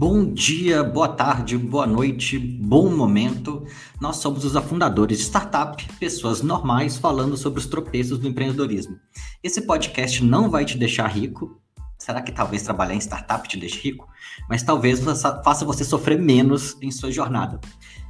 Bom 0.00 0.32
dia, 0.32 0.82
boa 0.82 1.08
tarde, 1.08 1.58
boa 1.58 1.86
noite, 1.86 2.38
bom 2.38 2.88
momento. 2.88 3.66
Nós 4.00 4.16
somos 4.16 4.46
os 4.46 4.56
afundadores 4.56 5.18
de 5.18 5.24
startup, 5.24 5.86
pessoas 5.98 6.40
normais 6.40 6.96
falando 6.96 7.36
sobre 7.36 7.60
os 7.60 7.66
tropeços 7.66 8.18
do 8.18 8.26
empreendedorismo. 8.26 8.98
Esse 9.42 9.60
podcast 9.60 10.24
não 10.24 10.48
vai 10.48 10.64
te 10.64 10.78
deixar 10.78 11.06
rico. 11.06 11.60
Será 11.98 12.22
que 12.22 12.32
talvez 12.32 12.62
trabalhar 12.62 12.94
em 12.94 12.98
startup 12.98 13.46
te 13.46 13.58
deixe 13.58 13.78
rico? 13.78 14.08
Mas 14.48 14.62
talvez 14.62 15.00
faça 15.44 15.66
você 15.66 15.84
sofrer 15.84 16.18
menos 16.18 16.78
em 16.80 16.90
sua 16.90 17.12
jornada. 17.12 17.60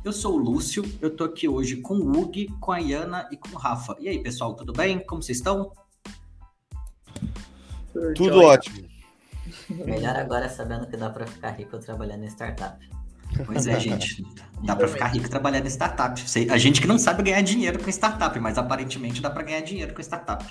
Eu 0.05 0.13
sou 0.13 0.37
o 0.37 0.39
Lúcio, 0.39 0.85
eu 1.01 1.11
tô 1.11 1.25
aqui 1.25 1.49
hoje 1.49 1.79
com 1.79 1.95
o 1.95 2.09
Hugo, 2.09 2.57
com 2.61 2.71
a 2.71 2.79
Iana 2.79 3.29
e 3.33 3.37
com 3.37 3.49
o 3.49 3.59
Rafa. 3.59 3.97
E 3.99 4.09
aí, 4.09 4.23
pessoal, 4.23 4.55
tudo 4.55 4.73
bem? 4.73 5.05
Como 5.05 5.21
vocês 5.21 5.39
estão? 5.39 5.73
Tudo 8.15 8.43
ótimo. 8.43 8.90
Melhor 9.69 10.17
agora 10.17 10.49
sabendo 10.49 10.87
que 10.87 10.97
dá 10.97 11.11
para 11.11 11.27
ficar 11.27 11.51
rico 11.51 11.79
trabalhando 11.79 12.25
em 12.25 12.29
startup. 12.29 12.79
Pois 13.47 13.67
é, 13.67 13.79
gente. 13.79 14.25
Dá 14.65 14.77
para 14.77 14.89
ficar 14.89 15.07
rico 15.07 15.29
trabalhando 15.31 15.65
em 15.65 15.71
startup. 15.71 16.21
A 16.51 16.59
gente 16.59 16.81
que 16.81 16.87
não 16.87 16.99
sabe 16.99 17.23
ganhar 17.23 17.41
dinheiro 17.41 17.79
com 17.79 17.89
startup, 17.89 18.39
mas 18.41 18.59
aparentemente 18.59 19.23
dá 19.23 19.31
para 19.31 19.43
ganhar 19.43 19.61
dinheiro 19.61 19.95
com 19.95 20.03
startup. 20.03 20.45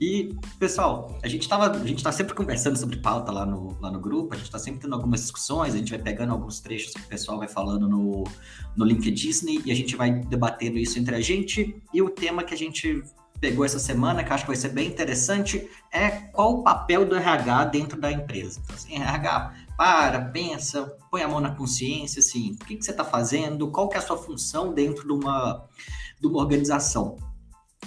E, 0.00 0.36
pessoal, 0.58 1.16
a 1.22 1.28
gente 1.28 1.48
tava, 1.48 1.70
a 1.70 1.86
gente 1.86 2.02
tá 2.02 2.10
sempre 2.10 2.34
conversando 2.34 2.76
sobre 2.76 2.96
pauta 2.96 3.30
lá 3.30 3.46
no, 3.46 3.78
lá 3.80 3.88
no 3.88 4.00
grupo, 4.00 4.34
a 4.34 4.36
gente 4.36 4.50
tá 4.50 4.58
sempre 4.58 4.80
tendo 4.80 4.96
algumas 4.96 5.20
discussões, 5.20 5.74
a 5.74 5.78
gente 5.78 5.90
vai 5.90 6.00
pegando 6.00 6.32
alguns 6.32 6.58
trechos 6.58 6.92
que 6.92 7.02
o 7.02 7.06
pessoal 7.06 7.38
vai 7.38 7.46
falando 7.46 7.88
no, 7.88 8.24
no 8.74 8.84
LinkedIn 8.84 9.62
e 9.64 9.70
a 9.70 9.74
gente 9.76 9.94
vai 9.94 10.10
debatendo 10.10 10.76
isso 10.76 10.98
entre 10.98 11.14
a 11.14 11.20
gente. 11.20 11.80
E 11.94 12.02
o 12.02 12.10
tema 12.10 12.42
que 12.42 12.52
a 12.52 12.58
gente 12.58 13.04
pegou 13.42 13.64
essa 13.64 13.80
semana, 13.80 14.22
que 14.22 14.32
acho 14.32 14.44
que 14.44 14.50
vai 14.50 14.56
ser 14.56 14.68
bem 14.68 14.86
interessante, 14.86 15.68
é 15.90 16.10
qual 16.10 16.60
o 16.60 16.62
papel 16.62 17.04
do 17.04 17.16
RH 17.16 17.64
dentro 17.64 18.00
da 18.00 18.10
empresa. 18.10 18.60
Então, 18.62 18.76
assim, 18.76 18.94
RH, 18.94 19.54
para, 19.76 20.20
pensa, 20.26 20.96
põe 21.10 21.22
a 21.22 21.28
mão 21.28 21.40
na 21.40 21.50
consciência, 21.50 22.20
assim, 22.20 22.52
o 22.52 22.64
que, 22.64 22.76
que 22.76 22.84
você 22.84 22.92
está 22.92 23.04
fazendo, 23.04 23.68
qual 23.72 23.88
que 23.88 23.96
é 23.96 23.98
a 23.98 24.02
sua 24.02 24.16
função 24.16 24.72
dentro 24.72 25.04
de 25.04 25.12
uma, 25.12 25.66
de 26.20 26.26
uma 26.28 26.38
organização. 26.38 27.16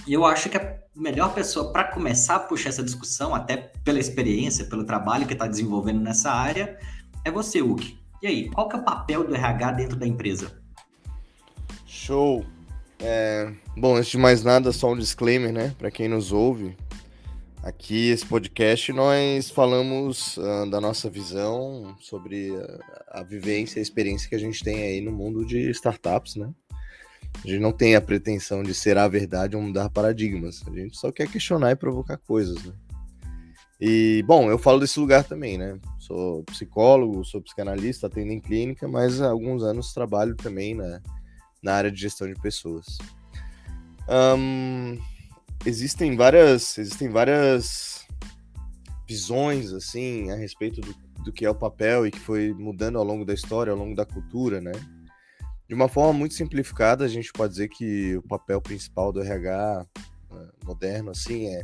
E 0.05 0.11
eu 0.11 0.25
acho 0.25 0.49
que 0.49 0.57
a 0.57 0.77
melhor 0.94 1.33
pessoa 1.33 1.72
para 1.72 1.85
começar 1.85 2.35
a 2.35 2.39
puxar 2.39 2.67
essa 2.67 2.83
discussão, 2.83 3.33
até 3.33 3.55
pela 3.55 3.97
experiência, 3.97 4.66
pelo 4.66 4.83
trabalho 4.83 5.25
que 5.25 5.33
está 5.33 5.47
desenvolvendo 5.47 6.01
nessa 6.01 6.31
área, 6.31 6.77
é 7.23 7.31
você, 7.31 7.61
Uki. 7.61 7.97
E 8.22 8.27
aí, 8.27 8.49
qual 8.49 8.67
que 8.67 8.75
é 8.75 8.79
o 8.79 8.83
papel 8.83 9.25
do 9.25 9.33
RH 9.33 9.72
dentro 9.72 9.95
da 9.95 10.05
empresa? 10.05 10.51
Show! 11.85 12.45
É, 12.99 13.51
bom, 13.75 13.95
antes 13.95 14.11
de 14.11 14.17
mais 14.17 14.43
nada, 14.43 14.71
só 14.71 14.91
um 14.91 14.97
disclaimer, 14.97 15.51
né? 15.51 15.75
Para 15.77 15.91
quem 15.91 16.07
nos 16.07 16.31
ouve, 16.31 16.75
aqui 17.61 18.09
esse 18.09 18.25
podcast 18.25 18.91
nós 18.93 19.49
falamos 19.49 20.38
uh, 20.38 20.69
da 20.69 20.79
nossa 20.79 21.09
visão 21.09 21.95
sobre 21.99 22.55
a, 23.09 23.19
a 23.19 23.23
vivência, 23.23 23.79
a 23.79 23.81
experiência 23.81 24.29
que 24.29 24.35
a 24.35 24.39
gente 24.39 24.63
tem 24.63 24.83
aí 24.83 25.01
no 25.01 25.11
mundo 25.11 25.45
de 25.45 25.69
startups, 25.71 26.35
né? 26.35 26.49
A 27.43 27.47
gente 27.47 27.59
não 27.59 27.73
tem 27.73 27.95
a 27.95 28.01
pretensão 28.01 28.63
de 28.63 28.73
ser 28.73 28.97
a 28.97 29.07
verdade 29.07 29.55
ou 29.55 29.61
mudar 29.61 29.89
paradigmas. 29.89 30.63
A 30.66 30.71
gente 30.71 30.97
só 30.97 31.11
quer 31.11 31.29
questionar 31.29 31.71
e 31.71 31.75
provocar 31.75 32.17
coisas, 32.17 32.63
né? 32.63 32.73
E, 33.79 34.23
bom, 34.25 34.49
eu 34.49 34.57
falo 34.57 34.79
desse 34.79 34.97
lugar 34.99 35.25
também, 35.25 35.57
né? 35.57 35.77
Sou 35.99 36.43
psicólogo, 36.45 37.25
sou 37.25 37.41
psicanalista, 37.41 38.07
atendo 38.07 38.31
em 38.31 38.39
clínica, 38.39 38.88
mas 38.88 39.21
há 39.21 39.29
alguns 39.29 39.63
anos 39.63 39.93
trabalho 39.93 40.33
também 40.33 40.73
na, 40.73 41.01
na 41.66 41.73
área 41.73 41.91
de 41.91 41.99
gestão 41.99 42.27
de 42.27 42.39
pessoas. 42.39 42.99
Um, 44.08 44.99
existem 45.66 46.16
várias 46.16 46.77
existem 46.77 47.09
várias 47.09 48.05
visões 49.07 49.73
assim 49.73 50.30
a 50.30 50.35
respeito 50.35 50.80
do, 50.80 50.95
do 51.23 51.33
que 51.33 51.44
é 51.44 51.49
o 51.49 51.55
papel 51.55 52.05
e 52.05 52.11
que 52.11 52.19
foi 52.19 52.53
mudando 52.53 53.00
ao 53.00 53.03
longo 53.03 53.25
da 53.25 53.34
história, 53.34 53.72
ao 53.73 53.79
longo 53.79 53.95
da 53.95 54.06
cultura, 54.06 54.62
né? 54.62 54.73
De 55.67 55.73
uma 55.73 55.89
forma 55.89 56.13
muito 56.13 56.35
simplificada, 56.35 57.03
a 57.03 57.07
gente 57.07 57.34
pode 57.34 57.53
dizer 57.53 57.69
que 57.69 58.16
o 58.18 58.22
papel 58.22 58.62
principal 58.62 59.12
do 59.12 59.23
RH 59.23 59.88
né, 60.31 60.50
moderno 60.63 61.09
assim 61.09 61.47
é 61.47 61.62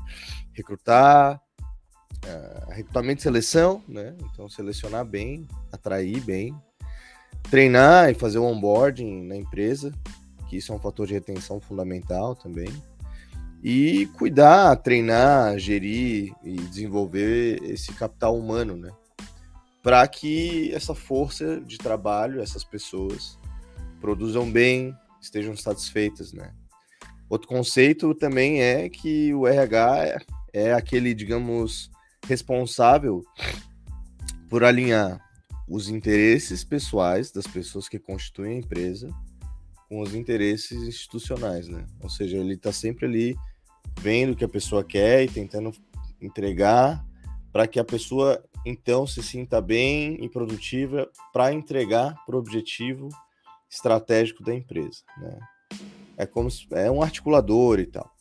recrutar, 0.51 1.39
uh, 2.25 2.71
recrutamento 2.71 3.19
e 3.19 3.23
seleção, 3.23 3.83
né? 3.87 4.17
Então 4.33 4.49
selecionar 4.49 5.05
bem, 5.05 5.47
atrair 5.71 6.19
bem, 6.21 6.59
treinar 7.49 8.09
e 8.09 8.13
fazer 8.13 8.39
o 8.39 8.43
onboarding 8.43 9.23
na 9.23 9.35
empresa, 9.35 9.93
que 10.47 10.57
isso 10.57 10.71
é 10.71 10.75
um 10.75 10.79
fator 10.79 11.07
de 11.07 11.13
retenção 11.13 11.59
fundamental 11.59 12.35
também. 12.35 12.69
E 13.63 14.07
cuidar, 14.17 14.75
treinar, 14.77 15.57
gerir 15.59 16.33
e 16.43 16.55
desenvolver 16.55 17.61
esse 17.63 17.93
capital 17.93 18.37
humano, 18.37 18.75
né? 18.75 18.91
Para 19.83 20.07
que 20.07 20.73
essa 20.73 20.95
força 20.95 21.59
de 21.61 21.77
trabalho, 21.77 22.41
essas 22.41 22.63
pessoas, 22.63 23.37
produzam 23.99 24.51
bem, 24.51 24.95
estejam 25.21 25.55
satisfeitas, 25.55 26.33
né? 26.33 26.51
Outro 27.29 27.47
conceito 27.47 28.13
também 28.13 28.61
é 28.61 28.89
que 28.89 29.33
o 29.33 29.47
RH 29.47 30.05
é, 30.05 30.17
é 30.53 30.73
aquele, 30.73 31.13
digamos, 31.13 31.89
responsável 32.27 33.23
por 34.49 34.63
alinhar 34.63 35.21
os 35.71 35.87
interesses 35.87 36.65
pessoais 36.65 37.31
das 37.31 37.47
pessoas 37.47 37.87
que 37.87 37.97
constituem 37.97 38.55
a 38.55 38.59
empresa 38.59 39.09
com 39.87 40.01
os 40.01 40.13
interesses 40.13 40.83
institucionais, 40.83 41.69
né? 41.69 41.87
Ou 42.01 42.09
seja, 42.09 42.37
ele 42.37 42.55
está 42.55 42.73
sempre 42.73 43.05
ali 43.05 43.35
vendo 44.01 44.33
o 44.33 44.35
que 44.35 44.43
a 44.43 44.49
pessoa 44.49 44.83
quer 44.83 45.23
e 45.23 45.29
tentando 45.29 45.71
entregar 46.21 47.01
para 47.53 47.67
que 47.67 47.79
a 47.79 47.85
pessoa 47.85 48.43
então 48.65 49.07
se 49.07 49.23
sinta 49.23 49.61
bem 49.61 50.21
e 50.21 50.29
produtiva 50.29 51.09
para 51.31 51.53
entregar 51.53 52.15
para 52.25 52.35
o 52.35 52.39
objetivo 52.39 53.07
estratégico 53.69 54.43
da 54.43 54.53
empresa, 54.53 55.03
né? 55.17 55.39
É 56.17 56.25
como 56.25 56.51
se, 56.51 56.67
é 56.71 56.91
um 56.91 57.01
articulador 57.01 57.79
e 57.79 57.85
tal. 57.85 58.11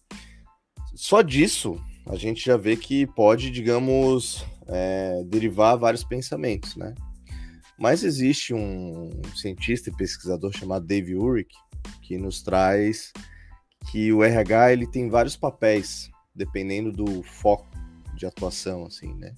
Só 0.95 1.21
disso 1.21 1.85
a 2.07 2.15
gente 2.15 2.45
já 2.45 2.57
vê 2.57 2.77
que 2.77 3.09
pode, 3.09 3.51
digamos, 3.51 4.45
é, 4.69 5.25
derivar 5.25 5.77
vários 5.77 6.05
pensamentos, 6.05 6.77
né? 6.77 6.95
Mas 7.81 8.05
existe 8.05 8.53
um 8.53 9.09
cientista 9.35 9.89
e 9.89 9.97
pesquisador 9.97 10.53
chamado 10.55 10.87
Dave 10.87 11.15
Urich 11.15 11.55
que 12.03 12.19
nos 12.19 12.43
traz 12.43 13.11
que 13.91 14.13
o 14.13 14.23
RH 14.23 14.75
ele 14.75 14.87
tem 14.87 15.09
vários 15.09 15.35
papéis 15.35 16.11
dependendo 16.35 16.93
do 16.93 17.23
foco 17.23 17.67
de 18.15 18.27
atuação, 18.27 18.85
assim, 18.85 19.15
né? 19.15 19.35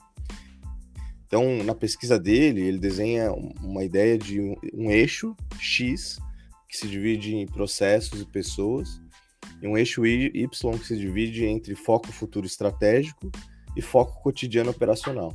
Então, 1.25 1.63
na 1.63 1.75
pesquisa 1.75 2.19
dele, 2.19 2.61
ele 2.63 2.79
desenha 2.79 3.33
uma 3.33 3.85
ideia 3.85 4.19
de 4.19 4.41
um, 4.41 4.57
um 4.75 4.91
eixo 4.91 5.37
X 5.59 6.19
que 6.69 6.77
se 6.77 6.89
divide 6.89 7.37
em 7.37 7.47
processos 7.47 8.21
e 8.21 8.27
pessoas, 8.27 9.01
e 9.63 9.69
um 9.69 9.79
eixo 9.79 10.05
Y 10.05 10.49
que 10.79 10.87
se 10.87 10.97
divide 10.97 11.45
entre 11.45 11.77
foco 11.77 12.11
futuro 12.11 12.45
estratégico 12.45 13.31
e 13.77 13.81
foco 13.81 14.21
cotidiano 14.21 14.71
operacional. 14.71 15.33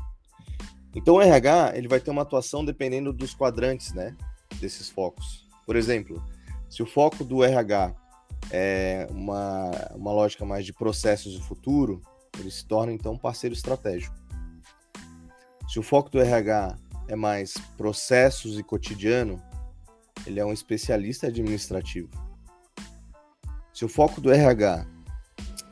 Então 0.97 1.13
o 1.13 1.21
RH 1.21 1.73
ele 1.75 1.87
vai 1.87 1.99
ter 1.99 2.09
uma 2.09 2.23
atuação 2.23 2.65
dependendo 2.65 3.13
dos 3.13 3.35
quadrantes, 3.35 3.93
né, 3.93 4.17
desses 4.59 4.89
focos. 4.89 5.47
Por 5.63 5.75
exemplo, 5.75 6.23
se 6.67 6.81
o 6.81 6.87
foco 6.87 7.23
do 7.23 7.43
RH 7.43 7.93
é 8.49 9.07
uma, 9.11 9.69
uma 9.93 10.11
lógica 10.11 10.43
mais 10.43 10.65
de 10.65 10.73
processos 10.73 11.35
do 11.35 11.43
futuro, 11.43 12.01
ele 12.39 12.49
se 12.49 12.65
torna 12.65 12.91
então 12.91 13.13
um 13.13 13.17
parceiro 13.17 13.53
estratégico. 13.53 14.15
Se 15.69 15.77
o 15.77 15.83
foco 15.83 16.09
do 16.09 16.19
RH 16.19 16.75
é 17.07 17.15
mais 17.15 17.53
processos 17.77 18.57
e 18.57 18.63
cotidiano, 18.63 19.39
ele 20.25 20.39
é 20.39 20.45
um 20.45 20.51
especialista 20.51 21.27
administrativo. 21.27 22.09
Se 23.71 23.85
o 23.85 23.89
foco 23.89 24.19
do 24.19 24.31
RH 24.31 24.87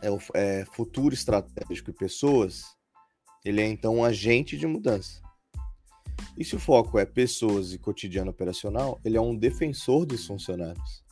é, 0.03 0.11
o, 0.11 0.19
é 0.35 0.65
futuro 0.71 1.15
estratégico 1.15 1.89
e 1.89 1.93
pessoas, 1.93 2.74
ele 3.45 3.61
é 3.61 3.67
então 3.67 3.97
um 3.97 4.03
agente 4.03 4.57
de 4.57 4.65
mudança. 4.65 5.21
E 6.37 6.43
se 6.43 6.55
o 6.55 6.59
foco 6.59 6.99
é 6.99 7.05
pessoas 7.05 7.71
e 7.71 7.77
cotidiano 7.77 8.31
operacional, 8.31 8.99
ele 9.05 9.15
é 9.15 9.21
um 9.21 9.35
defensor 9.35 10.05
dos 10.05 10.25
funcionários. 10.25 11.03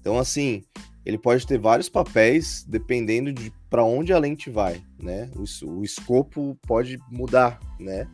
Então, 0.00 0.18
assim, 0.18 0.62
ele 1.04 1.18
pode 1.18 1.46
ter 1.46 1.58
vários 1.58 1.88
papéis 1.88 2.64
dependendo 2.66 3.32
de 3.32 3.52
para 3.68 3.84
onde 3.84 4.12
a 4.12 4.18
lente 4.18 4.48
vai, 4.48 4.82
né? 4.98 5.30
O, 5.34 5.68
o 5.68 5.84
escopo 5.84 6.58
pode 6.66 6.98
mudar, 7.10 7.60
né? 7.78 8.08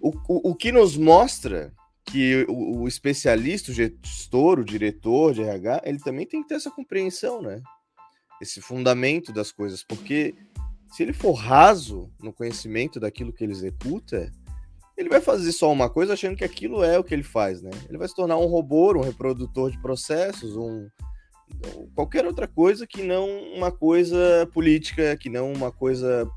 O, 0.00 0.10
o, 0.28 0.50
o 0.50 0.54
que 0.54 0.72
nos 0.72 0.96
mostra 0.96 1.72
que 2.04 2.46
o, 2.48 2.82
o, 2.82 2.88
especialista, 2.88 3.70
o 3.70 3.74
gestor, 3.74 4.60
o 4.60 4.64
diretor 4.64 5.34
de 5.34 5.42
RH, 5.42 5.82
ele 5.84 5.98
também 5.98 6.26
tem 6.26 6.42
que 6.42 6.48
ter 6.48 6.54
essa 6.54 6.70
compreensão, 6.70 7.42
né? 7.42 7.60
Esse 8.40 8.60
fundamento 8.60 9.32
das 9.32 9.52
coisas, 9.52 9.82
porque 9.82 10.34
se 10.90 11.02
ele 11.02 11.12
for 11.12 11.32
raso 11.32 12.10
no 12.22 12.32
conhecimento 12.32 12.98
daquilo 12.98 13.32
que 13.32 13.44
ele 13.44 13.52
executa, 13.52 14.32
ele 14.96 15.08
vai 15.08 15.20
fazer 15.20 15.52
só 15.52 15.70
uma 15.70 15.88
coisa 15.88 16.14
achando 16.14 16.36
que 16.36 16.44
aquilo 16.44 16.82
é 16.82 16.98
o 16.98 17.04
que 17.04 17.14
ele 17.14 17.22
faz, 17.22 17.62
né? 17.62 17.70
Ele 17.88 17.98
vai 17.98 18.08
se 18.08 18.14
tornar 18.14 18.36
um 18.36 18.46
robô, 18.46 18.92
um 18.96 19.02
reprodutor 19.02 19.70
de 19.70 19.80
processos, 19.80 20.56
um 20.56 20.88
qualquer 21.94 22.26
outra 22.26 22.46
coisa 22.46 22.86
que 22.86 23.02
não 23.02 23.26
uma 23.54 23.72
coisa 23.72 24.48
política, 24.52 25.16
que 25.16 25.30
não 25.30 25.52
uma 25.52 25.72
coisa 25.72 26.28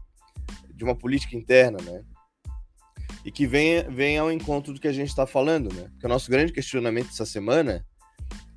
de 0.73 0.83
uma 0.83 0.95
política 0.95 1.35
interna, 1.35 1.79
né? 1.83 2.03
e 3.23 3.31
que 3.31 3.45
vem, 3.45 3.83
vem 3.89 4.17
ao 4.17 4.31
encontro 4.31 4.73
do 4.73 4.79
que 4.79 4.87
a 4.87 4.93
gente 4.93 5.09
está 5.09 5.27
falando, 5.27 5.73
né? 5.73 5.89
Porque 5.91 6.05
o 6.05 6.09
nosso 6.09 6.29
grande 6.29 6.51
questionamento 6.51 7.09
essa 7.09 7.25
semana, 7.25 7.85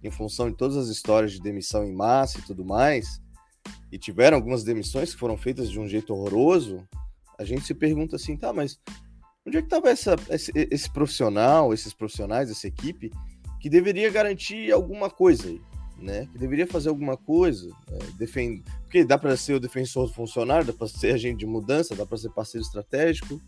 em 0.02 0.10
função 0.10 0.50
de 0.50 0.56
todas 0.56 0.76
as 0.76 0.88
histórias 0.88 1.32
de 1.32 1.40
demissão 1.40 1.84
em 1.84 1.92
massa 1.92 2.38
e 2.38 2.42
tudo 2.42 2.64
mais, 2.64 3.20
e 3.90 3.98
tiveram 3.98 4.36
algumas 4.36 4.64
demissões 4.64 5.12
que 5.12 5.20
foram 5.20 5.36
feitas 5.36 5.70
de 5.70 5.78
um 5.78 5.88
jeito 5.88 6.12
horroroso, 6.12 6.86
a 7.38 7.44
gente 7.44 7.64
se 7.64 7.74
pergunta 7.74 8.16
assim, 8.16 8.36
tá, 8.36 8.52
mas 8.52 8.78
onde 9.46 9.58
é 9.58 9.60
que 9.60 9.66
estava 9.66 9.90
esse, 9.90 10.52
esse 10.54 10.90
profissional, 10.90 11.72
esses 11.74 11.92
profissionais, 11.92 12.50
essa 12.50 12.66
equipe, 12.66 13.10
que 13.60 13.68
deveria 13.68 14.10
garantir 14.10 14.72
alguma 14.72 15.10
coisa 15.10 15.48
aí? 15.48 15.60
né? 15.98 16.28
Que 16.32 16.38
deveria 16.38 16.66
fazer 16.66 16.88
alguma 16.88 17.16
coisa, 17.16 17.70
é, 17.90 17.98
defend... 18.18 18.62
porque 18.82 19.04
dá 19.04 19.16
para 19.18 19.36
ser 19.36 19.54
o 19.54 19.60
defensor 19.60 20.06
do 20.06 20.12
funcionário, 20.12 20.66
dá 20.66 20.72
para 20.72 20.86
ser 20.88 21.14
agente 21.14 21.38
de 21.38 21.46
mudança, 21.46 21.94
dá 21.94 22.04
para 22.04 22.18
ser 22.18 22.30
parceiro 22.30 22.64
estratégico. 22.64 23.40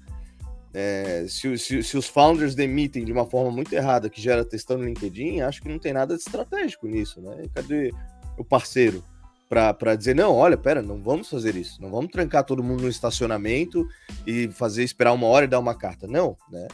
É, 0.72 1.26
se, 1.28 1.56
se, 1.58 1.82
se, 1.82 1.96
os 1.96 2.06
founders 2.06 2.54
demitem 2.54 3.04
de 3.04 3.12
uma 3.12 3.24
forma 3.24 3.50
muito 3.50 3.72
errada, 3.72 4.10
que 4.10 4.20
gera 4.20 4.44
testando 4.44 4.82
no 4.82 4.88
LinkedIn, 4.88 5.40
acho 5.40 5.62
que 5.62 5.68
não 5.68 5.78
tem 5.78 5.92
nada 5.92 6.14
de 6.14 6.20
estratégico 6.20 6.86
nisso, 6.86 7.20
né? 7.20 7.44
Cadê 7.54 7.92
o 8.36 8.44
parceiro 8.44 9.02
para 9.48 9.94
dizer, 9.94 10.14
não, 10.14 10.34
olha, 10.34 10.56
pera, 10.56 10.82
não 10.82 11.00
vamos 11.00 11.28
fazer 11.28 11.54
isso, 11.54 11.80
não 11.80 11.90
vamos 11.90 12.10
trancar 12.10 12.44
todo 12.44 12.62
mundo 12.62 12.82
no 12.82 12.88
estacionamento 12.88 13.86
e 14.26 14.48
fazer 14.48 14.82
esperar 14.82 15.12
uma 15.12 15.26
hora 15.26 15.44
e 15.44 15.48
dar 15.48 15.58
uma 15.58 15.74
carta, 15.74 16.06
não, 16.06 16.36
né? 16.50 16.66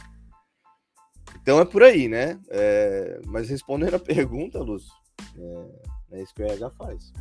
Então 1.41 1.59
é 1.59 1.65
por 1.65 1.83
aí, 1.83 2.07
né? 2.07 2.39
É, 2.49 3.19
mas 3.25 3.49
respondendo 3.49 3.95
a 3.95 3.99
pergunta, 3.99 4.59
Lúcio, 4.59 4.93
é, 5.37 6.17
é 6.17 6.23
isso 6.23 6.33
que 6.33 6.41
o 6.41 6.45
RH 6.45 6.69
faz. 6.71 7.13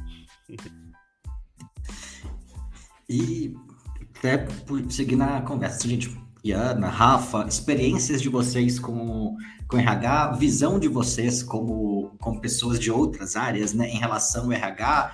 e 3.08 3.54
até 4.16 4.38
por 4.38 4.90
seguir 4.90 5.16
na 5.16 5.42
conversa, 5.42 5.88
gente, 5.88 6.16
Iana, 6.44 6.88
Rafa, 6.88 7.46
experiências 7.48 8.22
de 8.22 8.28
vocês 8.28 8.78
com, 8.78 9.36
com 9.68 9.78
RH, 9.78 10.32
visão 10.32 10.78
de 10.78 10.88
vocês 10.88 11.42
como, 11.42 12.12
como 12.20 12.40
pessoas 12.40 12.78
de 12.78 12.90
outras 12.90 13.36
áreas, 13.36 13.72
né, 13.72 13.88
em 13.88 13.98
relação 13.98 14.44
ao 14.44 14.52
RH 14.52 15.12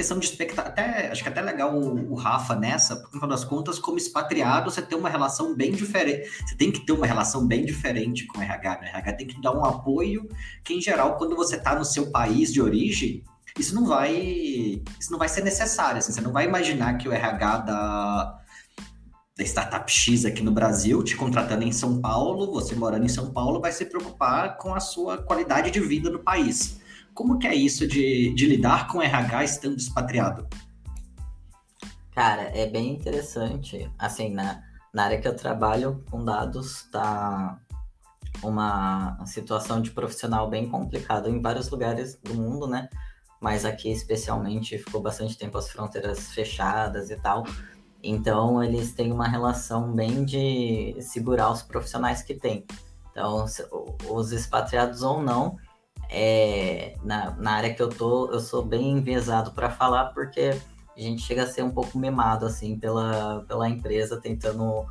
questão 0.00 0.18
de 0.18 0.26
expectativa. 0.26 0.68
Até, 0.68 1.10
acho 1.10 1.22
que 1.22 1.28
é 1.28 1.32
até 1.32 1.42
legal 1.42 1.74
o, 1.74 2.12
o, 2.12 2.14
Rafa 2.14 2.56
nessa, 2.56 2.96
porque 2.96 3.14
no 3.14 3.20
final 3.20 3.28
das 3.28 3.44
contas, 3.44 3.78
como 3.78 3.98
expatriado, 3.98 4.70
você 4.70 4.80
tem 4.80 4.98
uma 4.98 5.10
relação 5.10 5.54
bem 5.54 5.72
diferente. 5.72 6.28
Você 6.46 6.56
tem 6.56 6.72
que 6.72 6.80
ter 6.86 6.92
uma 6.92 7.06
relação 7.06 7.46
bem 7.46 7.64
diferente 7.66 8.26
com 8.26 8.38
o 8.38 8.42
RH. 8.42 8.80
Né? 8.80 8.86
O 8.86 8.96
RH 8.96 9.12
tem 9.12 9.26
que 9.26 9.40
dar 9.40 9.52
um 9.52 9.64
apoio 9.64 10.26
que, 10.64 10.74
em 10.74 10.80
geral, 10.80 11.16
quando 11.16 11.36
você 11.36 11.56
está 11.56 11.74
no 11.74 11.84
seu 11.84 12.10
país 12.10 12.50
de 12.50 12.62
origem, 12.62 13.22
isso 13.58 13.74
não 13.74 13.86
vai. 13.86 14.14
Isso 14.98 15.10
não 15.10 15.18
vai 15.18 15.28
ser 15.28 15.44
necessário. 15.44 15.98
Assim, 15.98 16.12
você 16.12 16.20
não 16.22 16.32
vai 16.32 16.46
imaginar 16.46 16.96
que 16.96 17.06
o 17.06 17.12
RH 17.12 17.58
da, 17.58 18.38
da 19.36 19.44
startup 19.44 19.92
X 19.92 20.24
aqui 20.24 20.42
no 20.42 20.50
Brasil, 20.50 21.04
te 21.04 21.14
contratando 21.14 21.64
em 21.64 21.72
São 21.72 22.00
Paulo, 22.00 22.50
você 22.50 22.74
morando 22.74 23.04
em 23.04 23.08
São 23.08 23.32
Paulo, 23.32 23.60
vai 23.60 23.72
se 23.72 23.84
preocupar 23.84 24.56
com 24.56 24.74
a 24.74 24.80
sua 24.80 25.18
qualidade 25.18 25.70
de 25.70 25.80
vida 25.80 26.08
no 26.08 26.20
país. 26.20 26.79
Como 27.14 27.38
que 27.38 27.46
é 27.46 27.54
isso 27.54 27.86
de, 27.86 28.32
de 28.34 28.46
lidar 28.46 28.88
com 28.88 29.02
RH 29.02 29.44
estando 29.44 29.76
expatriado? 29.76 30.48
Cara, 32.14 32.42
é 32.54 32.66
bem 32.66 32.92
interessante. 32.92 33.90
Assim, 33.98 34.30
na, 34.30 34.62
na 34.92 35.04
área 35.04 35.20
que 35.20 35.28
eu 35.28 35.36
trabalho 35.36 36.04
com 36.10 36.24
dados, 36.24 36.82
tá 36.90 37.58
uma 38.42 39.24
situação 39.26 39.80
de 39.80 39.90
profissional 39.90 40.48
bem 40.48 40.68
complicada 40.68 41.28
em 41.28 41.40
vários 41.40 41.70
lugares 41.70 42.16
do 42.16 42.34
mundo, 42.34 42.66
né? 42.66 42.88
Mas 43.40 43.64
aqui 43.64 43.90
especialmente 43.90 44.78
ficou 44.78 45.00
bastante 45.00 45.36
tempo 45.36 45.56
as 45.56 45.70
fronteiras 45.70 46.32
fechadas 46.32 47.10
e 47.10 47.16
tal. 47.16 47.44
Então 48.02 48.62
eles 48.62 48.92
têm 48.92 49.12
uma 49.12 49.28
relação 49.28 49.92
bem 49.92 50.24
de 50.24 50.96
segurar 51.00 51.50
os 51.50 51.62
profissionais 51.62 52.22
que 52.22 52.34
têm. 52.34 52.66
Então, 53.10 53.44
os 54.08 54.32
expatriados 54.32 55.02
ou 55.02 55.22
não, 55.22 55.56
é, 56.10 56.96
na, 57.04 57.30
na 57.36 57.52
área 57.52 57.72
que 57.72 57.80
eu 57.80 57.88
tô, 57.88 58.30
eu 58.32 58.40
sou 58.40 58.64
bem 58.64 58.90
enviesado 58.90 59.52
para 59.52 59.70
falar, 59.70 60.06
porque 60.06 60.56
a 60.96 61.00
gente 61.00 61.22
chega 61.22 61.44
a 61.44 61.46
ser 61.46 61.62
um 61.62 61.70
pouco 61.70 61.96
mimado, 61.96 62.44
assim, 62.44 62.76
pela, 62.76 63.44
pela 63.46 63.68
empresa, 63.68 64.20
tentando, 64.20 64.84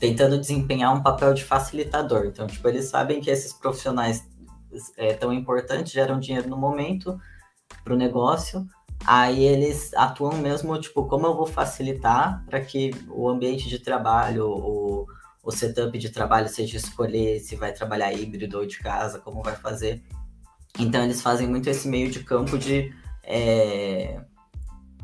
tentando 0.00 0.38
desempenhar 0.38 0.94
um 0.94 1.02
papel 1.02 1.34
de 1.34 1.44
facilitador. 1.44 2.24
Então, 2.24 2.46
tipo, 2.46 2.66
eles 2.66 2.86
sabem 2.86 3.20
que 3.20 3.30
esses 3.30 3.52
profissionais 3.52 4.26
é, 4.96 5.12
tão 5.12 5.32
importantes, 5.32 5.92
geram 5.92 6.18
dinheiro 6.18 6.48
no 6.48 6.56
momento 6.56 7.20
para 7.84 7.92
o 7.92 7.96
negócio, 7.96 8.66
aí 9.06 9.44
eles 9.44 9.92
atuam 9.94 10.38
mesmo, 10.38 10.80
tipo, 10.80 11.04
como 11.04 11.26
eu 11.26 11.36
vou 11.36 11.46
facilitar 11.46 12.42
para 12.46 12.60
que 12.60 12.92
o 13.10 13.28
ambiente 13.28 13.68
de 13.68 13.78
trabalho, 13.78 14.48
o, 14.48 15.06
o 15.44 15.52
setup 15.52 15.96
de 15.98 16.08
trabalho 16.08 16.48
seja 16.48 16.76
escolher 16.78 17.38
se 17.40 17.54
vai 17.54 17.72
trabalhar 17.72 18.12
híbrido 18.12 18.58
ou 18.58 18.66
de 18.66 18.78
casa, 18.78 19.18
como 19.18 19.42
vai 19.42 19.54
fazer. 19.54 20.02
Então 20.78 21.04
eles 21.04 21.20
fazem 21.20 21.46
muito 21.46 21.68
esse 21.68 21.86
meio 21.86 22.10
de 22.10 22.24
campo 22.24 22.58
de, 22.58 22.92
é, 23.22 24.20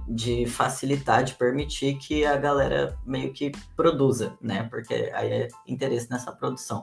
de 0.09 0.47
facilitar, 0.47 1.23
de 1.23 1.35
permitir 1.35 1.99
que 1.99 2.25
a 2.25 2.37
galera 2.37 2.99
meio 3.05 3.33
que 3.33 3.53
produza, 3.77 4.37
né? 4.41 4.65
Porque 4.65 4.95
aí 5.15 5.31
é 5.31 5.49
interesse 5.67 6.11
nessa 6.11 6.33
produção. 6.33 6.83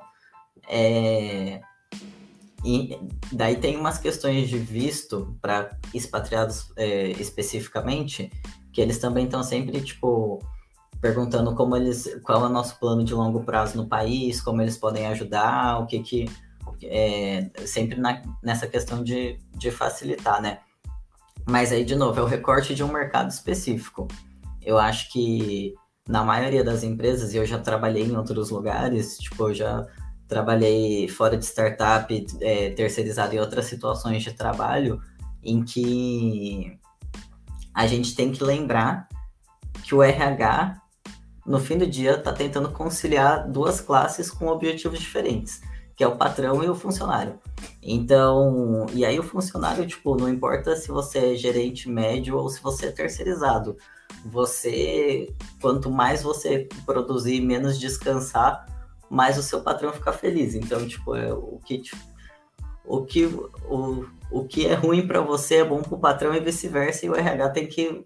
É, 0.70 1.60
e 2.64 2.98
daí 3.32 3.56
tem 3.56 3.76
umas 3.78 3.98
questões 3.98 4.50
de 4.50 4.58
visto 4.58 5.38
para 5.42 5.78
expatriados 5.94 6.72
é, 6.76 7.10
especificamente, 7.12 8.32
que 8.72 8.82
eles 8.82 9.00
também 9.00 9.26
estão 9.26 9.42
sempre, 9.42 9.82
tipo, 9.82 10.40
perguntando 11.02 11.54
como 11.56 11.76
eles, 11.76 12.20
qual 12.24 12.44
é 12.44 12.48
o 12.48 12.50
nosso 12.50 12.80
plano 12.80 13.04
de 13.04 13.14
longo 13.14 13.44
prazo 13.44 13.78
no 13.78 13.88
país, 13.88 14.42
como 14.42 14.62
eles 14.62 14.78
podem 14.78 15.08
ajudar, 15.08 15.80
o 15.80 15.86
que 15.86 16.00
que 16.00 16.26
é, 16.84 17.50
sempre 17.66 18.00
na, 18.00 18.22
nessa 18.44 18.68
questão 18.68 19.04
de, 19.04 19.40
de 19.56 19.72
facilitar, 19.72 20.42
né? 20.42 20.60
Mas 21.46 21.72
aí, 21.72 21.86
de 21.86 21.96
novo, 21.96 22.20
é 22.20 22.24
o 22.24 22.28
recorte 22.28 22.76
de 22.76 22.84
um 22.84 22.92
mercado 22.92 23.30
específico. 23.30 24.08
Eu 24.62 24.78
acho 24.78 25.12
que 25.12 25.74
na 26.08 26.24
maioria 26.24 26.64
das 26.64 26.84
empresas, 26.84 27.34
e 27.34 27.38
eu 27.38 27.46
já 27.46 27.60
trabalhei 27.60 28.04
em 28.04 28.16
outros 28.16 28.50
lugares, 28.50 29.18
tipo, 29.18 29.50
eu 29.50 29.54
já 29.54 29.86
trabalhei 30.28 31.08
fora 31.08 31.38
de 31.38 31.46
startup, 31.46 32.26
é, 32.42 32.72
terceirizado 32.72 33.34
em 33.34 33.40
outras 33.40 33.66
situações 33.66 34.24
de 34.24 34.34
trabalho, 34.34 35.00
em 35.42 35.64
que 35.64 36.78
a 37.74 37.88
gente 37.88 38.16
tem 38.16 38.32
que 38.32 38.44
lembrar 38.44 39.08
que 39.84 39.96
o 39.96 40.04
RH, 40.04 40.82
no 41.48 41.60
fim 41.60 41.78
do 41.78 41.88
dia, 41.88 42.16
está 42.16 42.34
tentando 42.34 42.70
conciliar 42.70 43.50
duas 43.50 43.80
classes 43.82 44.30
com 44.30 44.48
objetivos 44.48 45.00
diferentes 45.00 45.62
que 45.98 46.04
é 46.04 46.08
o 46.08 46.16
patrão 46.16 46.64
e 46.64 46.70
o 46.70 46.76
funcionário. 46.76 47.40
Então, 47.82 48.86
e 48.94 49.04
aí 49.04 49.20
o 49.20 49.24
funcionário, 49.24 49.86
tipo, 49.88 50.16
não 50.16 50.30
importa 50.30 50.76
se 50.76 50.90
você 50.90 51.34
é 51.34 51.36
gerente 51.36 51.90
médio 51.90 52.38
ou 52.38 52.48
se 52.50 52.62
você 52.62 52.86
é 52.86 52.92
terceirizado. 52.92 53.76
Você, 54.24 55.34
quanto 55.60 55.90
mais 55.90 56.22
você 56.22 56.70
produzir, 56.86 57.42
menos 57.42 57.80
descansar, 57.80 58.68
mais 59.10 59.40
o 59.40 59.44
seu 59.44 59.62
patrão 59.62 59.92
fica 59.92 60.14
feliz. 60.14 60.54
Então, 60.54 60.88
tipo, 60.88 61.16
é 61.16 61.34
o 61.34 61.60
que 61.66 61.82
o 62.86 63.04
que 63.04 63.26
o, 63.26 64.06
o 64.32 64.46
que 64.46 64.68
é 64.68 64.76
ruim 64.76 65.08
para 65.08 65.20
você 65.20 65.56
é 65.56 65.66
bom 65.66 65.82
para 65.82 65.96
o 65.96 66.00
patrão 66.00 66.34
e 66.36 66.40
vice-versa, 66.40 67.08
e 67.08 67.10
o 67.10 67.16
RH 67.16 67.50
tem 67.50 67.68
que 67.68 68.06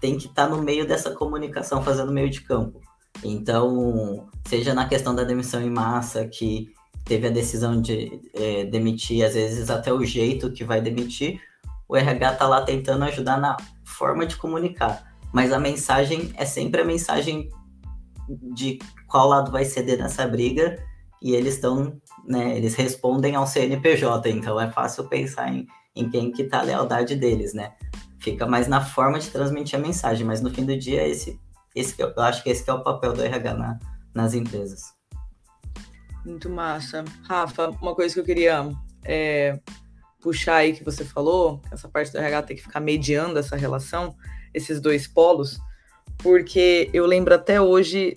tem 0.00 0.16
que 0.16 0.26
estar 0.26 0.48
tá 0.48 0.48
no 0.48 0.62
meio 0.62 0.86
dessa 0.86 1.10
comunicação, 1.10 1.82
fazendo 1.82 2.12
meio 2.12 2.30
de 2.30 2.40
campo. 2.42 2.80
Então, 3.24 4.28
seja 4.46 4.74
na 4.74 4.88
questão 4.88 5.14
da 5.14 5.24
demissão 5.24 5.60
em 5.60 5.70
massa, 5.70 6.26
que 6.26 6.68
teve 7.04 7.28
a 7.28 7.30
decisão 7.30 7.80
de 7.80 8.20
é, 8.34 8.64
demitir, 8.64 9.24
às 9.24 9.34
vezes 9.34 9.70
até 9.70 9.92
o 9.92 10.04
jeito 10.04 10.52
que 10.52 10.64
vai 10.64 10.80
demitir, 10.80 11.40
o 11.88 11.96
RH 11.96 12.32
está 12.32 12.48
lá 12.48 12.62
tentando 12.62 13.04
ajudar 13.04 13.38
na 13.38 13.56
forma 13.84 14.26
de 14.26 14.36
comunicar. 14.36 15.14
Mas 15.32 15.52
a 15.52 15.58
mensagem 15.58 16.32
é 16.36 16.44
sempre 16.44 16.80
a 16.80 16.84
mensagem 16.84 17.48
de 18.54 18.78
qual 19.06 19.28
lado 19.28 19.52
vai 19.52 19.64
ceder 19.64 19.98
nessa 19.98 20.26
briga 20.26 20.82
e 21.22 21.34
eles 21.34 21.54
estão, 21.54 22.00
né, 22.26 22.56
eles 22.56 22.74
respondem 22.74 23.36
ao 23.36 23.46
CNPJ, 23.46 24.28
então 24.30 24.60
é 24.60 24.70
fácil 24.70 25.08
pensar 25.08 25.52
em, 25.52 25.66
em 25.94 26.10
quem 26.10 26.32
que 26.32 26.44
tá 26.44 26.58
a 26.58 26.62
lealdade 26.62 27.14
deles, 27.14 27.54
né? 27.54 27.72
Fica 28.18 28.46
mais 28.46 28.66
na 28.66 28.80
forma 28.80 29.18
de 29.18 29.30
transmitir 29.30 29.78
a 29.78 29.82
mensagem, 29.82 30.26
mas 30.26 30.40
no 30.40 30.50
fim 30.50 30.64
do 30.64 30.76
dia 30.76 31.06
esse 31.06 31.38
esse 31.76 31.94
que 31.94 32.02
eu, 32.02 32.12
acho 32.16 32.42
que 32.42 32.48
esse 32.48 32.68
é 32.68 32.72
o 32.72 32.82
papel 32.82 33.12
do 33.12 33.22
RH 33.22 33.52
na, 33.52 33.78
nas 34.14 34.32
empresas. 34.32 34.94
Muito 36.24 36.48
massa. 36.48 37.04
Rafa, 37.28 37.68
uma 37.82 37.94
coisa 37.94 38.14
que 38.14 38.20
eu 38.20 38.24
queria 38.24 38.66
é, 39.04 39.60
puxar 40.20 40.56
aí 40.56 40.72
que 40.72 40.82
você 40.82 41.04
falou, 41.04 41.60
essa 41.70 41.86
parte 41.86 42.10
do 42.10 42.18
RH 42.18 42.42
tem 42.42 42.56
que 42.56 42.62
ficar 42.62 42.80
mediando 42.80 43.38
essa 43.38 43.56
relação, 43.56 44.16
esses 44.54 44.80
dois 44.80 45.06
polos, 45.06 45.60
porque 46.16 46.88
eu 46.94 47.04
lembro 47.04 47.34
até 47.34 47.60
hoje 47.60 48.16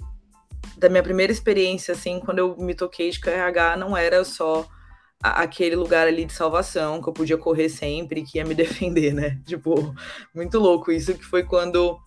da 0.78 0.88
minha 0.88 1.04
primeira 1.04 1.32
experiência, 1.32 1.94
assim, 1.94 2.22
quando 2.22 2.40
eu 2.40 2.56
me 2.58 2.74
toquei 2.74 3.10
de 3.10 3.20
que 3.20 3.30
o 3.30 3.32
RH 3.32 3.76
não 3.76 3.96
era 3.96 4.24
só 4.24 4.66
aquele 5.22 5.76
lugar 5.76 6.08
ali 6.08 6.26
de 6.26 6.34
salvação, 6.34 7.02
que 7.02 7.10
eu 7.10 7.14
podia 7.14 7.38
correr 7.38 7.70
sempre, 7.70 8.24
que 8.24 8.38
ia 8.38 8.46
me 8.46 8.56
defender, 8.56 9.14
né? 9.14 9.40
Tipo, 9.46 9.94
muito 10.34 10.60
louco 10.60 10.92
isso, 10.92 11.14
que 11.14 11.26
foi 11.26 11.44
quando 11.44 12.00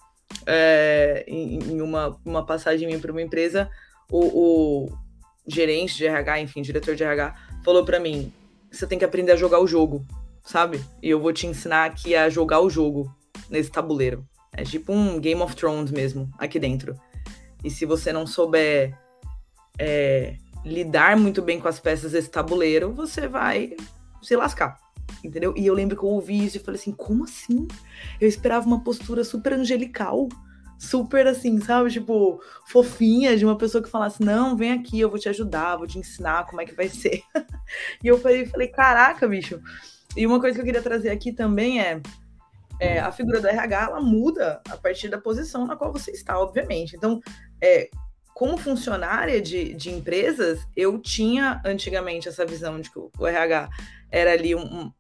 é, 0.47 1.25
em, 1.27 1.59
em 1.59 1.81
uma, 1.81 2.19
uma 2.25 2.45
passagem 2.45 2.99
para 2.99 3.13
uma 3.13 3.23
empresa, 3.23 3.71
o, 4.11 4.87
o 4.87 4.99
gerente 5.47 5.97
de 5.97 6.07
RH, 6.07 6.41
enfim, 6.41 6.63
diretor 6.63 6.95
de 6.95 7.05
RH, 7.05 7.35
falou 7.65 7.85
para 7.85 8.01
mim: 8.01 8.33
você 8.71 8.87
tem 8.87 8.99
que 8.99 9.05
aprender 9.05 9.33
a 9.33 9.37
jogar 9.37 9.61
o 9.61 9.67
jogo, 9.67 10.07
sabe? 10.43 10.83
E 11.03 11.11
eu 11.11 11.21
vou 11.21 11.33
te 11.33 11.47
ensinar 11.47 11.85
aqui 11.85 12.15
a 12.15 12.29
jogar 12.29 12.61
o 12.61 12.71
jogo 12.71 13.15
nesse 13.51 13.71
tabuleiro. 13.71 14.27
É 14.53 14.65
tipo 14.65 14.93
um 14.93 15.19
Game 15.19 15.41
of 15.41 15.57
Thrones 15.57 15.91
mesmo, 15.91 16.31
aqui 16.39 16.59
dentro. 16.59 16.95
E 17.65 17.71
se 17.71 17.87
você 17.87 18.13
não 18.13 18.27
souber 18.27 18.97
é, 19.79 20.37
lidar 20.65 21.17
muito 21.17 21.43
bem 21.43 21.61
com 21.61 21.69
as 21.69 21.81
peças 21.81 22.13
desse 22.13 22.31
tabuleiro, 22.31 22.93
você 22.93 23.27
vai 23.27 23.77
se 24.23 24.37
lascar. 24.37 24.77
Entendeu? 25.23 25.53
E 25.57 25.67
eu 25.67 25.75
lembro 25.75 25.97
que 25.97 26.05
eu 26.05 26.09
ouvi 26.09 26.45
isso 26.45 26.57
e 26.57 26.61
falei 26.61 26.81
assim: 26.81 26.93
como 26.93 27.25
assim? 27.25 27.67
Eu 28.21 28.29
esperava 28.29 28.67
uma 28.67 28.83
postura 28.83 29.25
super 29.25 29.53
angelical 29.53 30.29
super 30.83 31.29
assim, 31.29 31.61
sabe? 31.61 31.91
Tipo, 31.91 32.43
fofinha 32.67 33.37
de 33.37 33.45
uma 33.45 33.57
pessoa 33.57 33.83
que 33.83 33.89
falasse: 33.89 34.23
Não, 34.23 34.57
vem 34.57 34.73
aqui, 34.73 34.99
eu 34.99 35.09
vou 35.09 35.19
te 35.19 35.29
ajudar, 35.29 35.77
vou 35.77 35.87
te 35.87 35.99
ensinar 35.99 36.45
como 36.47 36.61
é 36.61 36.65
que 36.65 36.75
vai 36.75 36.89
ser. 36.89 37.23
e 38.03 38.09
eu 38.09 38.19
falei, 38.19 38.47
falei: 38.47 38.69
Caraca, 38.69 39.29
bicho. 39.29 39.61
E 40.17 40.27
uma 40.27 40.41
coisa 40.41 40.57
que 40.57 40.61
eu 40.61 40.65
queria 40.65 40.83
trazer 40.83 41.11
aqui 41.11 41.33
também 41.33 41.81
é, 41.81 42.03
é, 42.81 42.99
a 42.99 43.13
figura 43.13 43.41
do 43.41 43.47
RH 43.47 43.85
ela 43.85 44.01
muda 44.01 44.61
a 44.69 44.77
partir 44.77 45.09
da 45.09 45.19
posição 45.19 45.67
na 45.67 45.77
qual 45.77 45.93
você 45.93 46.11
está, 46.11 46.39
obviamente. 46.39 46.97
Então, 46.97 47.21
é, 47.63 47.89
como 48.35 48.57
funcionária 48.57 49.41
de, 49.41 49.75
de 49.75 49.91
empresas, 49.91 50.67
eu 50.77 50.99
tinha 50.99 51.61
antigamente 51.65 52.29
essa 52.29 52.45
visão 52.45 52.81
de 52.81 52.91
que 52.91 52.99
o, 52.99 53.27
RH 53.27 53.69
era 54.11 54.33
ali 54.33 54.55
um, 54.55 54.63
um 54.63 54.93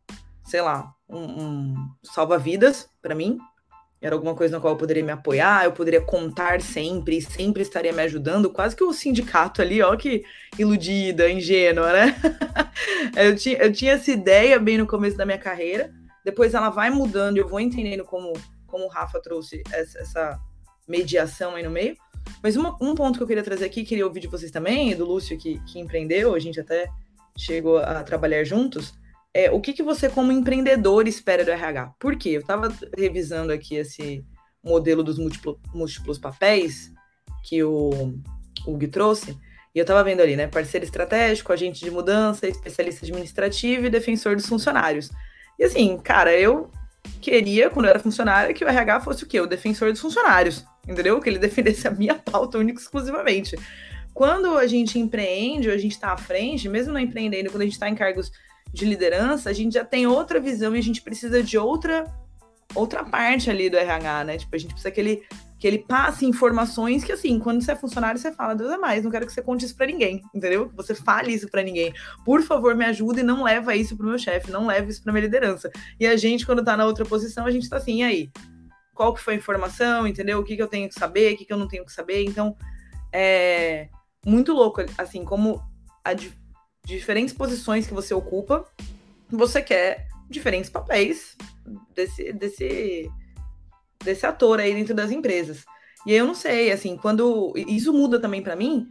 sei 0.44 0.60
lá, 0.60 0.92
um, 1.08 1.18
um 1.18 1.74
salva-vidas 2.02 2.88
para 3.00 3.14
mim, 3.14 3.38
era 4.02 4.16
alguma 4.16 4.34
coisa 4.34 4.56
na 4.56 4.60
qual 4.60 4.74
eu 4.74 4.78
poderia 4.78 5.04
me 5.04 5.12
apoiar, 5.12 5.64
eu 5.64 5.72
poderia 5.72 6.00
contar 6.00 6.60
sempre, 6.60 7.22
sempre 7.22 7.62
estaria 7.62 7.92
me 7.92 8.02
ajudando, 8.02 8.50
quase 8.50 8.74
que 8.74 8.82
o 8.82 8.92
sindicato 8.92 9.62
ali, 9.62 9.80
ó, 9.80 9.96
que 9.96 10.24
iludida, 10.58 11.30
ingênua, 11.30 11.92
né? 11.92 12.16
eu, 13.16 13.36
tinha, 13.36 13.58
eu 13.58 13.72
tinha 13.72 13.92
essa 13.92 14.10
ideia 14.10 14.58
bem 14.58 14.76
no 14.76 14.88
começo 14.88 15.16
da 15.16 15.24
minha 15.24 15.38
carreira, 15.38 15.92
depois 16.24 16.52
ela 16.52 16.68
vai 16.68 16.90
mudando, 16.90 17.38
eu 17.38 17.48
vou 17.48 17.60
entendendo 17.60 18.04
como, 18.04 18.32
como 18.66 18.86
o 18.86 18.88
Rafa 18.88 19.20
trouxe 19.20 19.62
essa 19.72 20.36
mediação 20.88 21.54
aí 21.54 21.62
no 21.62 21.70
meio. 21.70 21.96
Mas 22.42 22.56
uma, 22.56 22.76
um 22.80 22.94
ponto 22.94 23.16
que 23.16 23.22
eu 23.22 23.26
queria 23.26 23.42
trazer 23.42 23.64
aqui, 23.64 23.84
queria 23.84 24.06
ouvir 24.06 24.20
de 24.20 24.28
vocês 24.28 24.50
também, 24.50 24.94
do 24.96 25.04
Lúcio 25.04 25.38
que, 25.38 25.60
que 25.64 25.78
empreendeu, 25.78 26.34
a 26.34 26.38
gente 26.38 26.60
até 26.60 26.88
chegou 27.36 27.78
a 27.78 28.02
trabalhar 28.02 28.44
juntos, 28.44 28.94
é, 29.34 29.50
o 29.50 29.60
que, 29.60 29.72
que 29.72 29.82
você, 29.82 30.08
como 30.08 30.30
empreendedor, 30.30 31.08
espera 31.08 31.44
do 31.44 31.50
RH? 31.50 31.94
Por 31.98 32.16
quê? 32.16 32.30
Eu 32.30 32.40
estava 32.40 32.72
revisando 32.96 33.52
aqui 33.52 33.76
esse 33.76 34.24
modelo 34.62 35.02
dos 35.02 35.18
múltiplo, 35.18 35.58
múltiplos 35.72 36.18
papéis 36.18 36.92
que 37.42 37.62
o, 37.64 38.14
o 38.66 38.76
Gui 38.76 38.88
trouxe, 38.88 39.36
e 39.74 39.78
eu 39.78 39.82
estava 39.82 40.04
vendo 40.04 40.20
ali, 40.20 40.36
né? 40.36 40.46
Parceiro 40.46 40.84
estratégico, 40.84 41.52
agente 41.52 41.82
de 41.82 41.90
mudança, 41.90 42.46
especialista 42.46 43.06
administrativo 43.06 43.86
e 43.86 43.90
defensor 43.90 44.36
dos 44.36 44.46
funcionários. 44.46 45.10
E 45.58 45.64
assim, 45.64 45.96
cara, 45.96 46.36
eu 46.36 46.70
queria, 47.20 47.70
quando 47.70 47.86
eu 47.86 47.90
era 47.90 47.98
funcionária, 47.98 48.52
que 48.52 48.64
o 48.64 48.68
RH 48.68 49.00
fosse 49.00 49.24
o 49.24 49.26
quê? 49.26 49.40
O 49.40 49.46
defensor 49.46 49.90
dos 49.90 50.00
funcionários, 50.00 50.64
entendeu? 50.86 51.20
Que 51.20 51.28
ele 51.28 51.38
defendesse 51.40 51.86
a 51.86 51.90
minha 51.90 52.14
pauta 52.14 52.58
única 52.58 52.80
exclusivamente. 52.80 53.56
Quando 54.14 54.58
a 54.58 54.66
gente 54.66 54.98
empreende, 54.98 55.68
ou 55.68 55.74
a 55.74 55.78
gente 55.78 55.92
está 55.92 56.12
à 56.12 56.16
frente, 56.16 56.68
mesmo 56.68 56.92
não 56.92 57.00
empreendendo, 57.00 57.50
quando 57.50 57.62
a 57.62 57.64
gente 57.64 57.74
está 57.74 57.88
em 57.88 57.94
cargos 57.94 58.30
de 58.72 58.84
liderança, 58.84 59.50
a 59.50 59.52
gente 59.52 59.74
já 59.74 59.84
tem 59.84 60.06
outra 60.06 60.40
visão 60.40 60.74
e 60.74 60.78
a 60.78 60.82
gente 60.82 61.02
precisa 61.02 61.42
de 61.42 61.58
outra 61.58 62.06
outra 62.74 63.04
parte 63.04 63.50
ali 63.50 63.68
do 63.68 63.76
RH, 63.76 64.24
né? 64.24 64.38
Tipo, 64.38 64.54
a 64.54 64.58
gente 64.58 64.72
precisa 64.72 64.90
que 64.90 65.00
ele, 65.00 65.22
que 65.58 65.66
ele 65.66 65.78
passe 65.78 66.24
informações 66.24 67.04
que, 67.04 67.12
assim, 67.12 67.38
quando 67.38 67.62
você 67.62 67.72
é 67.72 67.76
funcionário, 67.76 68.18
você 68.20 68.32
fala, 68.32 68.54
Deus 68.54 68.70
é 68.70 68.76
mais, 68.76 69.04
não 69.04 69.10
quero 69.10 69.26
que 69.26 69.32
você 69.32 69.42
conte 69.42 69.64
isso 69.64 69.76
para 69.76 69.86
ninguém, 69.86 70.22
entendeu? 70.34 70.68
Que 70.68 70.76
você 70.76 70.94
fale 70.94 71.32
isso 71.32 71.48
para 71.48 71.62
ninguém. 71.62 71.92
Por 72.24 72.42
favor, 72.42 72.74
me 72.74 72.84
ajude 72.84 73.20
e 73.20 73.22
não 73.22 73.42
leva 73.42 73.74
isso 73.74 73.96
pro 73.96 74.06
meu 74.06 74.18
chefe, 74.18 74.50
não 74.50 74.66
leve 74.66 74.90
isso 74.90 75.02
pra 75.02 75.12
minha 75.12 75.24
liderança. 75.24 75.70
E 75.98 76.06
a 76.06 76.16
gente, 76.16 76.46
quando 76.46 76.64
tá 76.64 76.76
na 76.76 76.86
outra 76.86 77.04
posição, 77.04 77.46
a 77.46 77.50
gente 77.50 77.68
tá 77.68 77.76
assim, 77.76 78.00
e 78.00 78.02
aí? 78.02 78.30
Qual 78.94 79.14
que 79.14 79.20
foi 79.20 79.34
a 79.34 79.36
informação, 79.36 80.06
entendeu? 80.06 80.38
O 80.38 80.44
que, 80.44 80.56
que 80.56 80.62
eu 80.62 80.68
tenho 80.68 80.88
que 80.88 80.94
saber, 80.94 81.34
o 81.34 81.36
que, 81.36 81.44
que 81.44 81.52
eu 81.52 81.56
não 81.56 81.68
tenho 81.68 81.84
que 81.84 81.92
saber? 81.92 82.24
Então, 82.24 82.56
é 83.12 83.88
muito 84.24 84.52
louco, 84.52 84.82
assim, 84.96 85.24
como 85.24 85.62
a, 86.04 86.12
diferentes 86.84 87.34
posições 87.34 87.86
que 87.86 87.94
você 87.94 88.14
ocupa, 88.14 88.64
você 89.30 89.62
quer 89.62 90.08
diferentes 90.28 90.70
papéis 90.70 91.36
desse, 91.94 92.32
desse, 92.32 93.10
desse 94.02 94.26
ator 94.26 94.60
aí 94.60 94.74
dentro 94.74 94.94
das 94.94 95.10
empresas. 95.10 95.64
E 96.06 96.12
aí 96.12 96.18
eu 96.18 96.26
não 96.26 96.34
sei, 96.34 96.72
assim, 96.72 96.96
quando. 96.96 97.52
Isso 97.56 97.92
muda 97.92 98.18
também 98.20 98.42
para 98.42 98.56
mim 98.56 98.88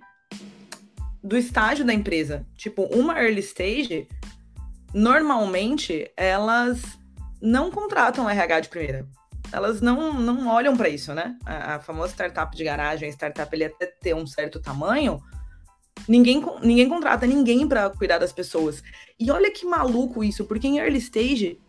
do 1.24 1.38
estágio 1.38 1.86
da 1.86 1.94
empresa. 1.94 2.46
Tipo, 2.56 2.84
uma 2.84 3.22
early 3.22 3.42
stage, 3.42 4.08
normalmente 4.94 6.10
elas 6.16 6.82
não 7.42 7.70
contratam 7.70 8.30
RH 8.30 8.62
de 8.62 8.70
primeira. 8.70 9.08
Elas 9.52 9.82
não, 9.82 10.14
não 10.14 10.48
olham 10.48 10.76
para 10.76 10.90
isso, 10.90 11.14
né? 11.14 11.38
A, 11.46 11.76
a, 11.76 11.80
famosa 11.80 12.14
startup 12.14 12.56
de 12.56 12.64
garagem, 12.64 13.10
a 13.10 13.12
startup 13.12 13.54
ele 13.56 13.66
até 13.66 13.86
ter 13.86 14.16
um 14.16 14.26
certo 14.26 14.60
tamanho, 14.60 15.22
Ninguém, 16.08 16.44
ninguém 16.64 16.90
contrata 16.90 17.28
ninguém 17.28 17.68
para 17.68 17.90
cuidar 17.90 18.18
das 18.18 18.34
pessoas. 18.34 18.84
E 19.20 19.30
olha 19.32 19.52
que 19.52 19.66
maluco 19.66 20.24
isso, 20.24 20.46
porque 20.46 20.68
em 20.68 20.80
early 20.80 20.98
stage, 20.98 21.60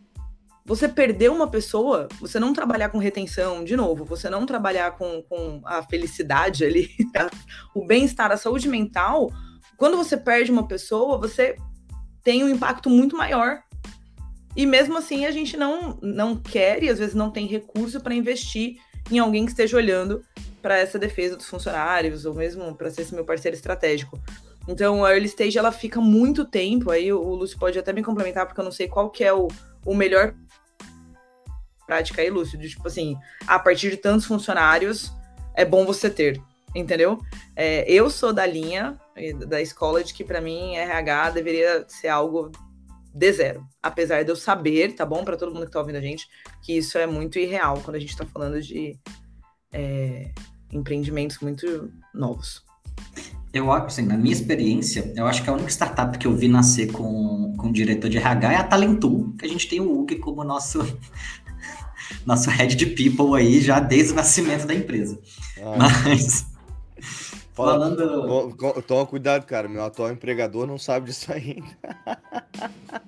você 0.64 0.88
perder 0.88 1.30
uma 1.30 1.48
pessoa, 1.48 2.08
você 2.20 2.38
não 2.38 2.52
trabalhar 2.52 2.88
com 2.88 2.98
retenção, 2.98 3.64
de 3.64 3.76
novo, 3.76 4.04
você 4.04 4.30
não 4.30 4.46
trabalhar 4.46 4.92
com, 4.92 5.22
com 5.28 5.60
a 5.64 5.82
felicidade 5.82 6.64
ali, 6.64 6.90
o 7.74 7.84
bem-estar, 7.84 8.30
a 8.30 8.36
saúde 8.36 8.68
mental, 8.68 9.30
quando 9.76 9.96
você 9.96 10.16
perde 10.16 10.50
uma 10.50 10.66
pessoa, 10.66 11.18
você 11.18 11.56
tem 12.22 12.44
um 12.44 12.48
impacto 12.48 12.88
muito 12.88 13.16
maior. 13.16 13.62
E 14.54 14.66
mesmo 14.66 14.98
assim, 14.98 15.24
a 15.24 15.30
gente 15.30 15.56
não, 15.56 15.98
não 16.02 16.36
quer 16.36 16.82
e 16.82 16.90
às 16.90 16.98
vezes 16.98 17.14
não 17.14 17.30
tem 17.30 17.46
recurso 17.46 18.00
para 18.00 18.14
investir 18.14 18.76
em 19.10 19.18
alguém 19.18 19.44
que 19.44 19.52
esteja 19.52 19.76
olhando 19.76 20.22
para 20.60 20.78
essa 20.78 20.98
defesa 20.98 21.36
dos 21.36 21.48
funcionários, 21.48 22.24
ou 22.24 22.34
mesmo 22.34 22.74
para 22.74 22.90
ser 22.90 23.02
esse 23.02 23.14
meu 23.14 23.24
parceiro 23.24 23.56
estratégico. 23.56 24.20
Então, 24.68 25.04
a 25.04 25.10
early 25.12 25.26
stage 25.26 25.58
ela 25.58 25.72
fica 25.72 26.00
muito 26.00 26.44
tempo, 26.44 26.90
aí 26.90 27.12
o 27.12 27.34
Lúcio 27.34 27.58
pode 27.58 27.78
até 27.78 27.92
me 27.92 28.02
complementar, 28.02 28.46
porque 28.46 28.60
eu 28.60 28.64
não 28.64 28.70
sei 28.70 28.86
qual 28.86 29.10
que 29.10 29.24
é 29.24 29.32
o, 29.32 29.48
o 29.84 29.94
melhor 29.94 30.34
prática 31.84 32.22
aí, 32.22 32.30
Lúcio, 32.30 32.56
de 32.56 32.68
tipo 32.68 32.86
assim, 32.86 33.16
a 33.46 33.58
partir 33.58 33.90
de 33.90 33.96
tantos 33.96 34.24
funcionários, 34.24 35.12
é 35.54 35.64
bom 35.64 35.84
você 35.84 36.08
ter, 36.08 36.40
entendeu? 36.74 37.18
É, 37.56 37.84
eu 37.90 38.08
sou 38.08 38.32
da 38.32 38.46
linha, 38.46 38.96
da 39.48 39.60
escola, 39.60 40.04
de 40.04 40.14
que 40.14 40.22
para 40.22 40.40
mim 40.40 40.76
RH 40.76 41.30
deveria 41.30 41.84
ser 41.88 42.08
algo 42.08 42.52
de 43.14 43.32
zero. 43.32 43.66
Apesar 43.82 44.22
de 44.22 44.30
eu 44.30 44.36
saber, 44.36 44.94
tá 44.94 45.04
bom, 45.04 45.24
para 45.24 45.36
todo 45.36 45.52
mundo 45.52 45.66
que 45.66 45.72
tá 45.72 45.80
ouvindo 45.80 45.96
a 45.96 46.00
gente, 46.00 46.26
que 46.62 46.76
isso 46.76 46.96
é 46.98 47.06
muito 47.06 47.38
irreal 47.38 47.80
quando 47.84 47.96
a 47.96 48.00
gente 48.00 48.16
tá 48.16 48.24
falando 48.24 48.60
de 48.60 48.98
é, 49.72 50.30
empreendimentos 50.72 51.38
muito 51.40 51.92
novos. 52.14 52.64
Eu 53.52 53.70
acho, 53.70 53.86
assim, 53.86 54.02
na 54.02 54.16
minha 54.16 54.32
experiência, 54.32 55.12
eu 55.14 55.26
acho 55.26 55.42
que 55.42 55.50
a 55.50 55.52
única 55.52 55.68
startup 55.68 56.16
que 56.16 56.26
eu 56.26 56.34
vi 56.34 56.48
nascer 56.48 56.90
com, 56.90 57.54
com 57.58 57.70
diretor 57.70 58.08
de 58.08 58.16
RH 58.16 58.52
é 58.52 58.56
a 58.56 58.64
Talentu, 58.64 59.34
que 59.38 59.44
a 59.44 59.48
gente 59.48 59.68
tem 59.68 59.78
o 59.78 59.92
Hugo 59.92 60.18
como 60.20 60.42
nosso, 60.42 60.80
nosso 62.24 62.48
head 62.48 62.74
de 62.74 62.86
people 62.86 63.36
aí, 63.36 63.60
já 63.60 63.78
desde 63.78 64.12
o 64.12 64.16
nascimento 64.16 64.66
da 64.66 64.74
empresa. 64.74 65.20
Ah. 65.58 65.76
Mas... 65.76 66.51
Falando... 67.52 68.54
Toma 68.86 69.06
cuidado, 69.06 69.44
cara. 69.44 69.68
Meu 69.68 69.84
atual 69.84 70.10
empregador 70.10 70.66
não 70.66 70.78
sabe 70.78 71.06
disso 71.06 71.32
ainda. 71.32 71.66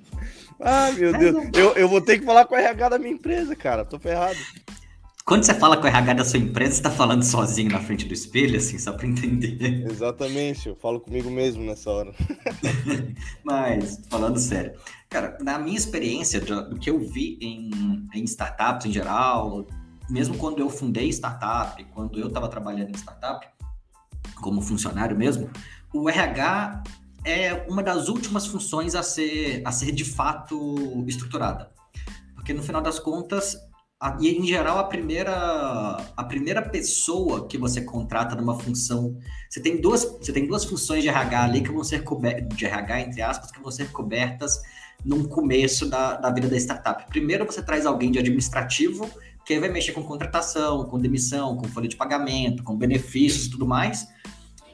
ah, 0.61 0.91
meu 0.93 1.17
Deus. 1.17 1.49
Eu, 1.55 1.73
eu 1.73 1.89
vou 1.89 2.01
ter 2.01 2.19
que 2.19 2.25
falar 2.25 2.45
com 2.45 2.55
o 2.55 2.59
RH 2.59 2.91
da 2.91 2.99
minha 2.99 3.15
empresa, 3.15 3.57
cara. 3.57 3.85
Tô 3.85 3.99
ferrado. 3.99 4.39
Quando 5.25 5.45
você 5.45 5.55
fala 5.55 5.79
com 5.79 5.85
o 5.85 5.87
RH 5.87 6.13
da 6.13 6.25
sua 6.25 6.39
empresa, 6.39 6.75
você 6.75 6.83
tá 6.83 6.91
falando 6.91 7.23
sozinho 7.23 7.73
na 7.73 7.81
frente 7.81 8.05
do 8.05 8.13
espelho, 8.13 8.59
assim, 8.59 8.79
só 8.79 8.93
para 8.93 9.07
entender. 9.07 9.87
Exatamente, 9.91 10.69
eu 10.69 10.77
falo 10.77 11.01
comigo 11.01 11.31
mesmo 11.31 11.65
nessa 11.65 11.91
hora. 11.91 12.13
Mas, 13.43 14.03
falando 14.11 14.39
sério, 14.39 14.75
cara, 15.09 15.39
na 15.41 15.59
minha 15.59 15.79
experiência, 15.79 16.43
do 16.43 16.79
que 16.79 16.91
eu 16.91 16.99
vi 16.99 17.39
em, 17.41 18.07
em 18.13 18.25
startups 18.25 18.85
em 18.85 18.93
geral, 18.93 19.67
mesmo 20.11 20.37
quando 20.37 20.59
eu 20.59 20.69
fundei 20.69 21.09
startup, 21.09 21.83
quando 21.95 22.21
eu 22.21 22.29
estava 22.29 22.47
trabalhando 22.47 22.91
em 22.91 22.99
startup, 22.99 23.49
como 24.37 24.61
funcionário 24.61 25.17
mesmo, 25.17 25.51
o 25.93 26.09
RH 26.09 26.83
é 27.25 27.55
uma 27.69 27.83
das 27.83 28.09
últimas 28.09 28.47
funções 28.47 28.95
a 28.95 29.03
ser, 29.03 29.63
a 29.65 29.73
ser 29.73 29.93
de 29.93 30.05
fato 30.05 31.05
estruturada. 31.07 31.71
Porque 32.35 32.53
no 32.53 32.63
final 32.63 32.83
das 32.83 32.99
contas, 32.99 33.57
a, 33.99 34.19
e 34.21 34.37
em 34.37 34.47
geral 34.47 34.79
a 34.79 34.85
primeira 34.85 35.33
a 36.17 36.25
primeira 36.25 36.61
pessoa 36.61 37.49
que 37.49 37.57
você 37.57 37.81
contrata 37.81 38.35
numa 38.35 38.59
função 38.59 39.17
você 39.49 39.61
tem 39.61 39.81
duas 39.81 40.05
você 40.05 40.33
tem 40.33 40.47
duas 40.47 40.65
funções 40.65 41.03
de 41.03 41.09
RH 41.09 41.43
ali 41.43 41.63
que 41.63 41.71
vão 41.71 41.85
ser 41.85 42.03
cobertas 42.03 42.57
de 42.57 42.67
RH 42.67 43.01
entre 43.01 43.23
aspas 43.23 43.51
que 43.51 43.61
vão 43.61 43.71
ser 43.71 43.91
cobertas 43.93 44.61
no 45.05 45.29
começo 45.29 45.89
da, 45.89 46.17
da 46.17 46.31
vida 46.31 46.49
da 46.49 46.57
startup 46.57 47.07
primeiro 47.09 47.47
você 47.47 47.63
traz 47.63 47.87
alguém 47.87 48.11
de 48.11 48.19
administrativo 48.19 49.09
que 49.45 49.59
vai 49.59 49.69
mexer 49.69 49.93
com 49.93 50.03
contratação 50.03 50.85
com 50.85 50.99
demissão 50.99 51.57
com 51.57 51.69
folha 51.69 51.89
de 51.89 51.97
pagamento 51.97 52.63
com 52.63 52.77
benefícios 52.77 53.47
e 53.47 53.51
tudo 53.51 53.67
mais 53.67 54.09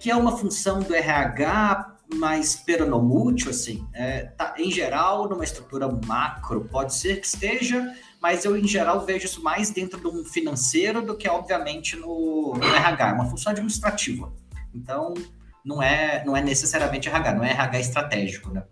que 0.00 0.10
é 0.10 0.16
uma 0.16 0.36
função 0.36 0.80
do 0.80 0.94
RH 0.94 1.98
mais 2.14 2.56
peronomútil, 2.56 3.50
assim, 3.50 3.86
é, 3.92 4.22
tá, 4.22 4.54
em 4.58 4.70
geral, 4.70 5.28
numa 5.28 5.44
estrutura 5.44 5.88
macro, 6.06 6.64
pode 6.64 6.94
ser 6.94 7.20
que 7.20 7.26
esteja, 7.26 7.94
mas 8.20 8.44
eu, 8.44 8.56
em 8.56 8.66
geral, 8.66 9.04
vejo 9.04 9.26
isso 9.26 9.42
mais 9.42 9.70
dentro 9.70 10.00
de 10.00 10.06
um 10.06 10.24
financeiro 10.24 11.02
do 11.02 11.16
que, 11.16 11.28
obviamente, 11.28 11.96
no, 11.96 12.54
no 12.54 12.64
RH, 12.64 13.10
é 13.10 13.12
uma 13.12 13.26
função 13.26 13.52
administrativa. 13.52 14.32
Então, 14.74 15.14
não 15.64 15.82
é, 15.82 16.24
não 16.24 16.36
é 16.36 16.42
necessariamente 16.42 17.08
RH, 17.08 17.34
não 17.34 17.44
é 17.44 17.50
RH 17.52 17.80
estratégico, 17.80 18.50
né? 18.50 18.64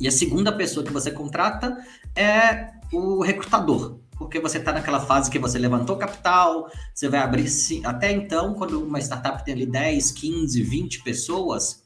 E 0.00 0.06
a 0.06 0.12
segunda 0.12 0.52
pessoa 0.52 0.84
que 0.84 0.92
você 0.92 1.10
contrata 1.10 1.76
é 2.14 2.70
o 2.92 3.20
recrutador, 3.22 3.98
porque 4.18 4.40
você 4.40 4.58
está 4.58 4.72
naquela 4.72 5.00
fase 5.00 5.30
que 5.30 5.38
você 5.38 5.58
levantou 5.58 5.96
capital, 5.96 6.68
você 6.92 7.08
vai 7.08 7.20
abrir. 7.20 7.48
Até 7.84 8.10
então, 8.10 8.54
quando 8.54 8.84
uma 8.84 8.98
startup 8.98 9.44
tem 9.44 9.54
ali 9.54 9.66
10, 9.66 10.10
15, 10.10 10.62
20 10.62 11.02
pessoas, 11.02 11.84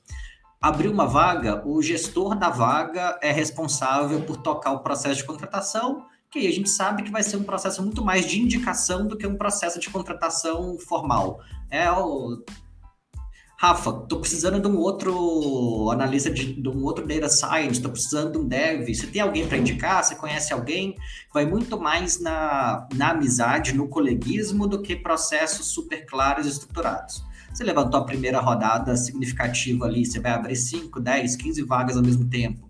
abrir 0.61 0.89
uma 0.89 1.07
vaga, 1.07 1.63
o 1.67 1.83
gestor 1.83 2.35
da 2.35 2.49
vaga 2.49 3.19
é 3.21 3.31
responsável 3.31 4.23
por 4.23 4.39
tocar 4.39 4.73
o 4.73 4.81
processo 4.81 5.17
de 5.17 5.25
contratação, 5.25 6.07
que 6.31 6.39
aí 6.39 6.47
a 6.47 6.53
gente 6.53 6.71
sabe 6.71 7.03
que 7.03 7.11
vai 7.11 7.23
ser 7.23 7.37
um 7.37 7.43
processo 7.43 7.83
muito 7.83 8.03
mais 8.03 8.27
de 8.27 8.41
indicação 8.41 9.07
do 9.07 9.19
que 9.19 9.27
um 9.27 9.37
processo 9.37 9.79
de 9.79 9.91
contratação 9.91 10.79
formal. 10.79 11.41
É 11.71 11.91
o 11.91 12.43
Rafa, 13.63 13.93
tô 13.93 14.19
precisando 14.19 14.61
de 14.61 14.67
um 14.67 14.77
outro 14.77 15.89
analista 15.93 16.29
de, 16.29 16.61
de 16.61 16.69
um 16.69 16.83
outro 16.83 17.07
data 17.07 17.29
science, 17.29 17.81
tô 17.81 17.91
precisando 17.91 18.33
de 18.33 18.39
um 18.39 18.49
dev. 18.49 18.93
Você 18.93 19.07
tem 19.07 19.23
alguém 19.23 19.47
para 19.47 19.57
indicar? 19.57 20.03
Você 20.03 20.17
conhece 20.17 20.53
alguém? 20.53 20.97
Vai 21.33 21.47
muito 21.47 21.79
mais 21.79 22.19
na, 22.19 22.89
na 22.93 23.11
amizade, 23.11 23.73
no 23.73 23.87
coleguismo, 23.87 24.67
do 24.67 24.83
que 24.83 24.97
processos 24.97 25.69
super 25.69 26.05
claros 26.07 26.45
e 26.45 26.49
estruturados. 26.49 27.23
Você 27.55 27.63
levantou 27.63 28.01
a 28.01 28.05
primeira 28.05 28.41
rodada 28.41 28.97
significativa 28.97 29.85
ali, 29.85 30.05
você 30.05 30.19
vai 30.19 30.33
abrir 30.33 30.57
5, 30.57 30.99
10, 30.99 31.37
15 31.37 31.63
vagas 31.63 31.97
ao 31.97 32.03
mesmo 32.03 32.25
tempo. 32.25 32.69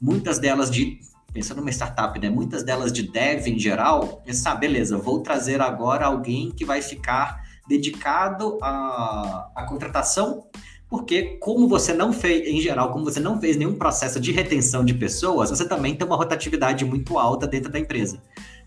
Muitas 0.00 0.38
delas 0.38 0.70
de 0.70 1.00
pensando 1.32 1.58
numa 1.58 1.70
startup, 1.70 2.16
né? 2.20 2.30
Muitas 2.30 2.62
delas 2.62 2.92
de 2.92 3.02
dev 3.02 3.48
em 3.48 3.58
geral, 3.58 4.22
você 4.24 4.48
ah, 4.48 4.54
beleza, 4.54 4.98
vou 4.98 5.20
trazer 5.20 5.60
agora 5.60 6.06
alguém 6.06 6.52
que 6.52 6.64
vai 6.64 6.80
ficar 6.80 7.47
dedicado 7.68 8.58
à, 8.62 9.50
à 9.54 9.66
contratação, 9.66 10.46
porque 10.88 11.36
como 11.38 11.68
você 11.68 11.92
não 11.92 12.12
fez, 12.12 12.48
em 12.48 12.60
geral, 12.60 12.90
como 12.92 13.04
você 13.04 13.20
não 13.20 13.38
fez 13.38 13.56
nenhum 13.56 13.74
processo 13.74 14.18
de 14.18 14.32
retenção 14.32 14.84
de 14.84 14.94
pessoas, 14.94 15.50
você 15.50 15.68
também 15.68 15.94
tem 15.94 16.06
uma 16.06 16.16
rotatividade 16.16 16.84
muito 16.84 17.18
alta 17.18 17.46
dentro 17.46 17.70
da 17.70 17.78
empresa. 17.78 18.22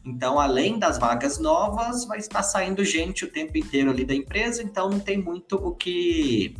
Então, 0.05 0.39
além 0.39 0.77
das 0.77 0.97
vagas 0.97 1.39
novas, 1.39 2.05
vai 2.05 2.19
estar 2.19 2.43
saindo 2.43 2.83
gente 2.85 3.25
o 3.25 3.31
tempo 3.31 3.57
inteiro 3.57 3.89
ali 3.89 4.05
da 4.05 4.13
empresa, 4.13 4.61
então 4.61 4.89
não 4.89 4.99
tem 4.99 5.17
muito 5.17 5.55
o 5.55 5.75
que 5.75 6.55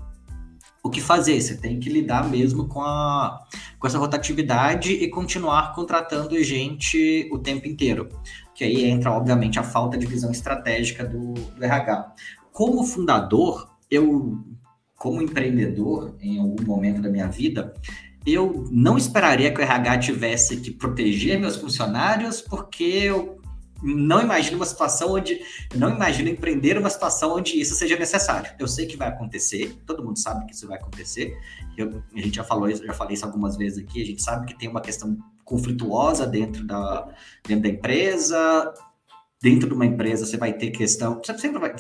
o 0.84 0.90
que 0.90 1.00
fazer, 1.00 1.40
você 1.40 1.56
tem 1.56 1.80
que 1.80 1.90
lidar 1.90 2.28
mesmo 2.28 2.68
com, 2.68 2.82
a, 2.82 3.46
com 3.78 3.86
essa 3.86 4.00
rotatividade 4.00 4.92
e 4.92 5.08
continuar 5.10 5.76
contratando 5.76 6.42
gente 6.44 7.30
o 7.32 7.38
tempo 7.38 7.68
inteiro 7.68 8.10
que 8.62 8.66
aí 8.66 8.86
entra, 8.86 9.12
obviamente, 9.12 9.58
a 9.58 9.64
falta 9.64 9.98
de 9.98 10.06
visão 10.06 10.30
estratégica 10.30 11.04
do, 11.04 11.34
do 11.34 11.64
RH. 11.64 12.14
Como 12.52 12.84
fundador, 12.84 13.68
eu, 13.90 14.38
como 14.96 15.20
empreendedor, 15.20 16.16
em 16.22 16.40
algum 16.40 16.64
momento 16.64 17.02
da 17.02 17.10
minha 17.10 17.28
vida, 17.28 17.74
eu 18.24 18.68
não 18.70 19.00
esperaria 19.00 19.52
que 19.52 19.60
o 19.60 19.64
RH 19.64 19.98
tivesse 19.98 20.58
que 20.58 20.70
proteger 20.70 21.40
meus 21.40 21.56
funcionários, 21.56 22.40
porque 22.40 22.84
eu 22.84 23.42
não 23.82 24.22
imagino 24.22 24.58
uma 24.58 24.66
situação 24.68 25.16
onde 25.16 25.42
não 25.76 25.90
imagino 25.90 26.30
empreender 26.30 26.78
uma 26.78 26.92
situação 26.92 27.38
onde 27.38 27.60
isso 27.60 27.74
seja 27.74 27.98
necessário. 27.98 28.52
Eu 28.60 28.68
sei 28.68 28.86
que 28.86 28.96
vai 28.96 29.08
acontecer, 29.08 29.76
todo 29.88 30.06
mundo 30.06 30.20
sabe 30.20 30.46
que 30.46 30.54
isso 30.54 30.68
vai 30.68 30.78
acontecer. 30.78 31.36
Eu, 31.76 32.04
a 32.16 32.22
gente 32.22 32.36
já 32.36 32.44
falou 32.44 32.70
isso, 32.70 32.86
já 32.86 32.94
falei 32.94 33.16
isso 33.16 33.26
algumas 33.26 33.58
vezes 33.58 33.84
aqui. 33.84 34.04
A 34.04 34.06
gente 34.06 34.22
sabe 34.22 34.46
que 34.46 34.54
tem 34.54 34.70
uma 34.70 34.82
questão 34.82 35.18
conflituosa 35.52 36.26
dentro 36.26 36.66
da, 36.66 37.08
dentro 37.46 37.64
da 37.64 37.70
empresa. 37.70 38.74
Dentro 39.44 39.68
de 39.68 39.74
uma 39.74 39.86
empresa 39.86 40.26
você 40.26 40.38
vai 40.38 40.54
ter 40.54 40.70
questão, 40.70 41.20
sempre 41.36 41.60
vai 41.60 41.74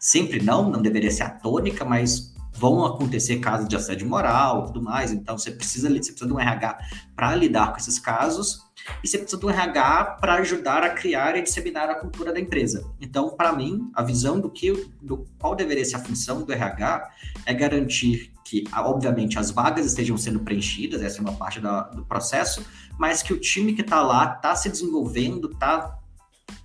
sempre 0.00 0.42
não, 0.42 0.68
não 0.68 0.82
deveria 0.82 1.12
ser 1.12 1.22
a 1.22 1.30
tônica, 1.30 1.84
mas 1.84 2.34
vão 2.52 2.84
acontecer 2.84 3.38
casos 3.38 3.68
de 3.68 3.76
assédio 3.76 4.08
moral 4.08 4.62
e 4.62 4.66
tudo 4.66 4.82
mais. 4.82 5.12
Então 5.12 5.38
você 5.38 5.52
precisa, 5.52 5.88
você 5.88 6.12
precisa 6.12 6.26
de 6.26 6.32
um 6.32 6.40
RH 6.40 6.78
para 7.14 7.34
lidar 7.36 7.70
com 7.72 7.78
esses 7.78 8.00
casos 8.00 8.64
e 9.02 9.08
você 9.08 9.18
precisa 9.18 9.40
de 9.40 9.46
um 9.46 9.50
RH 9.50 10.04
para 10.20 10.34
ajudar 10.34 10.82
a 10.82 10.90
criar 10.90 11.36
e 11.36 11.42
disseminar 11.42 11.88
a 11.88 11.94
cultura 11.94 12.32
da 12.32 12.40
empresa. 12.40 12.84
Então, 13.00 13.30
para 13.30 13.52
mim, 13.52 13.90
a 13.94 14.02
visão 14.02 14.40
do 14.40 14.50
que 14.50 14.72
do 15.00 15.24
qual 15.38 15.54
deveria 15.54 15.84
ser 15.84 15.96
a 15.96 16.00
função 16.00 16.42
do 16.42 16.52
RH 16.52 17.10
é 17.46 17.54
garantir 17.54 18.33
que, 18.44 18.64
obviamente, 18.76 19.38
as 19.38 19.50
vagas 19.50 19.86
estejam 19.86 20.18
sendo 20.18 20.40
preenchidas, 20.40 21.02
essa 21.02 21.18
é 21.18 21.20
uma 21.22 21.32
parte 21.32 21.60
da, 21.60 21.82
do 21.82 22.04
processo, 22.04 22.64
mas 22.98 23.22
que 23.22 23.32
o 23.32 23.40
time 23.40 23.72
que 23.72 23.80
está 23.80 24.02
lá 24.02 24.34
está 24.36 24.54
se 24.54 24.68
desenvolvendo, 24.68 25.50
está 25.50 25.98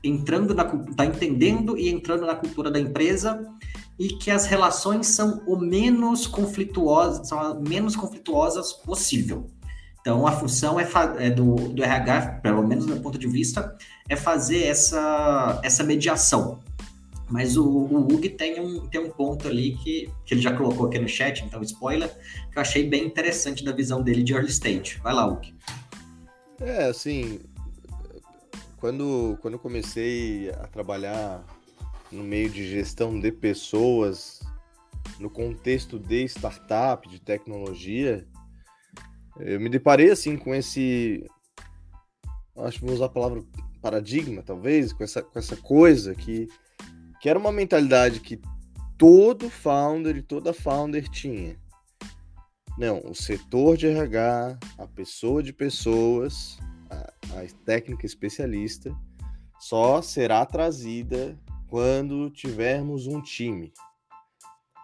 entrando 0.03 0.53
na 0.53 0.63
está 0.89 1.05
entendendo 1.05 1.77
e 1.77 1.89
entrando 1.89 2.25
na 2.25 2.35
cultura 2.35 2.69
da 2.69 2.79
empresa 2.79 3.41
e 3.97 4.09
que 4.09 4.31
as 4.31 4.45
relações 4.45 5.07
são 5.07 5.41
o 5.45 5.57
menos 5.57 6.25
conflituosas, 6.25 7.27
são 7.27 7.61
menos 7.61 7.95
conflituosas 7.95 8.71
possível. 8.71 9.49
Então, 10.01 10.25
a 10.25 10.31
função 10.31 10.79
é, 10.79 10.87
é 11.17 11.29
do, 11.29 11.55
do, 11.55 11.83
RH, 11.83 12.39
pelo 12.41 12.65
menos 12.65 12.85
do 12.85 12.93
meu 12.93 13.01
ponto 13.01 13.17
de 13.17 13.27
vista, 13.27 13.75
é 14.07 14.15
fazer 14.15 14.63
essa, 14.63 15.59
essa 15.61 15.83
mediação. 15.83 16.59
Mas 17.29 17.55
o, 17.55 17.65
o 17.65 18.05
Hug 18.05 18.27
tem 18.29 18.59
um, 18.59 18.87
tem 18.87 18.99
um 18.99 19.09
ponto 19.09 19.47
ali 19.47 19.75
que, 19.77 20.11
que 20.25 20.33
ele 20.33 20.41
já 20.41 20.55
colocou 20.55 20.87
aqui 20.87 20.97
no 20.97 21.07
chat, 21.07 21.43
então 21.43 21.61
spoiler, 21.61 22.09
que 22.51 22.57
eu 22.57 22.61
achei 22.61 22.87
bem 22.87 23.05
interessante 23.05 23.63
da 23.63 23.71
visão 23.71 24.01
dele 24.01 24.23
de 24.23 24.33
early 24.33 24.49
stage. 24.49 24.99
Vai 25.03 25.13
lá, 25.13 25.27
Hug. 25.27 25.53
É, 26.59 26.85
assim, 26.85 27.39
quando, 28.77 29.37
quando 29.41 29.53
eu 29.53 29.59
comecei 29.59 30.49
a 30.51 30.67
trabalhar 30.67 31.45
no 32.11 32.23
meio 32.23 32.49
de 32.49 32.67
gestão 32.67 33.19
de 33.19 33.31
pessoas, 33.31 34.39
no 35.19 35.29
contexto 35.29 35.99
de 35.99 36.23
startup, 36.25 37.07
de 37.07 37.19
tecnologia, 37.19 38.27
eu 39.39 39.59
me 39.59 39.69
deparei 39.69 40.11
assim 40.11 40.35
com 40.35 40.53
esse. 40.55 41.25
Acho 42.57 42.79
que 42.79 42.85
vou 42.85 42.93
usar 42.93 43.05
a 43.05 43.09
palavra 43.09 43.43
paradigma, 43.81 44.41
talvez, 44.43 44.91
com 44.91 45.03
essa, 45.03 45.21
com 45.21 45.39
essa 45.39 45.55
coisa 45.55 46.13
que, 46.13 46.47
que 47.19 47.29
era 47.29 47.37
uma 47.37 47.51
mentalidade 47.51 48.19
que 48.19 48.39
todo 48.97 49.49
founder 49.49 50.17
e 50.17 50.21
toda 50.21 50.53
founder 50.53 51.07
tinha. 51.09 51.57
Não, 52.77 53.01
o 53.05 53.13
setor 53.13 53.75
de 53.75 53.87
RH, 53.87 54.57
a 54.77 54.87
pessoa 54.87 55.43
de 55.43 55.51
pessoas, 55.51 56.57
a, 56.89 57.39
a 57.39 57.47
técnica 57.65 58.05
especialista, 58.05 58.95
só 59.59 60.01
será 60.01 60.45
trazida 60.45 61.37
quando 61.67 62.29
tivermos 62.29 63.05
um 63.05 63.21
time. 63.21 63.73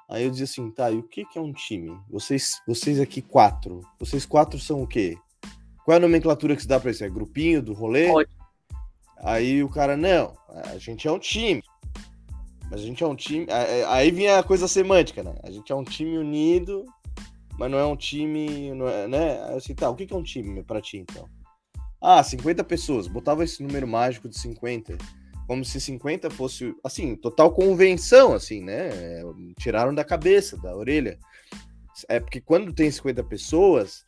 Aí 0.10 0.24
eu 0.24 0.30
dizia 0.30 0.44
assim, 0.44 0.70
tá, 0.70 0.92
e 0.92 0.98
o 0.98 1.04
que, 1.04 1.26
que 1.26 1.38
é 1.38 1.42
um 1.42 1.52
time? 1.52 1.98
Vocês, 2.10 2.62
vocês 2.68 3.00
aqui 3.00 3.22
quatro, 3.22 3.82
vocês 4.00 4.26
quatro 4.26 4.60
são 4.60 4.82
o 4.82 4.88
quê? 4.88 5.18
Qual 5.84 5.94
é 5.94 5.98
a 5.98 6.02
nomenclatura 6.02 6.56
que 6.56 6.62
se 6.62 6.68
dá 6.68 6.80
pra 6.80 6.92
isso? 6.92 7.04
É 7.04 7.10
grupinho 7.10 7.62
do 7.62 7.74
rolê? 7.74 8.08
Pode. 8.08 8.30
Aí 9.18 9.64
o 9.64 9.70
cara, 9.70 9.96
não, 9.98 10.38
a 10.50 10.78
gente 10.78 11.08
é 11.08 11.12
um 11.12 11.18
time. 11.18 11.64
Mas 12.70 12.82
a 12.82 12.84
gente 12.84 13.04
é 13.04 13.08
um 13.08 13.16
time. 13.16 13.48
Aí 13.88 14.12
vinha 14.12 14.40
a 14.40 14.44
coisa 14.44 14.68
semântica, 14.68 15.24
né? 15.24 15.36
A 15.44 15.52
gente 15.52 15.72
é 15.72 15.76
um 15.76 15.84
time 15.84 16.18
unido, 16.18 16.86
mas 17.58 17.70
não 17.70 17.78
é 17.78 17.86
um 17.86 17.96
time. 17.96 18.74
Não 18.74 18.88
é, 18.88 19.08
né? 19.08 19.42
Assim, 19.56 19.74
tá, 19.76 19.90
o 19.90 19.96
que 19.96 20.12
é 20.12 20.16
um 20.16 20.24
time 20.24 20.64
pra 20.64 20.82
ti 20.82 20.98
então? 20.98 21.28
Ah, 22.02 22.24
50 22.24 22.64
pessoas. 22.64 23.08
Botava 23.08 23.44
esse 23.44 23.62
número 23.64 23.88
mágico 23.88 24.28
de 24.28 24.38
50 24.38 24.98
como 25.48 25.64
se 25.64 25.80
50 25.80 26.30
fosse, 26.30 26.76
assim, 26.84 27.16
total 27.16 27.52
convenção, 27.52 28.34
assim, 28.34 28.62
né? 28.62 28.90
Tiraram 29.60 29.94
da 29.94 30.04
cabeça, 30.04 30.58
da 30.58 30.76
orelha. 30.76 31.20
É 32.10 32.20
porque 32.20 32.42
quando 32.42 32.74
tem 32.74 32.90
50 32.90 33.24
pessoas, 33.24 34.04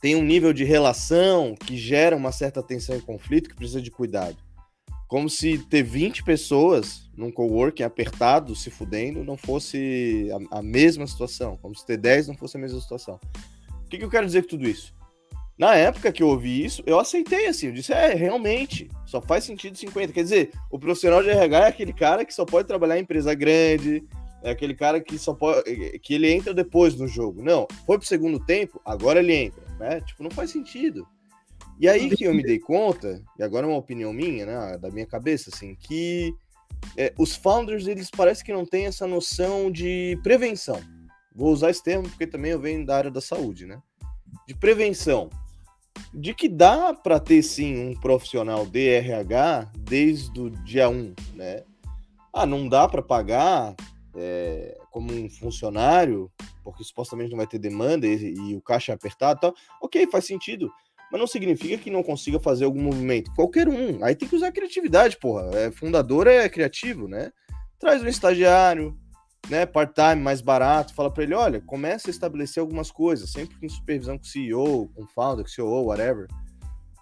tem 0.00 0.16
um 0.16 0.24
nível 0.24 0.52
de 0.52 0.64
relação 0.64 1.54
que 1.54 1.76
gera 1.76 2.16
uma 2.16 2.32
certa 2.32 2.62
tensão 2.62 2.96
e 2.96 3.02
conflito 3.02 3.50
que 3.50 3.56
precisa 3.56 3.80
de 3.80 3.90
cuidado. 3.90 4.36
Como 5.06 5.28
se 5.28 5.58
ter 5.58 5.82
20 5.82 6.24
pessoas 6.24 7.01
num 7.16 7.30
coworking 7.30 7.82
apertado, 7.82 8.56
se 8.56 8.70
fudendo, 8.70 9.24
não 9.24 9.36
fosse 9.36 10.28
a, 10.50 10.58
a 10.58 10.62
mesma 10.62 11.06
situação. 11.06 11.58
Como 11.60 11.74
se 11.74 11.84
ter 11.84 11.96
10 11.96 12.28
não 12.28 12.36
fosse 12.36 12.56
a 12.56 12.60
mesma 12.60 12.80
situação. 12.80 13.20
O 13.84 13.88
que, 13.88 13.98
que 13.98 14.04
eu 14.04 14.10
quero 14.10 14.26
dizer 14.26 14.42
com 14.42 14.48
tudo 14.48 14.66
isso? 14.66 14.94
Na 15.58 15.74
época 15.74 16.10
que 16.10 16.22
eu 16.22 16.28
ouvi 16.28 16.64
isso, 16.64 16.82
eu 16.86 16.98
aceitei 16.98 17.46
assim. 17.46 17.66
Eu 17.66 17.72
disse, 17.72 17.92
é, 17.92 18.14
realmente, 18.14 18.88
só 19.04 19.20
faz 19.20 19.44
sentido 19.44 19.76
50. 19.76 20.12
Quer 20.12 20.22
dizer, 20.22 20.50
o 20.70 20.78
profissional 20.78 21.22
de 21.22 21.30
RH 21.30 21.58
é 21.58 21.68
aquele 21.68 21.92
cara 21.92 22.24
que 22.24 22.34
só 22.34 22.44
pode 22.44 22.66
trabalhar 22.66 22.98
em 22.98 23.02
empresa 23.02 23.34
grande, 23.34 24.02
é 24.42 24.50
aquele 24.50 24.74
cara 24.74 25.00
que 25.00 25.18
só 25.18 25.34
pode. 25.34 25.62
que 26.00 26.14
ele 26.14 26.32
entra 26.32 26.52
depois 26.54 26.96
no 26.96 27.06
jogo. 27.06 27.42
Não, 27.42 27.66
foi 27.86 27.98
pro 27.98 28.06
segundo 28.06 28.40
tempo, 28.40 28.80
agora 28.84 29.20
ele 29.20 29.34
entra. 29.34 29.62
Né? 29.78 30.00
Tipo, 30.00 30.22
não 30.22 30.30
faz 30.30 30.50
sentido. 30.50 31.06
E 31.78 31.88
aí 31.88 32.10
que 32.10 32.24
eu 32.24 32.34
me 32.34 32.42
dei 32.42 32.58
conta, 32.58 33.22
e 33.38 33.42
agora 33.42 33.66
é 33.66 33.68
uma 33.68 33.78
opinião 33.78 34.12
minha, 34.12 34.46
né, 34.46 34.78
da 34.78 34.90
minha 34.90 35.06
cabeça, 35.06 35.50
assim, 35.52 35.74
que 35.74 36.34
é, 36.96 37.12
os 37.18 37.34
founders, 37.34 37.86
eles 37.86 38.10
parecem 38.10 38.44
que 38.44 38.52
não 38.52 38.66
têm 38.66 38.86
essa 38.86 39.06
noção 39.06 39.70
de 39.70 40.18
prevenção. 40.22 40.80
vou 41.34 41.52
usar 41.52 41.70
esse 41.70 41.82
termo 41.82 42.08
porque 42.08 42.26
também 42.26 42.52
eu 42.52 42.60
venho 42.60 42.84
da 42.84 42.96
área 42.96 43.10
da 43.10 43.20
saúde, 43.20 43.66
né? 43.66 43.80
De 44.46 44.54
prevenção. 44.54 45.30
De 46.12 46.34
que 46.34 46.48
dá 46.48 46.92
para 46.94 47.18
ter 47.18 47.42
sim 47.42 47.88
um 47.88 47.94
profissional 47.98 48.66
DRH 48.66 49.70
desde 49.78 50.40
o 50.40 50.50
dia 50.50 50.88
1, 50.88 51.14
né? 51.34 51.64
Ah, 52.32 52.46
não 52.46 52.68
dá 52.68 52.88
para 52.88 53.02
pagar 53.02 53.74
é, 54.14 54.78
como 54.90 55.12
um 55.12 55.28
funcionário, 55.28 56.30
porque 56.62 56.84
supostamente 56.84 57.30
não 57.30 57.38
vai 57.38 57.46
ter 57.46 57.58
demanda 57.58 58.06
e, 58.06 58.34
e 58.34 58.54
o 58.54 58.60
caixa 58.60 58.92
é 58.92 58.94
apertado 58.94 59.38
e 59.38 59.40
tal. 59.40 59.54
Ok, 59.80 60.06
faz 60.10 60.26
sentido. 60.26 60.70
Mas 61.12 61.20
não 61.20 61.26
significa 61.26 61.76
que 61.76 61.90
não 61.90 62.02
consiga 62.02 62.40
fazer 62.40 62.64
algum 62.64 62.80
movimento. 62.80 63.30
Qualquer 63.34 63.68
um. 63.68 64.02
Aí 64.02 64.14
tem 64.14 64.26
que 64.26 64.34
usar 64.34 64.50
criatividade, 64.50 65.18
porra. 65.18 65.50
É, 65.52 65.70
fundador 65.70 66.26
é 66.26 66.48
criativo, 66.48 67.06
né? 67.06 67.30
Traz 67.78 68.02
um 68.02 68.08
estagiário, 68.08 68.98
né, 69.50 69.66
part-time 69.66 70.22
mais 70.22 70.40
barato, 70.40 70.94
fala 70.94 71.10
para 71.10 71.24
ele, 71.24 71.34
olha, 71.34 71.60
começa 71.60 72.08
a 72.08 72.10
estabelecer 72.12 72.60
algumas 72.60 72.90
coisas, 72.90 73.30
sempre 73.30 73.56
em 73.60 73.68
supervisão 73.68 74.16
com 74.16 74.24
CEO, 74.24 74.88
com 74.94 75.06
founder, 75.06 75.44
com 75.44 75.50
CEO, 75.50 75.86
whatever. 75.86 76.28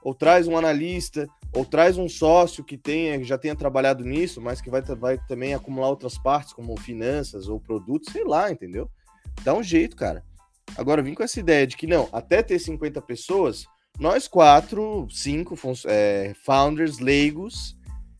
Ou 0.02 0.14
traz 0.14 0.48
um 0.48 0.56
analista, 0.56 1.28
ou 1.54 1.64
traz 1.64 1.98
um 1.98 2.08
sócio 2.08 2.64
que 2.64 2.78
tenha, 2.78 3.22
já 3.22 3.36
tenha 3.36 3.54
trabalhado 3.54 4.04
nisso, 4.04 4.40
mas 4.40 4.60
que 4.60 4.70
vai, 4.70 4.80
vai 4.82 5.18
também 5.28 5.54
acumular 5.54 5.88
outras 5.88 6.18
partes, 6.18 6.52
como 6.52 6.76
finanças 6.80 7.46
ou 7.48 7.60
produtos, 7.60 8.10
sei 8.10 8.24
lá, 8.24 8.50
entendeu? 8.50 8.90
Dá 9.44 9.54
um 9.54 9.62
jeito, 9.62 9.94
cara. 9.94 10.24
Agora, 10.76 11.02
vim 11.02 11.14
com 11.14 11.22
essa 11.22 11.38
ideia 11.38 11.66
de 11.66 11.76
que 11.76 11.86
não, 11.86 12.08
até 12.12 12.42
ter 12.42 12.58
50 12.58 13.02
pessoas, 13.02 13.66
nós 13.98 14.26
quatro, 14.26 15.06
cinco 15.10 15.54
é, 15.86 16.32
founders 16.44 16.98
leigos, 16.98 17.76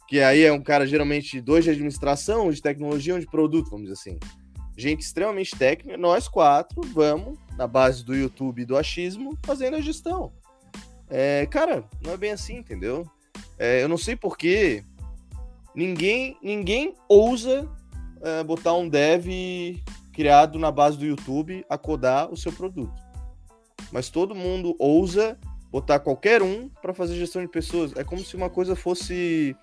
que 0.08 0.20
aí 0.20 0.42
é 0.42 0.52
um 0.52 0.62
cara 0.62 0.86
geralmente 0.86 1.40
dois 1.40 1.64
de 1.64 1.70
administração, 1.70 2.50
de 2.50 2.60
tecnologia, 2.60 3.14
um 3.14 3.18
de 3.18 3.26
produto, 3.26 3.70
vamos 3.70 3.88
dizer 3.88 4.00
assim. 4.00 4.18
Gente 4.76 5.00
extremamente 5.00 5.56
técnica, 5.56 5.96
nós 5.96 6.26
quatro 6.26 6.80
vamos, 6.92 7.38
na 7.56 7.66
base 7.66 8.04
do 8.04 8.14
YouTube 8.14 8.62
e 8.62 8.64
do 8.64 8.76
achismo, 8.76 9.38
fazendo 9.44 9.76
a 9.76 9.80
gestão. 9.80 10.32
É, 11.08 11.46
cara, 11.46 11.84
não 12.02 12.12
é 12.12 12.16
bem 12.16 12.32
assim, 12.32 12.56
entendeu? 12.56 13.06
É, 13.58 13.82
eu 13.82 13.88
não 13.88 13.98
sei 13.98 14.16
porquê 14.16 14.84
ninguém, 15.74 16.36
ninguém 16.42 16.94
ousa 17.08 17.68
é, 18.22 18.42
botar 18.44 18.74
um 18.74 18.88
dev 18.88 19.26
criado 20.12 20.58
na 20.58 20.70
base 20.70 20.98
do 20.98 21.06
YouTube 21.06 21.64
a 21.68 21.78
codar 21.78 22.32
o 22.32 22.36
seu 22.36 22.52
produto. 22.52 22.94
Mas 23.92 24.08
todo 24.08 24.34
mundo 24.34 24.76
ousa 24.78 25.38
botar 25.70 26.00
qualquer 26.00 26.42
um 26.42 26.68
para 26.68 26.92
fazer 26.92 27.14
gestão 27.14 27.42
de 27.42 27.48
pessoas. 27.48 27.92
É 27.96 28.04
como 28.04 28.24
se 28.24 28.36
uma 28.36 28.50
coisa 28.50 28.74
fosse 28.74 29.56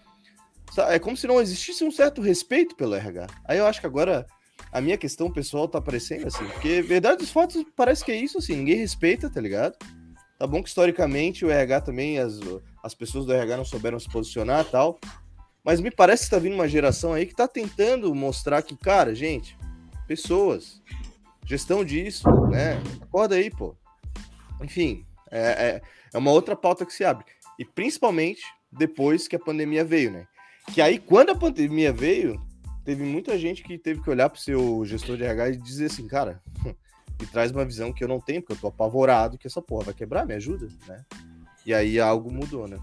é 0.89 0.99
como 0.99 1.15
se 1.15 1.27
não 1.27 1.39
existisse 1.39 1.83
um 1.83 1.91
certo 1.91 2.21
respeito 2.21 2.75
pelo 2.75 2.95
RH. 2.95 3.27
Aí 3.45 3.57
eu 3.57 3.65
acho 3.65 3.79
que 3.79 3.87
agora 3.87 4.25
a 4.71 4.81
minha 4.81 4.97
questão 4.97 5.31
pessoal 5.31 5.67
tá 5.67 5.77
aparecendo 5.77 6.27
assim, 6.27 6.45
porque 6.45 6.81
verdade 6.81 7.19
dos 7.19 7.31
fatos 7.31 7.63
parece 7.75 8.03
que 8.03 8.11
é 8.11 8.15
isso 8.15 8.37
assim, 8.37 8.57
ninguém 8.57 8.75
respeita, 8.75 9.29
tá 9.29 9.39
ligado? 9.39 9.75
Tá 10.37 10.45
bom 10.45 10.61
que 10.61 10.69
historicamente 10.69 11.45
o 11.45 11.49
RH 11.49 11.81
também, 11.81 12.19
as, 12.19 12.39
as 12.83 12.93
pessoas 12.93 13.25
do 13.25 13.33
RH 13.33 13.57
não 13.57 13.65
souberam 13.65 13.99
se 13.99 14.09
posicionar 14.09 14.65
tal, 14.65 14.99
mas 15.63 15.81
me 15.81 15.89
parece 15.89 16.25
que 16.25 16.31
tá 16.31 16.39
vindo 16.39 16.53
uma 16.53 16.67
geração 16.67 17.13
aí 17.13 17.25
que 17.25 17.35
tá 17.35 17.47
tentando 17.47 18.13
mostrar 18.13 18.61
que, 18.61 18.75
cara, 18.75 19.15
gente, 19.15 19.57
pessoas, 20.07 20.81
gestão 21.45 21.83
disso, 21.83 22.29
né? 22.49 22.81
Acorda 23.01 23.35
aí, 23.35 23.49
pô. 23.49 23.75
Enfim, 24.61 25.05
é, 25.31 25.39
é, 25.39 25.81
é 26.13 26.17
uma 26.17 26.31
outra 26.31 26.55
pauta 26.55 26.85
que 26.85 26.93
se 26.93 27.03
abre. 27.03 27.25
E 27.59 27.65
principalmente 27.65 28.41
depois 28.71 29.27
que 29.27 29.35
a 29.35 29.39
pandemia 29.39 29.83
veio, 29.83 30.11
né? 30.11 30.27
Que 30.73 30.81
aí, 30.81 30.99
quando 30.99 31.29
a 31.29 31.35
pandemia 31.35 31.93
veio, 31.93 32.39
teve 32.83 33.03
muita 33.03 33.37
gente 33.37 33.63
que 33.63 33.77
teve 33.77 34.01
que 34.01 34.09
olhar 34.09 34.29
para 34.29 34.37
o 34.37 34.41
seu 34.41 34.85
gestor 34.85 35.17
de 35.17 35.23
RH 35.23 35.49
e 35.49 35.57
dizer 35.57 35.85
assim, 35.85 36.07
cara, 36.07 36.41
me 37.19 37.27
traz 37.27 37.51
uma 37.51 37.65
visão 37.65 37.93
que 37.93 38.03
eu 38.03 38.07
não 38.07 38.19
tenho, 38.19 38.41
porque 38.41 38.53
eu 38.53 38.57
tô 38.57 38.67
apavorado 38.67 39.37
que 39.37 39.47
essa 39.47 39.61
porra 39.61 39.85
vai 39.85 39.93
quebrar, 39.93 40.25
me 40.25 40.33
ajuda, 40.33 40.67
né? 40.87 41.03
E 41.65 41.73
aí 41.73 41.99
algo 41.99 42.31
mudou, 42.31 42.67
né? 42.67 42.77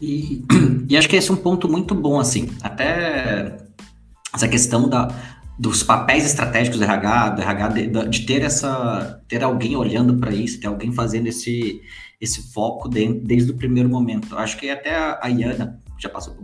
E, 0.00 0.44
e 0.88 0.96
acho 0.96 1.08
que 1.08 1.16
esse 1.16 1.30
é 1.30 1.34
um 1.34 1.36
ponto 1.36 1.68
muito 1.68 1.94
bom, 1.94 2.18
assim, 2.18 2.48
até 2.62 3.56
essa 4.34 4.48
questão 4.48 4.88
da, 4.88 5.08
dos 5.62 5.84
papéis 5.84 6.24
estratégicos 6.24 6.80
do 6.80 6.84
RH, 6.84 7.28
do 7.30 7.40
RH 7.40 7.68
de, 7.68 8.08
de 8.08 8.26
ter 8.26 8.42
essa, 8.42 9.22
ter 9.28 9.44
alguém 9.44 9.76
olhando 9.76 10.18
para 10.18 10.32
isso, 10.32 10.60
ter 10.60 10.66
alguém 10.66 10.90
fazendo 10.92 11.28
esse, 11.28 11.80
esse 12.20 12.52
foco 12.52 12.88
de, 12.88 13.20
desde 13.20 13.52
o 13.52 13.56
primeiro 13.56 13.88
momento. 13.88 14.36
Acho 14.36 14.58
que 14.58 14.68
até 14.68 14.92
a 14.92 15.28
Iana 15.28 15.80
já 15.96 16.08
passou 16.08 16.34
por 16.34 16.42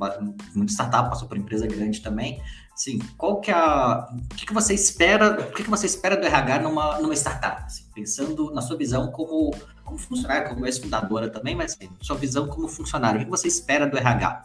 muita 0.55 0.73
startup, 0.73 1.11
passou 1.11 1.27
por 1.27 1.37
empresa 1.37 1.67
grande 1.67 2.01
também. 2.01 2.41
Assim, 2.73 3.01
qual 3.17 3.41
que 3.41 3.51
é 3.51 3.55
a, 3.55 4.09
o 4.09 4.37
que, 4.37 4.47
que 4.47 4.55
você 4.55 4.73
espera, 4.73 5.33
o 5.33 5.53
que, 5.53 5.65
que 5.65 5.71
você 5.71 5.87
espera 5.87 6.17
do 6.17 6.25
RH 6.25 6.61
numa, 6.61 7.01
numa 7.01 7.15
startup? 7.15 7.65
Assim, 7.65 7.87
pensando 7.93 8.55
na 8.55 8.61
sua 8.61 8.77
visão 8.77 9.11
como, 9.11 9.51
como 9.85 9.99
funcionário, 9.99 10.49
como 10.49 10.65
ex-fundadora 10.65 11.29
também, 11.29 11.57
mas 11.57 11.73
assim, 11.73 11.91
sua 12.01 12.15
visão 12.15 12.47
como 12.47 12.69
funcionário, 12.69 13.17
o 13.17 13.19
que, 13.19 13.25
que 13.25 13.31
você 13.33 13.49
espera 13.49 13.85
do 13.85 13.99
RH? 13.99 14.45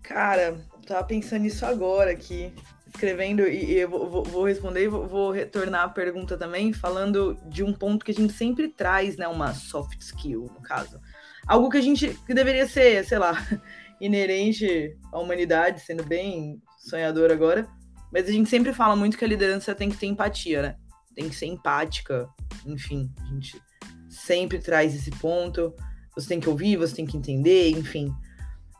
Cara, 0.00 0.56
tava 0.86 1.04
pensando 1.04 1.42
nisso 1.42 1.66
agora 1.66 2.10
aqui 2.10 2.52
escrevendo 2.96 3.46
e, 3.46 3.72
e 3.72 3.78
eu 3.78 3.90
vou, 3.90 4.24
vou, 4.24 4.44
responder 4.44 4.84
e 4.84 4.88
vou, 4.88 5.06
vou, 5.06 5.30
retornar 5.30 5.84
a 5.84 5.88
pergunta 5.88 6.36
também, 6.36 6.72
falando 6.72 7.38
de 7.46 7.62
um 7.62 7.72
ponto 7.72 8.04
que 8.04 8.10
a 8.10 8.14
gente 8.14 8.32
sempre 8.32 8.68
traz, 8.68 9.16
né? 9.16 9.28
Uma 9.28 9.52
soft 9.52 10.00
skill, 10.00 10.50
no 10.54 10.62
caso. 10.62 11.00
Algo 11.46 11.68
que 11.68 11.76
a 11.76 11.82
gente 11.82 12.08
que 12.26 12.32
deveria 12.32 12.66
ser, 12.66 13.04
sei 13.04 13.18
lá, 13.18 13.34
inerente 14.00 14.96
à 15.12 15.18
humanidade, 15.18 15.80
sendo 15.80 16.04
bem 16.04 16.60
sonhador 16.78 17.30
agora, 17.30 17.68
mas 18.12 18.28
a 18.28 18.32
gente 18.32 18.48
sempre 18.48 18.72
fala 18.72 18.96
muito 18.96 19.18
que 19.18 19.24
a 19.24 19.28
liderança 19.28 19.74
tem 19.74 19.90
que 19.90 19.96
ter 19.96 20.06
empatia, 20.06 20.62
né? 20.62 20.76
Tem 21.14 21.28
que 21.28 21.34
ser 21.34 21.46
empática, 21.46 22.28
enfim, 22.64 23.10
a 23.22 23.26
gente 23.26 23.60
sempre 24.08 24.58
traz 24.58 24.94
esse 24.94 25.10
ponto. 25.10 25.74
Você 26.14 26.28
tem 26.28 26.40
que 26.40 26.48
ouvir, 26.48 26.76
você 26.76 26.94
tem 26.94 27.06
que 27.06 27.16
entender, 27.16 27.70
enfim. 27.70 28.12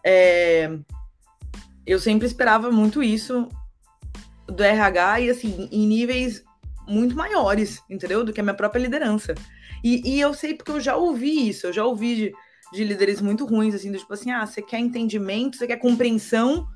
É, 0.05 0.71
eu 1.87 2.01
sempre 2.01 2.27
esperava 2.27 2.71
muito 2.71 3.03
isso 3.03 3.49
do 4.47 4.63
RH 4.63 5.21
e 5.21 5.31
assim, 5.31 5.69
em 5.71 5.87
níveis 5.87 6.45
muito 6.87 7.17
maiores, 7.17 7.83
entendeu? 7.89 8.25
Do 8.25 8.33
que 8.33 8.41
a 8.41 8.43
minha 8.43 8.55
própria 8.55 8.81
liderança. 8.81 9.35
E, 9.83 10.03
e 10.17 10.21
eu 10.21 10.35
sei 10.35 10.55
porque 10.55 10.71
eu 10.71 10.81
já 10.81 10.97
ouvi 10.97 11.49
isso, 11.49 11.67
eu 11.67 11.73
já 11.73 11.85
ouvi 11.85 12.17
de, 12.17 12.33
de 12.73 12.85
líderes 12.85 13.21
muito 13.21 13.45
ruins, 13.45 13.75
assim, 13.75 13.91
do 13.91 13.99
tipo 13.99 14.13
assim, 14.13 14.31
ah, 14.31 14.47
você 14.47 14.63
quer 14.63 14.79
entendimento, 14.79 15.57
você 15.57 15.67
quer 15.67 15.77
compreensão, 15.77 16.67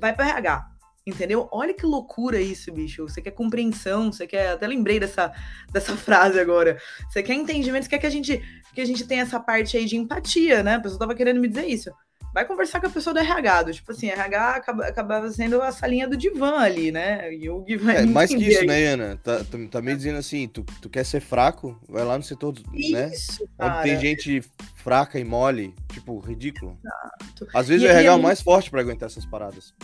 vai 0.00 0.14
para 0.14 0.28
RH. 0.28 0.66
Entendeu? 1.06 1.48
Olha 1.50 1.72
que 1.72 1.86
loucura 1.86 2.38
isso, 2.38 2.70
bicho. 2.70 3.08
Você 3.08 3.22
quer 3.22 3.30
compreensão, 3.30 4.12
você 4.12 4.26
quer. 4.26 4.50
Até 4.50 4.66
lembrei 4.66 5.00
dessa, 5.00 5.32
dessa 5.72 5.96
frase 5.96 6.38
agora. 6.38 6.78
Você 7.08 7.22
quer 7.22 7.32
entendimento, 7.32 7.84
você 7.84 7.88
quer 7.88 7.98
que 7.98 8.06
a 8.06 8.10
gente 8.10 8.42
que 8.74 8.80
a 8.82 8.84
gente 8.84 9.06
tenha 9.06 9.22
essa 9.22 9.40
parte 9.40 9.78
aí 9.78 9.86
de 9.86 9.96
empatia, 9.96 10.62
né? 10.62 10.74
A 10.74 10.80
pessoa 10.80 10.98
tava 10.98 11.14
querendo 11.14 11.40
me 11.40 11.48
dizer 11.48 11.66
isso 11.66 11.90
vai 12.32 12.44
conversar 12.44 12.80
com 12.80 12.86
a 12.86 12.90
pessoa 12.90 13.14
do 13.14 13.20
RH. 13.20 13.62
Do, 13.62 13.72
tipo 13.72 13.92
assim, 13.92 14.08
RH 14.08 14.50
acaba, 14.50 14.86
acabava 14.86 15.30
sendo 15.30 15.60
a 15.62 15.72
salinha 15.72 16.08
do 16.08 16.16
divã 16.16 16.58
ali, 16.58 16.92
né? 16.92 17.32
E 17.32 17.48
o 17.48 17.64
vai 17.80 17.98
é, 17.98 18.06
mais 18.06 18.30
que 18.30 18.36
isso, 18.36 18.60
aí. 18.60 18.66
né, 18.66 18.86
Ana? 18.86 19.16
Tá, 19.16 19.40
tá 19.70 19.82
meio 19.82 19.96
dizendo 19.96 20.18
assim, 20.18 20.48
tu, 20.48 20.64
tu 20.80 20.88
quer 20.88 21.04
ser 21.04 21.20
fraco, 21.20 21.78
vai 21.88 22.04
lá 22.04 22.16
no 22.16 22.24
setor, 22.24 22.54
né? 22.54 23.10
isso, 23.10 23.42
né? 23.42 23.48
Cara. 23.58 23.80
Onde 23.80 23.82
tem 23.90 24.00
gente 24.00 24.42
fraca 24.76 25.18
e 25.18 25.24
mole, 25.24 25.74
tipo, 25.92 26.18
ridículo. 26.20 26.78
Exato. 26.84 27.48
Às 27.54 27.68
vezes 27.68 27.84
e, 27.84 27.86
o 27.86 27.90
RH 27.90 28.02
é, 28.02 28.06
é 28.06 28.12
o 28.12 28.22
mais 28.22 28.40
forte 28.40 28.70
para 28.70 28.80
aguentar 28.80 29.08
essas 29.08 29.26
paradas. 29.26 29.74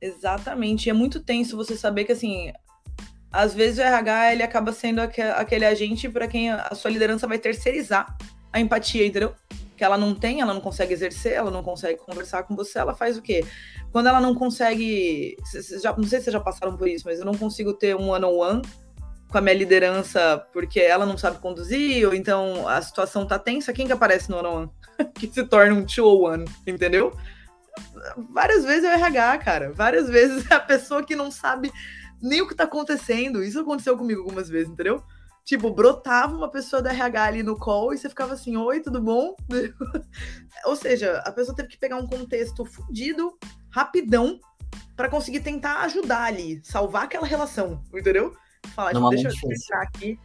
Exatamente. 0.00 0.86
E 0.86 0.90
é 0.90 0.92
muito 0.92 1.20
tenso 1.20 1.56
você 1.56 1.76
saber 1.76 2.04
que, 2.04 2.12
assim, 2.12 2.52
às 3.32 3.54
vezes 3.54 3.78
o 3.78 3.82
RH 3.82 4.32
ele 4.32 4.42
acaba 4.42 4.72
sendo 4.72 5.00
aquele 5.00 5.64
agente 5.64 6.08
para 6.08 6.28
quem 6.28 6.50
a 6.50 6.74
sua 6.74 6.90
liderança 6.90 7.26
vai 7.26 7.38
terceirizar 7.38 8.16
a 8.52 8.60
empatia, 8.60 9.04
entendeu? 9.06 9.34
Que 9.76 9.84
ela 9.84 9.98
não 9.98 10.14
tem, 10.14 10.40
ela 10.40 10.54
não 10.54 10.60
consegue 10.60 10.92
exercer, 10.92 11.32
ela 11.32 11.50
não 11.50 11.62
consegue 11.62 11.98
conversar 11.98 12.44
com 12.44 12.54
você, 12.54 12.78
ela 12.78 12.94
faz 12.94 13.16
o 13.16 13.22
quê? 13.22 13.44
Quando 13.90 14.08
ela 14.08 14.20
não 14.20 14.34
consegue. 14.34 15.36
Já, 15.82 15.96
não 15.96 16.04
sei 16.04 16.18
se 16.18 16.24
vocês 16.24 16.32
já 16.32 16.40
passaram 16.40 16.76
por 16.76 16.88
isso, 16.88 17.04
mas 17.06 17.18
eu 17.18 17.24
não 17.24 17.34
consigo 17.34 17.74
ter 17.74 17.96
um 17.96 18.10
one-on-one 18.10 18.62
com 19.30 19.38
a 19.38 19.40
minha 19.40 19.54
liderança 19.54 20.46
porque 20.52 20.80
ela 20.80 21.04
não 21.04 21.18
sabe 21.18 21.38
conduzir, 21.38 22.06
ou 22.06 22.14
então 22.14 22.68
a 22.68 22.80
situação 22.80 23.26
tá 23.26 23.38
tensa, 23.38 23.72
quem 23.72 23.86
que 23.86 23.92
aparece 23.92 24.30
no 24.30 24.38
one-on-one? 24.38 24.70
que 25.14 25.26
se 25.26 25.44
torna 25.44 25.74
um 25.74 25.84
two-one, 25.84 26.44
entendeu? 26.66 27.12
Várias 28.30 28.64
vezes 28.64 28.84
é 28.84 28.94
o 28.94 28.98
RH, 28.98 29.38
cara. 29.38 29.72
Várias 29.72 30.08
vezes 30.08 30.48
é 30.50 30.54
a 30.54 30.60
pessoa 30.60 31.04
que 31.04 31.16
não 31.16 31.30
sabe 31.30 31.72
nem 32.22 32.40
o 32.40 32.48
que 32.48 32.54
tá 32.54 32.64
acontecendo. 32.64 33.42
Isso 33.42 33.60
aconteceu 33.60 33.96
comigo 33.96 34.20
algumas 34.20 34.48
vezes, 34.48 34.70
entendeu? 34.70 35.02
Tipo, 35.44 35.70
brotava 35.70 36.34
uma 36.34 36.50
pessoa 36.50 36.80
da 36.80 36.90
RH 36.90 37.22
ali 37.22 37.42
no 37.42 37.56
call 37.56 37.92
e 37.92 37.98
você 37.98 38.08
ficava 38.08 38.32
assim, 38.32 38.56
oi, 38.56 38.80
tudo 38.80 39.00
bom? 39.00 39.36
Ou 40.64 40.74
seja, 40.74 41.18
a 41.18 41.30
pessoa 41.30 41.54
teve 41.54 41.68
que 41.68 41.76
pegar 41.76 41.96
um 41.96 42.06
contexto 42.06 42.64
fudido, 42.64 43.36
rapidão, 43.70 44.40
para 44.96 45.08
conseguir 45.08 45.40
tentar 45.40 45.82
ajudar 45.82 46.22
ali, 46.22 46.60
salvar 46.64 47.04
aquela 47.04 47.26
relação, 47.26 47.82
entendeu? 47.94 48.34
Falar, 48.74 48.94
tipo, 48.94 49.10
deixa 49.10 49.28
eu 49.28 49.32
explicar 49.32 49.82
aqui 49.82 50.18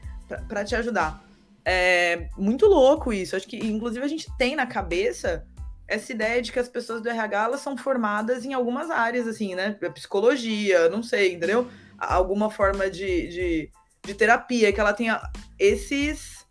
para 0.48 0.64
te 0.64 0.76
ajudar. 0.76 1.22
É 1.66 2.30
muito 2.38 2.66
louco 2.66 3.12
isso. 3.12 3.36
Acho 3.36 3.48
que, 3.48 3.58
inclusive, 3.58 4.04
a 4.04 4.08
gente 4.08 4.28
tem 4.38 4.56
na 4.56 4.66
cabeça 4.66 5.46
essa 5.88 6.14
ideia 6.14 6.42
de 6.42 6.52
que 6.52 6.60
as 6.60 6.70
pessoas 6.70 7.02
do 7.02 7.10
RH 7.10 7.44
elas 7.44 7.62
são 7.62 7.76
formadas 7.76 8.46
em 8.46 8.54
algumas 8.54 8.90
áreas, 8.90 9.28
assim, 9.28 9.56
né? 9.56 9.72
Psicologia, 9.94 10.88
não 10.90 11.04
sei, 11.04 11.34
entendeu? 11.34 11.68
Alguma 11.98 12.50
forma 12.50 12.90
de, 12.90 13.28
de, 13.28 13.72
de 14.10 14.16
terapia, 14.16 14.74
que 14.74 14.80
ela 14.80 14.94
tenha 14.94 15.22
esses 15.58 16.46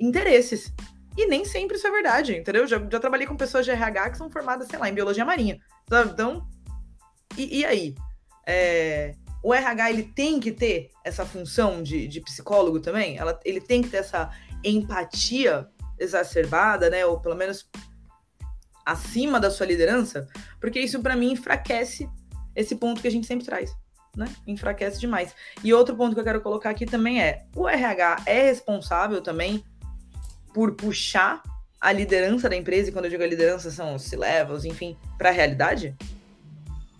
interesses. 0.00 0.72
E 1.16 1.26
nem 1.26 1.44
sempre 1.44 1.76
isso 1.76 1.86
é 1.86 1.90
verdade, 1.90 2.36
entendeu? 2.36 2.66
Já, 2.66 2.78
já 2.78 3.00
trabalhei 3.00 3.26
com 3.26 3.36
pessoas 3.36 3.64
de 3.64 3.70
RH 3.70 4.10
que 4.10 4.18
são 4.18 4.30
formadas, 4.30 4.68
sei 4.68 4.78
lá, 4.78 4.88
em 4.88 4.94
biologia 4.94 5.24
marinha. 5.24 5.58
Sabe? 5.88 6.12
Então, 6.12 6.46
e, 7.36 7.60
e 7.60 7.64
aí? 7.64 7.94
É, 8.46 9.14
o 9.42 9.52
RH 9.52 9.90
ele 9.90 10.02
tem 10.04 10.38
que 10.38 10.52
ter 10.52 10.90
essa 11.04 11.24
função 11.24 11.82
de, 11.82 12.06
de 12.06 12.20
psicólogo 12.20 12.80
também? 12.80 13.18
Ela, 13.18 13.38
ele 13.44 13.60
tem 13.60 13.82
que 13.82 13.88
ter 13.88 13.98
essa 13.98 14.30
empatia 14.64 15.68
exacerbada, 15.98 16.90
né? 16.90 17.04
Ou 17.06 17.20
pelo 17.20 17.36
menos 17.36 17.68
acima 18.84 19.38
da 19.38 19.50
sua 19.50 19.66
liderança, 19.66 20.28
porque 20.60 20.80
isso 20.80 21.00
para 21.00 21.16
mim 21.16 21.32
enfraquece 21.32 22.08
esse 22.54 22.74
ponto 22.76 23.00
que 23.00 23.08
a 23.08 23.10
gente 23.10 23.26
sempre 23.26 23.46
traz, 23.46 23.72
né? 24.16 24.26
Enfraquece 24.46 25.00
demais. 25.00 25.34
E 25.62 25.72
outro 25.72 25.96
ponto 25.96 26.14
que 26.14 26.20
eu 26.20 26.24
quero 26.24 26.40
colocar 26.40 26.70
aqui 26.70 26.86
também 26.86 27.22
é: 27.22 27.44
o 27.54 27.68
RH 27.68 28.22
é 28.26 28.42
responsável 28.42 29.20
também 29.22 29.64
por 30.52 30.72
puxar 30.72 31.42
a 31.80 31.90
liderança 31.90 32.48
da 32.48 32.56
empresa, 32.56 32.88
e 32.88 32.92
quando 32.92 33.06
eu 33.06 33.10
digo 33.10 33.22
a 33.22 33.26
liderança 33.26 33.70
são 33.70 33.96
os 33.96 34.02
C-levels, 34.02 34.64
enfim, 34.64 34.96
para 35.18 35.30
a 35.30 35.32
realidade? 35.32 35.96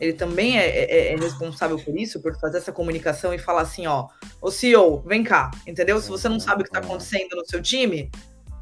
Ele 0.00 0.12
também 0.12 0.58
é, 0.58 0.66
é, 0.66 1.12
é, 1.12 1.16
responsável 1.16 1.78
por 1.78 1.96
isso, 1.96 2.20
por 2.20 2.36
fazer 2.40 2.58
essa 2.58 2.72
comunicação 2.72 3.32
e 3.32 3.38
falar 3.38 3.60
assim, 3.60 3.86
ó, 3.86 4.08
o 4.40 4.50
CEO, 4.50 5.00
vem 5.02 5.22
cá, 5.22 5.52
entendeu? 5.64 6.00
Se 6.00 6.08
você 6.08 6.28
não 6.28 6.40
sabe 6.40 6.62
o 6.62 6.64
que 6.64 6.70
está 6.70 6.80
acontecendo 6.80 7.36
no 7.36 7.46
seu 7.46 7.62
time, 7.62 8.10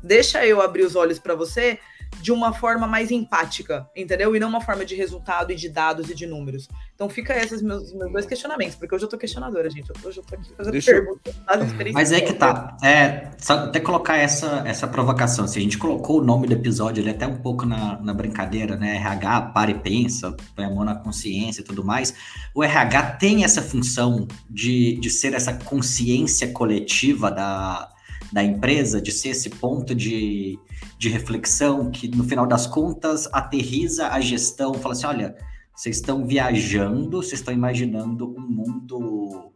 deixa 0.02 0.44
eu 0.44 0.60
abrir 0.60 0.82
os 0.82 0.94
olhos 0.94 1.18
para 1.18 1.34
você 1.34 1.78
de 2.20 2.32
uma 2.32 2.52
forma 2.52 2.86
mais 2.86 3.10
empática, 3.10 3.88
entendeu? 3.96 4.34
E 4.34 4.40
não 4.40 4.48
uma 4.48 4.60
forma 4.60 4.84
de 4.84 4.94
resultado 4.94 5.52
e 5.52 5.56
de 5.56 5.68
dados 5.68 6.10
e 6.10 6.14
de 6.14 6.26
números. 6.26 6.68
Então 6.94 7.08
fica 7.08 7.34
esses 7.34 7.62
meus, 7.62 7.92
meus 7.94 8.12
dois 8.12 8.26
questionamentos, 8.26 8.74
porque 8.74 8.94
hoje 8.94 9.04
eu 9.04 9.08
tô 9.08 9.16
questionadora, 9.16 9.70
gente. 9.70 9.90
Hoje 10.04 10.18
eu 10.18 10.24
tô 10.24 10.34
aqui 10.34 10.52
fazendo 10.54 10.72
Deixa 10.72 10.92
perguntas. 10.92 11.34
Eu... 11.34 11.92
Mas 11.92 12.12
é 12.12 12.20
que 12.20 12.34
tá. 12.34 12.76
É, 12.82 13.30
só 13.38 13.54
até 13.54 13.80
colocar 13.80 14.16
essa, 14.16 14.62
essa 14.66 14.86
provocação. 14.86 15.46
Se 15.46 15.58
a 15.58 15.62
gente 15.62 15.78
colocou 15.78 16.20
o 16.20 16.24
nome 16.24 16.46
do 16.46 16.52
episódio 16.52 17.02
ali 17.02 17.10
até 17.10 17.26
um 17.26 17.36
pouco 17.36 17.64
na, 17.64 17.98
na 18.02 18.12
brincadeira, 18.12 18.76
né? 18.76 18.96
RH, 18.96 19.42
para 19.54 19.70
e 19.70 19.74
pensa, 19.74 20.36
põe 20.54 20.64
a 20.66 20.70
mão 20.70 20.84
na 20.84 20.94
consciência 20.94 21.62
e 21.62 21.64
tudo 21.64 21.82
mais. 21.82 22.14
O 22.54 22.62
RH 22.62 23.02
tem 23.12 23.44
essa 23.44 23.62
função 23.62 24.28
de, 24.48 24.96
de 25.00 25.08
ser 25.08 25.32
essa 25.32 25.54
consciência 25.54 26.52
coletiva 26.52 27.30
da, 27.30 27.88
da 28.32 28.42
empresa, 28.42 29.00
de 29.00 29.12
ser 29.12 29.30
esse 29.30 29.50
ponto 29.50 29.94
de 29.94 30.58
de 31.00 31.08
reflexão 31.08 31.90
que, 31.90 32.08
no 32.08 32.22
final 32.22 32.46
das 32.46 32.66
contas, 32.66 33.26
aterriza 33.32 34.08
a 34.08 34.20
gestão, 34.20 34.74
fala 34.74 34.92
assim: 34.92 35.06
olha, 35.06 35.34
vocês 35.74 35.96
estão 35.96 36.26
viajando, 36.26 37.22
vocês 37.22 37.40
estão 37.40 37.54
imaginando 37.54 38.28
um 38.36 38.40
mundo 38.42 39.50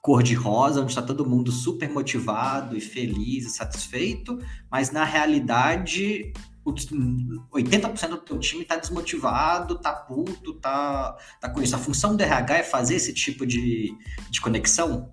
cor-de-rosa, 0.00 0.80
onde 0.80 0.90
está 0.90 1.02
todo 1.02 1.28
mundo 1.28 1.52
super 1.52 1.90
motivado 1.90 2.74
e 2.74 2.80
feliz 2.80 3.44
e 3.44 3.50
satisfeito, 3.50 4.38
mas 4.70 4.90
na 4.90 5.04
realidade 5.04 6.32
80% 6.64 8.08
do 8.08 8.16
teu 8.18 8.38
time 8.38 8.62
está 8.62 8.76
desmotivado, 8.76 9.74
está 9.74 9.92
puto, 9.92 10.52
está 10.52 11.18
tá 11.38 11.50
com 11.50 11.60
isso. 11.60 11.76
A 11.76 11.78
função 11.78 12.16
do 12.16 12.22
RH 12.22 12.56
é 12.56 12.62
fazer 12.62 12.94
esse 12.94 13.12
tipo 13.12 13.44
de, 13.44 13.94
de 14.30 14.40
conexão? 14.40 15.12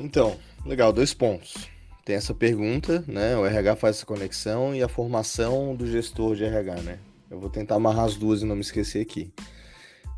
Então, 0.00 0.36
legal, 0.64 0.92
dois 0.92 1.14
pontos 1.14 1.74
tem 2.04 2.16
essa 2.16 2.34
pergunta, 2.34 3.02
né? 3.08 3.36
O 3.36 3.46
RH 3.46 3.76
faz 3.76 3.96
essa 3.96 4.06
conexão 4.06 4.74
e 4.74 4.82
a 4.82 4.88
formação 4.88 5.74
do 5.74 5.86
gestor 5.86 6.36
de 6.36 6.44
RH, 6.44 6.82
né? 6.82 6.98
Eu 7.30 7.40
vou 7.40 7.48
tentar 7.48 7.76
amarrar 7.76 8.04
as 8.04 8.14
duas 8.14 8.42
e 8.42 8.44
não 8.44 8.54
me 8.54 8.60
esquecer 8.60 9.00
aqui. 9.00 9.32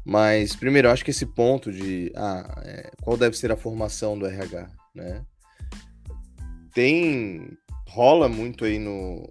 Mas, 0.04 0.56
primeiro, 0.56 0.88
eu 0.88 0.92
acho 0.92 1.04
que 1.04 1.12
esse 1.12 1.26
ponto 1.26 1.72
de 1.72 2.12
ah, 2.16 2.62
é, 2.64 2.90
qual 3.02 3.16
deve 3.16 3.36
ser 3.36 3.52
a 3.52 3.56
formação 3.56 4.18
do 4.18 4.26
RH, 4.26 4.68
né? 4.94 5.24
Tem. 6.74 7.56
rola 7.88 8.28
muito 8.28 8.64
aí 8.64 8.78
no. 8.78 9.30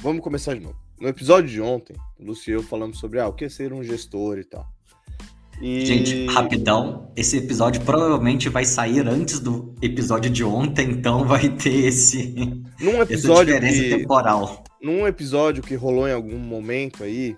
Vamos 0.00 0.22
começar 0.22 0.54
de 0.54 0.60
novo. 0.60 0.78
No 1.00 1.08
episódio 1.08 1.48
de 1.48 1.60
ontem, 1.60 1.96
o 2.18 2.24
Lucio 2.24 2.62
falamos 2.62 2.98
sobre 2.98 3.20
ah, 3.20 3.28
o 3.28 3.32
que 3.32 3.44
é 3.44 3.48
ser 3.48 3.72
um 3.72 3.82
gestor 3.82 4.38
e 4.38 4.44
tal. 4.44 4.66
E... 5.60 5.84
Gente, 5.84 6.26
rapidão, 6.26 7.10
esse 7.14 7.36
episódio 7.36 7.82
provavelmente 7.82 8.48
vai 8.48 8.64
sair 8.64 9.06
antes 9.06 9.40
do 9.40 9.74
episódio 9.82 10.30
de 10.30 10.42
ontem, 10.42 10.90
então 10.90 11.24
vai 11.26 11.48
ter 11.50 11.86
esse 11.86 12.34
num 12.80 13.00
episódio 13.02 13.54
essa 13.54 13.60
diferença 13.60 13.82
que, 13.82 13.96
temporal. 13.98 14.64
Num 14.80 15.06
episódio 15.06 15.62
que 15.62 15.74
rolou 15.74 16.08
em 16.08 16.12
algum 16.12 16.38
momento 16.38 17.04
aí, 17.04 17.36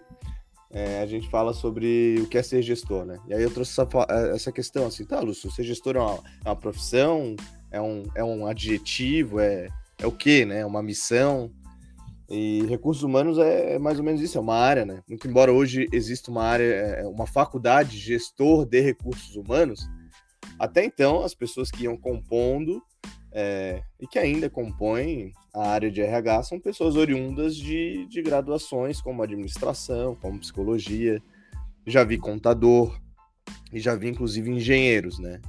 é, 0.71 1.03
a 1.03 1.07
gente 1.07 1.29
fala 1.29 1.53
sobre 1.53 2.21
o 2.21 2.27
que 2.27 2.39
é 2.39 2.43
ser 2.43 2.63
gestor, 2.63 3.05
né? 3.05 3.19
E 3.29 3.35
aí 3.35 3.43
eu 3.43 3.51
trouxe 3.51 3.73
essa, 3.73 3.89
essa 4.33 4.53
questão 4.53 4.87
assim, 4.87 5.05
tá, 5.05 5.21
Lúcio, 5.21 5.51
ser 5.51 5.65
gestor 5.65 5.97
é 5.97 6.01
uma, 6.01 6.21
é 6.45 6.49
uma 6.49 6.57
profissão, 6.57 7.37
é 7.71 7.81
um, 7.81 8.05
é 8.15 8.23
um 8.23 8.47
adjetivo, 8.47 9.41
é, 9.41 9.69
é 9.99 10.07
o 10.07 10.13
quê, 10.13 10.45
né? 10.45 10.61
É 10.61 10.67
uma 10.67 10.83
missão. 10.83 11.51
E 12.29 12.65
recursos 12.67 13.03
humanos 13.03 13.39
é, 13.39 13.79
mais 13.79 13.99
ou 13.99 14.05
menos 14.05 14.21
isso, 14.21 14.39
é 14.39 14.41
uma 14.41 14.57
área, 14.57 14.85
né? 14.85 15.03
Muito 15.09 15.29
embora 15.29 15.53
hoje 15.53 15.89
exista 15.93 16.31
uma 16.31 16.45
área, 16.45 16.65
é 16.65 17.07
uma 17.07 17.27
faculdade 17.27 17.99
gestor 17.99 18.65
de 18.65 18.81
recursos 18.81 19.37
humanos, 19.37 19.87
até 20.59 20.85
então 20.85 21.23
as 21.23 21.35
pessoas 21.35 21.71
que 21.71 21.85
iam 21.85 21.97
compondo 21.97 22.83
é, 23.33 23.83
e 24.01 24.07
que 24.07 24.19
ainda 24.19 24.49
compõem 24.49 25.33
a 25.55 25.69
área 25.69 25.91
de 25.91 26.01
RH 26.01 26.45
são 26.45 26.61
pessoas 26.61 26.97
oriundas 26.97 27.57
de, 27.57 28.07
de 28.07 28.23
graduações 28.23 29.01
como 29.01 29.23
administração, 29.23 30.15
como 30.15 30.39
psicologia. 30.39 31.23
Já 31.87 32.05
vi 32.05 32.17
contador 32.17 32.99
e 33.73 33.81
já 33.81 33.95
vi 33.95 34.09
inclusive 34.09 34.51
engenheiros, 34.51 35.19
né? 35.19 35.41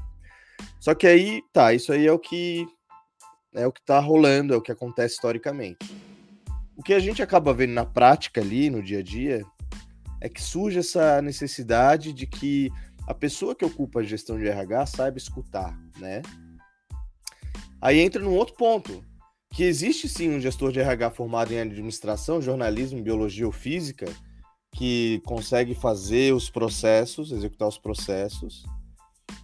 Só 0.79 0.95
que 0.95 1.05
aí, 1.05 1.41
tá, 1.53 1.73
isso 1.73 1.93
aí 1.93 2.07
é 2.07 2.12
o 2.12 2.19
que 2.19 2.65
é 3.55 3.67
o 3.67 3.71
que 3.71 3.81
tá 3.86 3.99
rolando, 3.99 4.53
é 4.53 4.57
o 4.57 4.62
que 4.62 4.71
acontece 4.71 5.15
historicamente. 5.15 5.86
O 6.75 6.83
que 6.83 6.93
a 6.93 6.99
gente 6.99 7.21
acaba 7.21 7.53
vendo 7.53 7.73
na 7.73 7.86
prática 7.86 8.41
ali, 8.41 8.69
no 8.69 8.81
dia 8.81 8.99
a 8.99 9.03
dia, 9.03 9.43
é 10.19 10.27
que 10.27 10.41
surge 10.41 10.79
essa 10.79 11.21
necessidade 11.21 12.13
de 12.13 12.25
que 12.25 12.71
a 13.07 13.13
pessoa 13.13 13.55
que 13.55 13.65
ocupa 13.65 13.99
a 13.99 14.03
gestão 14.03 14.38
de 14.38 14.47
RH 14.47 14.86
saiba 14.88 15.17
escutar, 15.17 15.77
né? 15.97 16.21
Aí 17.81 17.99
entra 17.99 18.21
num 18.21 18.33
outro 18.33 18.55
ponto, 18.55 19.03
que 19.51 19.63
existe 19.63 20.07
sim 20.07 20.29
um 20.29 20.39
gestor 20.39 20.71
de 20.71 20.79
RH 20.79 21.12
formado 21.12 21.53
em 21.53 21.59
administração, 21.59 22.41
jornalismo, 22.41 23.03
biologia 23.03 23.45
ou 23.45 23.51
física, 23.51 24.05
que 24.71 25.21
consegue 25.25 25.75
fazer 25.75 26.33
os 26.33 26.49
processos, 26.49 27.31
executar 27.31 27.67
os 27.67 27.77
processos, 27.77 28.63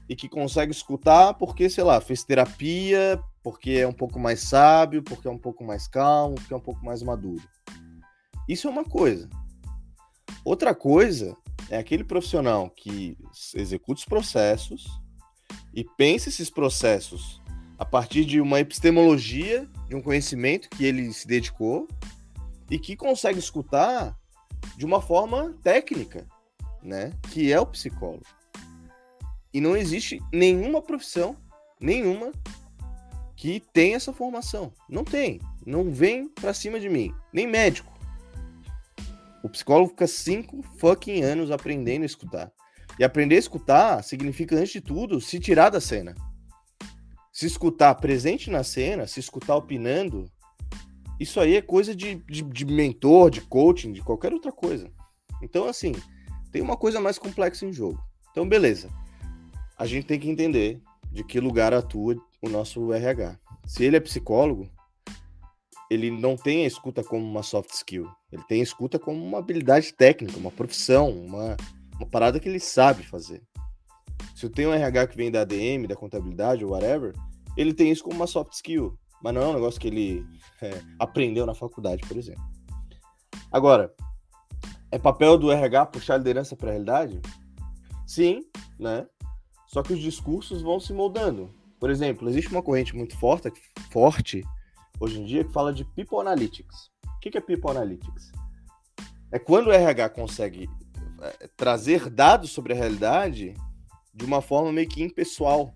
e 0.08 0.16
que 0.16 0.28
consegue 0.28 0.72
escutar 0.72 1.36
porque, 1.36 1.70
sei 1.70 1.84
lá, 1.84 2.02
fez 2.02 2.24
terapia, 2.24 3.22
porque 3.44 3.72
é 3.72 3.88
um 3.88 3.94
pouco 3.94 4.20
mais 4.20 4.42
sábio, 4.42 5.04
porque 5.04 5.28
é 5.28 5.32
um 5.32 5.38
pouco 5.38 5.64
mais 5.64 5.88
calmo, 5.88 6.36
porque 6.36 6.54
é 6.54 6.58
um 6.58 6.62
pouco 6.62 6.84
mais 6.84 7.02
maduro. 7.02 7.44
Isso 8.48 8.68
é 8.68 8.72
uma 8.72 8.84
coisa. 8.84 9.30
Outra 10.44 10.74
coisa 10.74 11.36
é 11.70 11.78
aquele 11.78 12.04
profissional 12.04 12.70
que 12.70 13.18
executa 13.56 14.00
os 14.00 14.06
processos 14.06 14.88
e 15.74 15.84
pensa 15.84 16.30
esses 16.30 16.50
processos 16.50 17.42
a 17.78 17.86
partir 17.86 18.26
de 18.26 18.42
uma 18.42 18.60
epistemologia, 18.60 19.68
de 19.88 19.96
um 19.96 20.02
conhecimento 20.02 20.70
que 20.70 20.84
ele 20.84 21.14
se 21.14 21.28
dedicou 21.28 21.88
e 22.70 22.78
que 22.78 22.96
consegue 22.96 23.40
escutar 23.40 24.18
de 24.78 24.86
uma 24.86 25.02
forma 25.02 25.56
técnica, 25.64 26.28
né? 26.84 27.14
Que 27.32 27.52
é 27.54 27.60
o 27.60 27.66
psicólogo. 27.66 28.26
E 29.54 29.62
não 29.62 29.76
existe 29.76 30.22
nenhuma 30.32 30.82
profissão, 30.82 31.38
nenhuma, 31.80 32.32
que 33.40 33.62
tem 33.72 33.96
essa 33.96 34.12
formação. 34.12 34.74
Não 34.90 35.06
tem. 35.06 35.40
Não 35.66 35.90
vem 35.90 36.28
pra 36.28 36.54
cima 36.54 36.78
de 36.78 36.90
mim. 36.90 37.14
Nem 37.32 37.48
médico. 37.48 37.90
O 39.42 39.48
psicólogo 39.48 39.92
fica 39.92 40.08
cinco 40.08 40.62
fucking 40.78 41.22
anos 41.22 41.50
aprendendo 41.50 42.04
a 42.04 42.06
escutar. 42.06 42.52
E 43.00 43.04
aprender 43.04 43.38
a 43.38 43.40
escutar 43.40 44.04
significa, 44.04 44.58
antes 44.58 44.74
de 44.74 44.82
tudo, 44.82 45.22
se 45.22 45.40
tirar 45.40 45.70
da 45.70 45.80
cena. 45.80 46.16
Se 47.32 47.46
escutar 47.46 47.96
presente 47.96 48.52
na 48.52 48.62
cena, 48.62 49.08
se 49.08 49.22
escutar 49.22 49.56
opinando, 49.56 50.30
isso 51.18 51.40
aí 51.40 51.56
é 51.56 51.62
coisa 51.62 51.96
de, 51.96 52.16
de, 52.16 52.42
de 52.42 52.66
mentor, 52.66 53.30
de 53.30 53.40
coaching, 53.40 53.94
de 53.94 54.02
qualquer 54.02 54.34
outra 54.34 54.52
coisa. 54.52 54.92
Então, 55.42 55.66
assim, 55.66 55.94
tem 56.52 56.62
uma 56.62 56.76
coisa 56.76 57.00
mais 57.00 57.18
complexa 57.18 57.66
em 57.66 57.72
jogo. 57.72 58.04
Então, 58.32 58.46
beleza. 58.50 58.90
A 59.78 59.86
gente 59.86 60.08
tem 60.08 60.20
que 60.20 60.30
entender 60.30 60.82
de 61.10 61.24
que 61.24 61.40
lugar 61.40 61.74
atua 61.74 62.18
o 62.42 62.50
nosso 62.50 62.94
RH. 62.94 63.38
Se 63.66 63.84
ele 63.84 63.98
é 63.98 64.00
psicólogo, 64.00 64.70
ele 65.90 66.12
não 66.12 66.36
tem 66.36 66.64
a 66.64 66.68
escuta 66.68 67.04
como 67.04 67.26
uma 67.26 67.44
soft 67.44 67.72
skill. 67.72 68.08
Ele 68.32 68.44
tem 68.44 68.60
a 68.60 68.64
escuta 68.64 69.00
como 69.00 69.24
uma 69.24 69.40
habilidade 69.40 69.94
técnica, 69.94 70.38
uma 70.38 70.52
profissão, 70.52 71.10
uma, 71.10 71.58
uma 71.96 72.06
parada 72.06 72.40
que 72.40 72.48
ele 72.48 72.60
sabe 72.60 73.04
fazer. 73.04 73.42
Se 74.36 74.46
eu 74.46 74.50
tenho 74.50 74.70
um 74.70 74.74
RH 74.74 75.08
que 75.08 75.18
vem 75.18 75.32
da 75.32 75.42
ADM, 75.42 75.88
da 75.88 75.96
contabilidade 75.96 76.64
ou 76.64 76.72
whatever, 76.72 77.14
ele 77.58 77.74
tem 77.74 77.92
isso 77.92 78.04
como 78.04 78.16
uma 78.16 78.28
soft 78.28 78.54
skill. 78.54 78.98
Mas 79.22 79.34
não 79.34 79.42
é 79.42 79.48
um 79.48 79.54
negócio 79.54 79.80
que 79.80 79.88
ele 79.88 80.26
é, 80.62 80.82
aprendeu 81.00 81.46
na 81.46 81.56
faculdade, 81.56 82.06
por 82.08 82.16
exemplo. 82.16 82.44
Agora, 83.52 83.94
é 84.92 85.00
papel 85.00 85.38
do 85.38 85.52
RH 85.52 85.88
puxar 85.88 86.16
a 86.16 86.18
liderança 86.18 86.56
para 86.56 86.70
a 86.70 86.72
realidade? 86.72 87.20
Sim, 88.06 88.44
né? 88.80 89.08
Só 89.68 89.84
que 89.84 89.94
os 89.94 90.00
discursos 90.00 90.62
vão 90.62 90.80
se 90.80 90.94
moldando. 90.94 91.54
Por 91.80 91.90
exemplo, 91.90 92.30
existe 92.30 92.52
uma 92.52 92.62
corrente 92.62 92.96
muito 92.96 93.18
forte, 93.18 93.52
forte 93.90 94.44
hoje 95.00 95.22
em 95.22 95.26
dia 95.26 95.44
que 95.44 95.54
fala 95.54 95.74
de 95.74 95.86
People 95.86 96.20
Analytics. 96.20 96.92
O 97.16 97.20
que 97.20 97.38
é 97.38 97.42
People 97.42 97.72
Analytics? 97.72 98.32
É 99.32 99.40
quando 99.40 99.68
o 99.68 99.72
RH 99.72 100.10
consegue 100.10 100.70
é, 101.22 101.48
trazer 101.56 102.10
dados 102.10 102.52
sobre 102.52 102.74
a 102.74 102.76
realidade 102.76 103.54
de 104.14 104.26
uma 104.26 104.42
forma 104.42 104.72
meio 104.72 104.90
que 104.90 105.04
impessoal. 105.04 105.74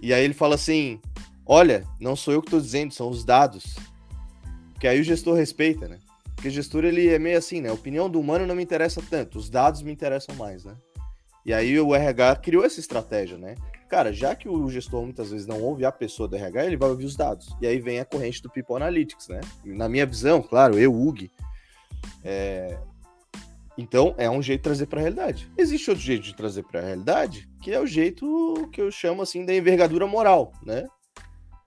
E 0.00 0.12
aí 0.12 0.24
ele 0.24 0.34
fala 0.34 0.56
assim: 0.56 1.00
olha, 1.46 1.86
não 2.00 2.14
sou 2.14 2.34
eu 2.34 2.42
que 2.42 2.48
estou 2.48 2.60
dizendo, 2.60 2.92
são 2.92 3.08
os 3.08 3.24
dados. 3.24 3.76
Que 4.78 4.88
aí 4.88 5.00
o 5.00 5.04
gestor 5.04 5.36
respeita, 5.36 5.88
né? 5.88 5.98
Porque 6.34 6.50
gestor 6.50 6.84
ele 6.84 7.08
é 7.08 7.18
meio 7.18 7.38
assim, 7.38 7.60
né? 7.60 7.70
A 7.70 7.74
opinião 7.74 8.10
do 8.10 8.20
humano 8.20 8.46
não 8.46 8.54
me 8.54 8.62
interessa 8.62 9.00
tanto, 9.08 9.38
os 9.38 9.48
dados 9.48 9.80
me 9.80 9.92
interessam 9.92 10.34
mais, 10.34 10.64
né? 10.64 10.76
E 11.46 11.52
aí 11.54 11.78
o 11.78 11.94
RH 11.94 12.36
criou 12.36 12.64
essa 12.64 12.80
estratégia, 12.80 13.38
né? 13.38 13.54
Cara, 13.94 14.12
já 14.12 14.34
que 14.34 14.48
o 14.48 14.68
gestor 14.68 15.04
muitas 15.04 15.30
vezes 15.30 15.46
não 15.46 15.62
ouve 15.62 15.84
a 15.84 15.92
pessoa 15.92 16.28
do 16.28 16.34
RH, 16.34 16.64
ele 16.66 16.76
vai 16.76 16.88
ouvir 16.88 17.04
os 17.04 17.14
dados. 17.14 17.54
E 17.60 17.66
aí 17.68 17.78
vem 17.78 18.00
a 18.00 18.04
corrente 18.04 18.42
do 18.42 18.50
People 18.50 18.74
Analytics, 18.74 19.28
né? 19.28 19.40
Na 19.64 19.88
minha 19.88 20.04
visão, 20.04 20.42
claro, 20.42 20.76
eu, 20.76 20.92
Ug, 20.92 21.30
é... 22.24 22.76
então 23.78 24.12
é 24.18 24.28
um 24.28 24.42
jeito 24.42 24.62
de 24.62 24.64
trazer 24.64 24.86
para 24.86 24.98
a 24.98 25.02
realidade. 25.02 25.48
Existe 25.56 25.90
outro 25.90 26.04
jeito 26.04 26.24
de 26.24 26.34
trazer 26.34 26.64
para 26.64 26.80
a 26.80 26.82
realidade, 26.82 27.48
que 27.62 27.72
é 27.72 27.78
o 27.78 27.86
jeito 27.86 28.68
que 28.72 28.80
eu 28.80 28.90
chamo 28.90 29.22
assim 29.22 29.46
da 29.46 29.54
envergadura 29.54 30.08
moral, 30.08 30.50
né? 30.60 30.88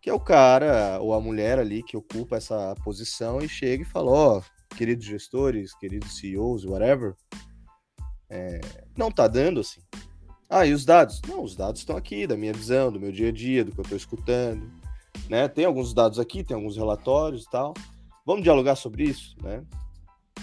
Que 0.01 0.09
é 0.09 0.13
o 0.13 0.19
cara 0.19 0.99
ou 0.99 1.13
a 1.13 1.21
mulher 1.21 1.57
ali 1.57 1.81
que 1.81 1.95
ocupa 1.95 2.35
essa 2.35 2.75
posição 2.83 3.39
e 3.39 3.47
chega 3.47 3.83
e 3.83 3.85
fala: 3.85 4.11
Ó, 4.11 4.37
oh, 4.39 4.75
queridos 4.75 5.05
gestores, 5.05 5.73
queridos 5.79 6.17
CEOs, 6.17 6.65
whatever, 6.65 7.15
é, 8.29 8.59
não 8.97 9.09
tá 9.09 9.29
dando 9.29 9.61
assim. 9.61 9.79
Ah, 10.49 10.65
e 10.65 10.73
os 10.73 10.86
dados? 10.86 11.21
Não, 11.27 11.43
os 11.43 11.55
dados 11.55 11.81
estão 11.81 11.97
aqui, 11.97 12.25
da 12.25 12.38
minha 12.38 12.53
visão, 12.53 12.91
do 12.91 12.99
meu 12.99 13.12
dia 13.12 13.29
a 13.29 13.31
dia, 13.31 13.65
do 13.65 13.71
que 13.71 13.79
eu 13.79 13.83
estou 13.83 13.97
escutando. 13.97 14.71
Né? 15.29 15.47
Tem 15.47 15.65
alguns 15.65 15.93
dados 15.93 16.19
aqui, 16.19 16.43
tem 16.43 16.55
alguns 16.55 16.77
relatórios 16.77 17.43
e 17.43 17.49
tal. 17.49 17.73
Vamos 18.25 18.43
dialogar 18.43 18.75
sobre 18.75 19.03
isso, 19.03 19.36
né? 19.41 19.63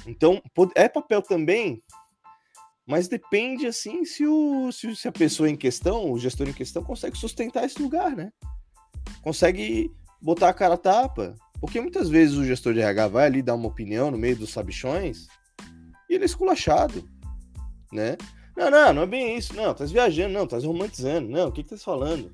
Então, 0.06 0.42
é 0.74 0.88
papel 0.88 1.22
também, 1.22 1.82
mas 2.86 3.08
depende, 3.08 3.66
assim, 3.66 4.04
se, 4.04 4.26
o, 4.26 4.70
se, 4.72 5.08
a 5.08 5.12
pessoa 5.12 5.48
em 5.48 5.56
questão, 5.56 6.10
o 6.10 6.18
gestor 6.18 6.48
em 6.48 6.52
questão, 6.52 6.82
consegue 6.82 7.16
sustentar 7.16 7.64
esse 7.64 7.80
lugar, 7.80 8.14
né? 8.14 8.30
Consegue 9.22 9.90
botar 10.20 10.50
a 10.50 10.54
cara 10.54 10.74
a 10.74 10.78
tapa. 10.78 11.34
Porque 11.60 11.80
muitas 11.80 12.10
vezes 12.10 12.36
o 12.36 12.44
gestor 12.44 12.74
de 12.74 12.80
RH 12.80 13.08
vai 13.08 13.26
ali 13.26 13.42
dar 13.42 13.54
uma 13.54 13.68
opinião 13.68 14.10
no 14.10 14.18
meio 14.18 14.36
dos 14.36 14.50
sabichões 14.50 15.28
e 16.10 16.14
ele 16.14 16.24
é 16.24 16.26
esculachado 16.26 17.08
né? 17.94 18.16
Não, 18.56 18.70
não, 18.70 18.92
não 18.92 19.02
é 19.02 19.06
bem 19.06 19.36
isso, 19.36 19.54
não, 19.54 19.74
tá 19.74 19.84
viajando, 19.84 20.32
não, 20.32 20.46
tá 20.46 20.58
romantizando, 20.58 21.28
não, 21.28 21.48
o 21.48 21.52
que 21.52 21.62
que 21.62 21.70
tá 21.70 21.76
falando? 21.76 22.30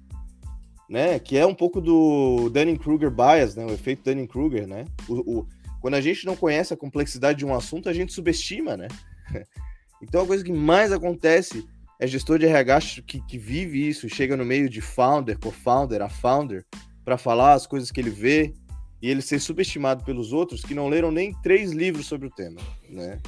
Né? 0.88 1.18
Que 1.18 1.38
é 1.38 1.46
um 1.46 1.54
pouco 1.54 1.80
do 1.80 2.50
Dunning-Kruger 2.50 3.10
bias, 3.10 3.54
né? 3.54 3.64
O 3.64 3.70
efeito 3.70 4.04
Dunning-Kruger, 4.04 4.66
né? 4.66 4.84
O, 5.08 5.38
o, 5.38 5.48
quando 5.80 5.94
a 5.94 6.00
gente 6.00 6.26
não 6.26 6.36
conhece 6.36 6.74
a 6.74 6.76
complexidade 6.76 7.38
de 7.38 7.46
um 7.46 7.54
assunto, 7.54 7.88
a 7.88 7.92
gente 7.92 8.12
subestima, 8.12 8.76
né? 8.76 8.88
Então 10.02 10.22
a 10.22 10.26
coisa 10.26 10.42
que 10.42 10.50
mais 10.50 10.92
acontece 10.92 11.68
é 12.00 12.06
gestor 12.06 12.38
de 12.38 12.46
RH 12.46 13.02
que, 13.06 13.20
que 13.20 13.36
vive 13.36 13.86
isso, 13.86 14.08
chega 14.08 14.34
no 14.34 14.46
meio 14.46 14.66
de 14.66 14.80
founder, 14.80 15.38
co-founder, 15.38 16.00
a 16.00 16.08
founder, 16.08 16.64
para 17.04 17.18
falar 17.18 17.52
as 17.52 17.66
coisas 17.66 17.90
que 17.90 18.00
ele 18.00 18.08
vê 18.08 18.54
e 19.02 19.10
ele 19.10 19.20
ser 19.20 19.38
subestimado 19.38 20.02
pelos 20.02 20.32
outros 20.32 20.62
que 20.62 20.74
não 20.74 20.88
leram 20.88 21.10
nem 21.10 21.34
três 21.42 21.72
livros 21.72 22.06
sobre 22.06 22.26
o 22.26 22.30
tema, 22.30 22.60
né? 22.88 23.18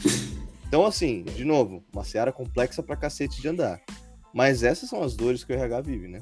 Então, 0.73 0.87
assim, 0.87 1.23
de 1.23 1.45
novo, 1.45 1.85
uma 1.93 2.03
seara 2.03 2.33
complexa 2.33 2.83
pra 2.83 2.97
cacete 2.97 3.43
de 3.43 3.47
andar. 3.47 3.79
Mas 4.33 4.63
essas 4.63 4.89
são 4.89 5.03
as 5.03 5.15
dores 5.15 5.45
que 5.45 5.53
o 5.53 5.55
RH 5.55 5.83
vive, 5.83 6.09
né? 6.09 6.19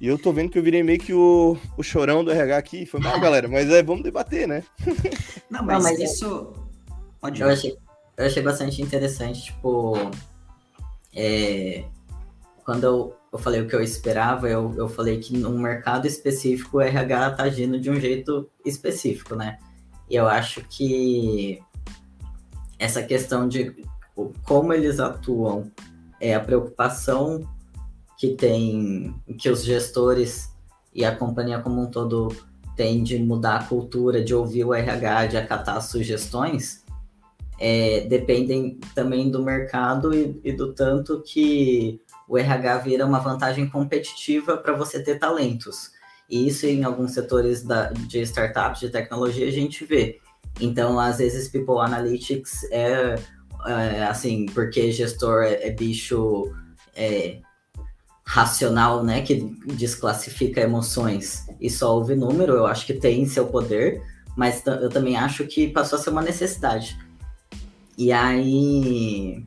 E 0.00 0.08
eu 0.08 0.16
tô 0.18 0.32
vendo 0.32 0.48
que 0.48 0.58
eu 0.58 0.62
virei 0.62 0.82
meio 0.82 0.98
que 0.98 1.12
o, 1.12 1.58
o 1.76 1.82
chorão 1.82 2.24
do 2.24 2.30
RH 2.30 2.56
aqui. 2.56 2.86
Foi 2.86 2.98
mal, 3.00 3.20
galera, 3.20 3.48
mas 3.48 3.68
é, 3.68 3.82
vamos 3.82 4.02
debater, 4.02 4.48
né? 4.48 4.64
Não, 5.50 5.62
mas, 5.62 5.76
Não, 5.76 5.82
mas 5.82 6.00
isso. 6.00 6.54
Pode 7.20 7.38
ir. 7.38 7.44
Eu 7.44 7.50
achei, 7.50 7.78
eu 8.16 8.24
achei 8.24 8.42
bastante 8.42 8.80
interessante, 8.80 9.42
tipo. 9.42 10.10
É, 11.14 11.84
quando 12.64 12.84
eu, 12.84 13.14
eu 13.30 13.38
falei 13.38 13.60
o 13.60 13.68
que 13.68 13.76
eu 13.76 13.82
esperava, 13.82 14.48
eu, 14.48 14.74
eu 14.74 14.88
falei 14.88 15.18
que 15.18 15.36
num 15.36 15.58
mercado 15.58 16.06
específico 16.06 16.78
o 16.78 16.80
RH 16.80 17.32
tá 17.32 17.42
agindo 17.42 17.78
de 17.78 17.90
um 17.90 18.00
jeito 18.00 18.48
específico, 18.64 19.36
né? 19.36 19.58
E 20.08 20.16
eu 20.16 20.26
acho 20.26 20.62
que 20.62 21.62
essa 22.82 23.00
questão 23.00 23.46
de 23.46 23.86
como 24.42 24.72
eles 24.72 24.98
atuam, 24.98 25.70
é 26.20 26.34
a 26.34 26.40
preocupação 26.40 27.48
que 28.18 28.34
tem, 28.34 29.14
que 29.38 29.48
os 29.48 29.64
gestores 29.64 30.50
e 30.92 31.04
a 31.04 31.14
companhia 31.14 31.60
como 31.60 31.80
um 31.80 31.86
todo 31.86 32.34
têm 32.76 33.04
de 33.04 33.18
mudar 33.20 33.56
a 33.56 33.64
cultura, 33.64 34.22
de 34.22 34.34
ouvir 34.34 34.64
o 34.64 34.74
RH, 34.74 35.26
de 35.26 35.36
acatar 35.36 35.80
sugestões, 35.80 36.84
é, 37.56 38.00
dependem 38.08 38.80
também 38.96 39.30
do 39.30 39.40
mercado 39.40 40.12
e, 40.12 40.40
e 40.42 40.52
do 40.52 40.72
tanto 40.72 41.22
que 41.22 42.00
o 42.28 42.36
RH 42.36 42.78
vira 42.78 43.06
uma 43.06 43.20
vantagem 43.20 43.68
competitiva 43.68 44.56
para 44.56 44.72
você 44.72 45.00
ter 45.00 45.20
talentos. 45.20 45.92
E 46.28 46.48
isso 46.48 46.66
em 46.66 46.82
alguns 46.82 47.12
setores 47.12 47.62
da, 47.62 47.92
de 47.92 48.20
startups, 48.22 48.80
de 48.80 48.90
tecnologia, 48.90 49.46
a 49.46 49.52
gente 49.52 49.84
vê. 49.84 50.18
Então, 50.60 50.98
às 50.98 51.18
vezes, 51.18 51.48
People 51.48 51.78
Analytics 51.78 52.64
é, 52.70 53.16
é 53.66 54.04
assim, 54.04 54.46
porque 54.46 54.92
gestor 54.92 55.42
é, 55.42 55.68
é 55.68 55.70
bicho 55.70 56.52
é, 56.94 57.38
racional, 58.24 59.04
né, 59.04 59.22
que 59.22 59.34
desclassifica 59.74 60.60
emoções 60.60 61.46
e 61.60 61.68
só 61.68 61.94
ouve 61.94 62.14
número, 62.14 62.54
eu 62.54 62.66
acho 62.66 62.86
que 62.86 62.94
tem 62.94 63.26
seu 63.26 63.46
poder, 63.46 64.02
mas 64.36 64.64
eu 64.66 64.88
também 64.88 65.16
acho 65.16 65.46
que 65.46 65.68
passou 65.68 65.98
a 65.98 66.02
ser 66.02 66.10
uma 66.10 66.22
necessidade. 66.22 66.96
E 67.98 68.10
aí, 68.10 69.44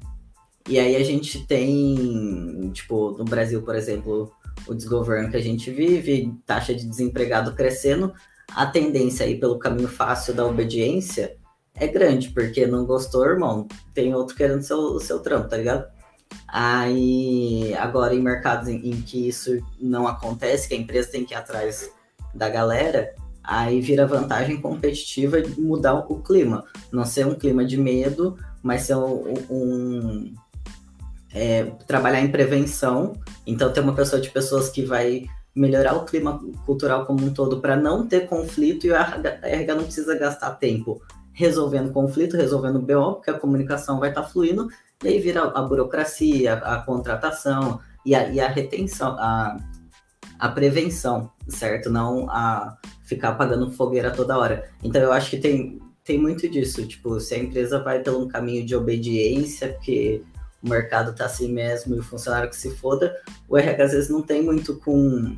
e 0.69 0.79
aí 0.79 0.95
a 0.95 1.03
gente 1.03 1.45
tem, 1.45 2.69
tipo, 2.73 3.11
no 3.17 3.25
Brasil, 3.25 3.61
por 3.63 3.75
exemplo, 3.75 4.31
o 4.67 4.73
desgoverno 4.73 5.29
que 5.29 5.37
a 5.37 5.41
gente 5.41 5.71
vive, 5.71 6.33
taxa 6.45 6.73
de 6.73 6.85
desempregado 6.85 7.53
crescendo, 7.53 8.13
a 8.53 8.65
tendência 8.65 9.25
aí 9.25 9.39
pelo 9.39 9.59
caminho 9.59 9.87
fácil 9.87 10.33
da 10.33 10.45
obediência 10.45 11.37
é 11.75 11.87
grande, 11.87 12.29
porque 12.29 12.65
não 12.65 12.85
gostou, 12.85 13.25
irmão, 13.25 13.67
tem 13.93 14.15
outro 14.15 14.35
querendo 14.35 14.61
seu, 14.61 14.77
o 14.77 14.99
seu 14.99 15.19
trampo, 15.19 15.49
tá 15.49 15.57
ligado? 15.57 15.85
Aí, 16.47 17.73
agora 17.75 18.15
em 18.15 18.21
mercados 18.21 18.67
em, 18.67 18.77
em, 18.89 19.01
que 19.01 19.27
isso 19.27 19.59
não 19.79 20.07
acontece, 20.07 20.67
que 20.67 20.73
a 20.73 20.77
empresa 20.77 21.11
tem 21.11 21.25
que 21.25 21.33
ir 21.33 21.37
atrás 21.37 21.91
da 22.33 22.49
galera, 22.49 23.13
aí 23.43 23.81
vira 23.81 24.07
vantagem 24.07 24.59
competitiva 24.61 25.41
de 25.41 25.59
mudar 25.59 25.93
o 25.95 26.21
clima. 26.21 26.63
Não 26.91 27.05
ser 27.05 27.25
um 27.25 27.35
clima 27.35 27.65
de 27.65 27.77
medo, 27.77 28.37
mas 28.63 28.83
ser 28.83 28.95
um. 28.95 29.33
um 29.49 30.33
é, 31.33 31.65
trabalhar 31.85 32.21
em 32.21 32.31
prevenção. 32.31 33.13
Então, 33.45 33.71
ter 33.71 33.81
uma 33.81 33.93
pessoa 33.93 34.21
de 34.21 34.29
pessoas 34.29 34.69
que 34.69 34.83
vai 34.83 35.25
melhorar 35.55 35.95
o 35.95 36.05
clima 36.05 36.41
cultural 36.65 37.05
como 37.05 37.25
um 37.25 37.33
todo 37.33 37.61
para 37.61 37.75
não 37.75 38.05
ter 38.05 38.27
conflito 38.27 38.85
e 38.85 38.93
a 38.93 39.19
RH 39.41 39.75
não 39.75 39.83
precisa 39.83 40.17
gastar 40.17 40.51
tempo 40.51 41.01
resolvendo 41.35 41.91
conflito, 41.91 42.37
resolvendo 42.37 42.79
BO, 42.79 43.15
porque 43.15 43.29
a 43.29 43.37
comunicação 43.37 43.99
vai 43.99 44.09
estar 44.09 44.21
tá 44.21 44.27
fluindo, 44.27 44.69
e 45.03 45.09
aí 45.09 45.19
vira 45.19 45.43
a 45.43 45.61
burocracia, 45.61 46.53
a, 46.53 46.75
a 46.75 46.81
contratação 46.81 47.79
e 48.05 48.15
a, 48.15 48.29
e 48.29 48.39
a 48.39 48.47
retenção, 48.47 49.09
a, 49.19 49.57
a 50.39 50.49
prevenção, 50.49 51.29
certo? 51.49 51.89
Não 51.89 52.29
a 52.29 52.77
ficar 53.03 53.29
apagando 53.29 53.69
fogueira 53.71 54.11
toda 54.11 54.37
hora. 54.37 54.69
Então 54.81 55.01
eu 55.01 55.11
acho 55.11 55.29
que 55.29 55.37
tem, 55.37 55.77
tem 56.05 56.17
muito 56.17 56.47
disso, 56.47 56.87
tipo, 56.87 57.19
se 57.19 57.35
a 57.35 57.37
empresa 57.37 57.83
vai 57.83 57.99
pelo 58.01 58.23
um 58.23 58.27
caminho 58.29 58.65
de 58.65 58.73
obediência, 58.73 59.73
porque 59.73 60.23
o 60.63 60.69
mercado 60.69 61.13
tá 61.13 61.25
assim 61.25 61.51
mesmo 61.51 61.95
e 61.95 61.99
o 61.99 62.03
funcionário 62.03 62.49
que 62.49 62.55
se 62.55 62.71
foda, 62.77 63.13
o 63.49 63.57
RH 63.57 63.83
às 63.83 63.91
vezes 63.91 64.09
não 64.09 64.21
tem 64.21 64.41
muito 64.41 64.77
com 64.77 65.35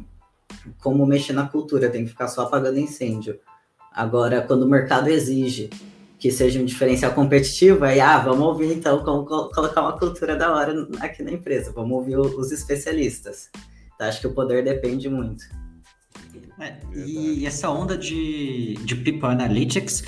como 0.81 1.05
mexer 1.05 1.33
na 1.33 1.47
cultura, 1.47 1.89
tem 1.89 2.03
que 2.03 2.09
ficar 2.09 2.27
só 2.27 2.43
apagando 2.43 2.79
incêndio. 2.79 3.39
Agora, 3.91 4.41
quando 4.41 4.63
o 4.63 4.69
mercado 4.69 5.09
exige 5.09 5.69
que 6.19 6.31
seja 6.31 6.59
um 6.59 6.65
diferencial 6.65 7.13
competitivo, 7.13 7.85
aí, 7.85 7.99
ah, 7.99 8.17
vamos 8.17 8.45
ouvir 8.45 8.73
então 8.73 9.03
como 9.03 9.25
colocar 9.25 9.81
uma 9.81 9.97
cultura 9.97 10.35
da 10.35 10.53
hora 10.53 10.87
aqui 10.99 11.21
na 11.21 11.31
empresa, 11.31 11.71
vamos 11.71 11.91
ouvir 11.91 12.17
os 12.17 12.51
especialistas. 12.51 13.49
Então, 13.93 14.07
acho 14.07 14.21
que 14.21 14.27
o 14.27 14.33
poder 14.33 14.63
depende 14.63 15.09
muito. 15.09 15.45
É, 16.59 16.75
e 16.95 17.45
essa 17.45 17.69
onda 17.69 17.95
de, 17.95 18.73
de 18.83 18.95
People 18.95 19.29
Analytics 19.29 20.03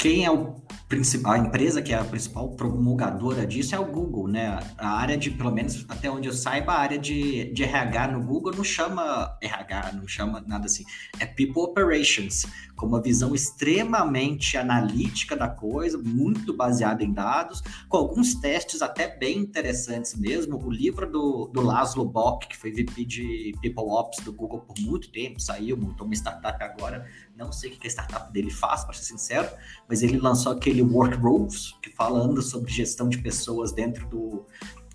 quem 0.00 0.24
é 0.24 0.30
o 0.30 0.54
principal, 0.88 1.34
a 1.34 1.38
empresa 1.38 1.82
que 1.82 1.92
é 1.92 1.96
a 1.98 2.02
principal 2.02 2.48
promulgadora 2.56 3.46
disso 3.46 3.74
é 3.74 3.78
o 3.78 3.84
Google, 3.84 4.26
né? 4.26 4.58
A 4.78 4.88
área 4.88 5.16
de, 5.16 5.30
pelo 5.30 5.52
menos 5.52 5.84
até 5.88 6.10
onde 6.10 6.26
eu 6.26 6.32
saiba, 6.32 6.72
a 6.72 6.80
área 6.80 6.98
de, 6.98 7.52
de 7.52 7.62
RH 7.62 8.08
no 8.08 8.22
Google 8.24 8.54
não 8.56 8.64
chama 8.64 9.36
RH, 9.42 9.92
não 9.92 10.08
chama 10.08 10.42
nada 10.46 10.64
assim. 10.64 10.84
É 11.20 11.26
People 11.26 11.62
Operations, 11.64 12.46
com 12.80 12.86
uma 12.86 13.02
visão 13.02 13.34
extremamente 13.34 14.56
analítica 14.56 15.36
da 15.36 15.46
coisa, 15.46 15.98
muito 15.98 16.56
baseada 16.56 17.04
em 17.04 17.12
dados, 17.12 17.62
com 17.86 17.98
alguns 17.98 18.34
testes 18.36 18.80
até 18.80 19.06
bem 19.06 19.36
interessantes 19.36 20.16
mesmo. 20.16 20.56
O 20.56 20.70
livro 20.70 21.06
do, 21.06 21.50
do 21.52 21.60
Laszlo 21.60 22.06
Bock, 22.06 22.48
que 22.48 22.56
foi 22.56 22.72
VP 22.72 23.04
de 23.04 23.54
People 23.60 23.84
Ops 23.84 24.24
do 24.24 24.32
Google 24.32 24.60
por 24.60 24.80
muito 24.80 25.12
tempo, 25.12 25.38
saiu, 25.38 25.76
montou 25.76 26.06
uma 26.06 26.14
startup 26.14 26.64
agora, 26.64 27.06
não 27.36 27.52
sei 27.52 27.70
o 27.70 27.76
que 27.76 27.86
a 27.86 27.90
startup 27.90 28.32
dele 28.32 28.50
faz, 28.50 28.82
para 28.82 28.94
ser 28.94 29.04
sincero, 29.04 29.50
mas 29.86 30.02
ele 30.02 30.16
lançou 30.16 30.50
aquele 30.50 30.80
Work 30.80 31.18
Rules, 31.18 31.76
que 31.82 31.90
falando 31.90 32.40
sobre 32.40 32.72
gestão 32.72 33.10
de 33.10 33.18
pessoas 33.18 33.72
dentro 33.72 34.08
do, 34.08 34.46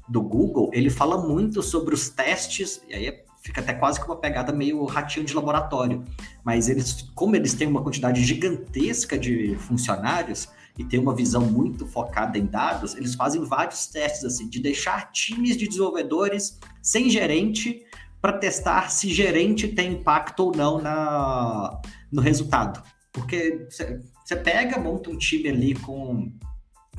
do 0.10 0.24
Google, 0.24 0.72
ele 0.74 0.90
fala 0.90 1.24
muito 1.24 1.62
sobre 1.62 1.94
os 1.94 2.10
testes, 2.10 2.82
e 2.90 2.96
aí 2.96 3.26
fica 3.46 3.62
até 3.62 3.74
quase 3.74 4.00
que 4.00 4.08
uma 4.08 4.16
pegada 4.16 4.52
meio 4.52 4.84
ratinho 4.86 5.24
de 5.24 5.34
laboratório. 5.36 6.04
Mas 6.44 6.68
eles, 6.68 7.04
como 7.14 7.36
eles 7.36 7.54
têm 7.54 7.68
uma 7.68 7.84
quantidade 7.84 8.24
gigantesca 8.24 9.20
de 9.20 9.56
funcionários 9.60 10.50
e 10.76 10.84
têm 10.84 11.00
uma 11.00 11.16
visão 11.16 11.42
muito 11.42 11.86
focada 11.86 12.40
em 12.40 12.46
dados, 12.48 12.96
eles 12.96 13.14
fazem 13.14 13.46
vários 13.46 13.86
testes 13.86 14.26
assim, 14.26 14.50
de 14.50 14.60
deixar 14.60 15.12
times 15.12 15.56
de 15.58 15.68
desenvolvedores 15.68 16.60
sem 16.82 17.08
gerente 17.08 17.86
para 18.20 18.34
testar 18.34 18.90
se 18.90 19.14
gerente 19.14 19.68
tem 19.68 19.94
impacto 19.94 20.46
ou 20.46 20.52
não 20.56 20.82
na, 20.82 21.80
no 22.12 22.24
resultado. 22.24 22.82
Porque 23.14 23.68
você 23.70 24.36
pega, 24.36 24.80
monta 24.80 25.12
um 25.12 25.18
time 25.18 25.50
ali 25.50 25.76
com 25.76 26.34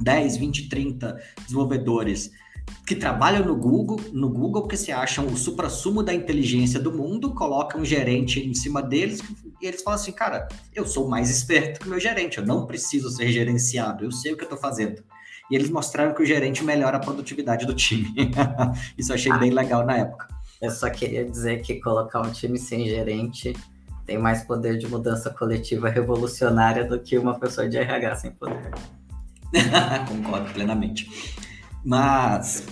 10, 0.00 0.36
20, 0.36 0.68
30 0.68 1.20
desenvolvedores 1.42 2.30
que 2.86 2.94
trabalham 2.94 3.44
no 3.44 3.56
Google, 3.56 4.00
no 4.12 4.28
Google 4.28 4.62
porque 4.62 4.76
se 4.76 4.92
acham 4.92 5.26
o 5.26 5.36
supra-sumo 5.36 6.02
da 6.02 6.14
inteligência 6.14 6.78
do 6.78 6.92
mundo, 6.92 7.34
colocam 7.34 7.80
um 7.80 7.84
gerente 7.84 8.40
em 8.40 8.54
cima 8.54 8.80
deles 8.80 9.20
e 9.60 9.66
eles 9.66 9.82
falam 9.82 9.98
assim, 9.98 10.12
cara, 10.12 10.48
eu 10.74 10.86
sou 10.86 11.08
mais 11.08 11.30
esperto 11.30 11.80
que 11.80 11.86
o 11.86 11.90
meu 11.90 11.98
gerente, 11.98 12.38
eu 12.38 12.46
não 12.46 12.66
preciso 12.66 13.10
ser 13.10 13.28
gerenciado, 13.28 14.04
eu 14.04 14.12
sei 14.12 14.32
o 14.32 14.36
que 14.36 14.42
eu 14.42 14.46
estou 14.46 14.58
fazendo. 14.58 15.02
E 15.50 15.54
eles 15.54 15.70
mostraram 15.70 16.14
que 16.14 16.22
o 16.22 16.26
gerente 16.26 16.62
melhora 16.62 16.96
a 16.96 17.00
produtividade 17.00 17.66
do 17.66 17.74
time. 17.74 18.08
Isso 18.98 19.12
eu 19.12 19.14
achei 19.14 19.32
ah, 19.32 19.38
bem 19.38 19.50
legal 19.50 19.84
na 19.84 19.96
época. 19.96 20.28
Eu 20.60 20.70
só 20.70 20.90
queria 20.90 21.24
dizer 21.24 21.62
que 21.62 21.80
colocar 21.80 22.20
um 22.20 22.30
time 22.30 22.58
sem 22.58 22.86
gerente 22.86 23.52
tem 24.04 24.18
mais 24.18 24.44
poder 24.44 24.78
de 24.78 24.86
mudança 24.86 25.30
coletiva 25.30 25.88
revolucionária 25.88 26.84
do 26.84 27.00
que 27.00 27.18
uma 27.18 27.38
pessoa 27.38 27.68
de 27.68 27.76
RH 27.76 28.16
sem 28.16 28.30
poder. 28.30 28.70
Concordo 30.08 30.52
plenamente. 30.52 31.08
Mas 31.86 32.66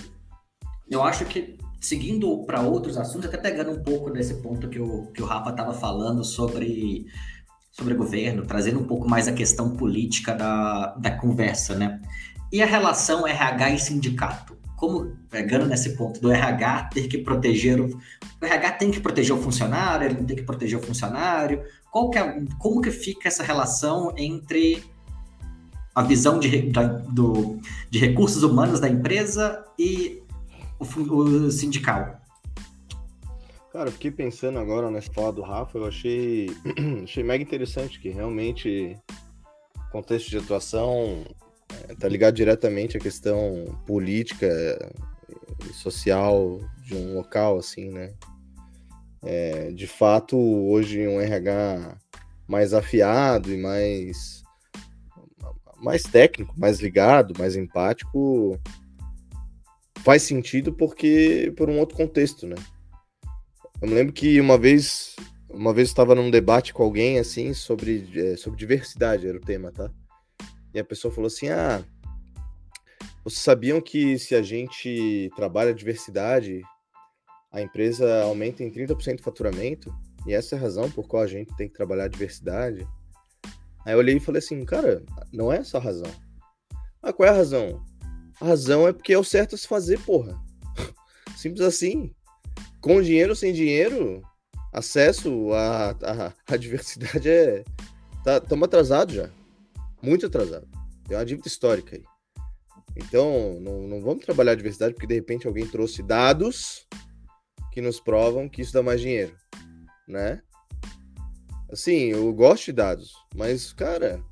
eu 0.91 1.01
acho 1.05 1.25
que 1.25 1.57
seguindo 1.81 2.45
para 2.45 2.63
outros 2.63 2.99
assuntos, 2.99 3.29
até 3.29 3.39
pegando 3.39 3.71
um 3.71 3.81
pouco 3.81 4.11
desse 4.11 4.35
ponto 4.43 4.69
que 4.69 4.81
o, 4.81 5.07
que 5.13 5.23
o 5.23 5.25
Rafa 5.25 5.51
estava 5.51 5.73
falando 5.73 6.25
sobre, 6.25 7.07
sobre 7.71 7.95
governo, 7.95 8.45
trazendo 8.45 8.81
um 8.81 8.85
pouco 8.85 9.09
mais 9.09 9.29
a 9.29 9.33
questão 9.33 9.77
política 9.77 10.35
da, 10.35 10.95
da 10.97 11.13
conversa, 11.13 11.77
né? 11.77 12.01
E 12.51 12.61
a 12.61 12.67
relação 12.67 13.25
RH 13.25 13.71
e 13.71 13.79
sindicato? 13.79 14.55
como 14.77 15.17
pegando 15.31 15.67
nesse 15.67 15.97
ponto 15.97 16.21
do 16.21 16.31
RH 16.31 16.91
ter 16.93 17.09
que 17.09 17.19
proteger 17.19 17.81
o, 17.81 17.87
o 17.87 18.45
RH 18.45 18.73
tem 18.73 18.91
que 18.91 19.01
proteger 19.01 19.35
o 19.35 19.41
funcionário, 19.41 20.07
ele 20.07 20.19
não 20.19 20.27
tem 20.27 20.37
que 20.37 20.43
proteger 20.43 20.79
o 20.79 20.83
funcionário. 20.83 21.63
Qual 21.91 22.11
que 22.11 22.19
é, 22.19 22.45
como 22.59 22.83
que 22.83 22.91
fica 22.91 23.29
essa 23.29 23.43
relação 23.43 24.13
entre 24.17 24.85
a 25.95 26.03
visão 26.03 26.39
de, 26.39 26.71
da, 26.71 26.83
do, 26.83 27.59
de 27.91 27.99
recursos 27.99 28.43
humanos 28.43 28.81
da 28.81 28.89
empresa 28.89 29.65
e 29.79 30.23
o, 30.79 30.85
o 30.85 31.51
sindical? 31.51 32.21
Cara, 33.73 33.89
eu 33.89 33.93
fiquei 33.93 34.11
pensando 34.11 34.59
agora 34.59 34.91
nessa 34.91 35.13
fala 35.13 35.33
do 35.33 35.43
Rafa, 35.43 35.79
eu 35.79 35.87
achei, 35.87 36.47
achei 37.03 37.23
mega 37.23 37.43
interessante 37.43 38.01
que 38.01 38.09
realmente 38.09 38.97
contexto 39.91 40.31
de 40.31 40.39
atuação 40.39 41.25
tá 41.99 42.09
ligado 42.09 42.35
diretamente 42.35 42.97
à 42.97 43.01
questão 43.01 43.65
política 43.87 44.49
e 45.69 45.73
social 45.73 46.61
de 46.83 46.95
um 46.95 47.15
local, 47.15 47.59
assim, 47.59 47.91
né? 47.91 48.13
É, 49.23 49.71
de 49.73 49.87
fato, 49.87 50.37
hoje 50.37 51.09
um 51.09 51.21
RH 51.21 51.97
mais 52.47 52.75
afiado 52.75 53.53
e 53.53 53.57
mais 53.57 54.44
mais 55.85 56.03
técnico, 56.03 56.59
mais 56.59 56.81
ligado, 56.81 57.39
mais 57.39 57.55
empático 57.55 58.59
faz 60.05 60.23
sentido 60.23 60.73
porque 60.73 61.53
por 61.57 61.71
um 61.71 61.79
outro 61.79 61.97
contexto, 61.97 62.47
né? 62.47 62.57
Eu 63.81 63.89
me 63.89 63.95
lembro 63.95 64.13
que 64.13 64.39
uma 64.39 64.59
vez 64.59 65.17
uma 65.49 65.73
vez 65.73 65.89
estava 65.89 66.15
num 66.15 66.31
debate 66.31 66.75
com 66.75 66.83
alguém 66.83 67.19
assim 67.19 67.55
sobre 67.55 68.07
é, 68.15 68.37
sobre 68.37 68.59
diversidade 68.59 69.27
era 69.27 69.39
o 69.39 69.41
tema, 69.41 69.73
tá? 69.73 69.91
E 70.75 70.79
a 70.79 70.85
pessoa 70.85 71.13
falou 71.13 71.29
assim: 71.29 71.49
Ah, 71.49 71.83
vocês 73.25 73.43
sabiam 73.43 73.81
que 73.81 74.19
se 74.19 74.35
a 74.35 74.43
gente 74.43 75.31
trabalha 75.35 75.71
a 75.71 75.75
diversidade, 75.75 76.61
a 77.51 77.63
empresa 77.63 78.23
aumenta 78.25 78.63
em 78.63 78.71
30% 78.71 79.21
o 79.21 79.23
faturamento? 79.23 79.95
E 80.27 80.35
essa 80.35 80.55
é 80.55 80.59
a 80.59 80.61
razão 80.61 80.91
por 80.91 81.07
qual 81.07 81.23
a 81.23 81.27
gente 81.27 81.55
tem 81.57 81.69
que 81.69 81.75
trabalhar 81.75 82.05
a 82.05 82.09
diversidade. 82.09 82.87
Aí 83.85 83.93
eu 83.93 83.99
olhei 83.99 84.17
e 84.17 84.21
falei 84.21 84.39
assim, 84.39 84.65
cara, 84.65 85.03
não 85.33 85.53
é 85.53 85.59
essa 85.59 85.79
a 85.79 85.81
razão. 85.81 86.11
Ah, 87.03 87.13
qual 87.13 87.29
é 87.29 87.33
a 87.33 87.37
razão? 87.37 87.85
A 88.41 88.47
razão 88.47 88.89
é 88.89 88.93
porque 88.93 89.13
é 89.13 89.19
o 89.19 89.25
certo 89.25 89.55
a 89.55 89.59
se 89.59 89.69
fazer, 89.69 90.01
porra. 90.01 90.39
Simples 91.37 91.63
assim. 91.63 92.15
Com 92.81 93.01
dinheiro 93.01 93.31
ou 93.31 93.37
sem 93.37 93.53
dinheiro, 93.53 94.23
acesso 94.73 95.53
à, 95.53 95.91
à, 95.91 96.33
à 96.47 96.57
diversidade 96.57 97.29
é. 97.29 97.65
Estamos 98.27 98.61
tá, 98.61 98.67
atrasados 98.67 99.15
já 99.15 99.31
muito 100.05 100.27
atrasado. 100.27 100.69
Tem 101.09 101.17
uma 101.17 101.25
dívida 101.25 101.49
histórica 101.49 101.97
aí. 101.97 102.05
Então, 102.97 103.59
não, 103.61 103.89
não 103.89 104.01
vamos 104.01 104.25
trabalhar 104.25 104.53
a 104.53 104.57
diversidade 104.57 104.95
porque 104.95 105.07
de 105.07 105.15
repente 105.15 105.47
alguém 105.47 105.67
trouxe 105.67 106.03
dados 106.03 106.87
que 107.73 107.81
nos 107.81 107.99
provam 107.99 108.49
que 108.49 108.63
isso 108.63 108.73
dá 108.73 108.83
mais 108.83 109.01
dinheiro, 109.01 109.35
né? 110.07 110.41
Assim, 111.75 112.13
eu 112.13 112.33
gosto 112.33 112.67
de 112.67 112.73
dados, 112.73 113.17
mas, 113.35 113.73
cara, 113.73 114.23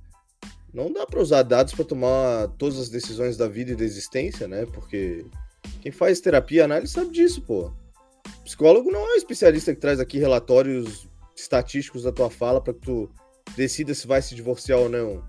não 0.72 0.93
dá 0.93 1.05
para 1.05 1.20
usar 1.20 1.43
dados 1.43 1.74
para 1.74 1.84
tomar 1.84 2.47
todas 2.57 2.78
as 2.78 2.88
decisões 2.88 3.36
da 3.36 3.49
vida 3.49 3.72
e 3.72 3.74
da 3.74 3.82
existência, 3.82 4.47
né? 4.47 4.64
Porque 4.64 5.26
quem 5.80 5.90
faz 5.90 6.20
terapia, 6.20 6.64
análise 6.64 6.93
sabe 6.93 7.11
disso, 7.11 7.43
pô. 7.43 7.72
Psicólogo 8.45 8.93
não 8.93 9.01
é 9.01 9.14
um 9.14 9.16
especialista 9.16 9.74
que 9.74 9.80
traz 9.80 9.99
aqui 9.99 10.20
relatórios 10.20 11.09
estatísticos 11.36 12.05
da 12.05 12.12
tua 12.12 12.30
fala 12.30 12.61
para 12.61 12.74
que 12.74 12.78
tu 12.78 13.11
decida 13.57 13.93
se 13.93 14.07
vai 14.07 14.22
se 14.22 14.36
divorciar 14.36 14.78
ou 14.78 14.88
não. 14.88 15.20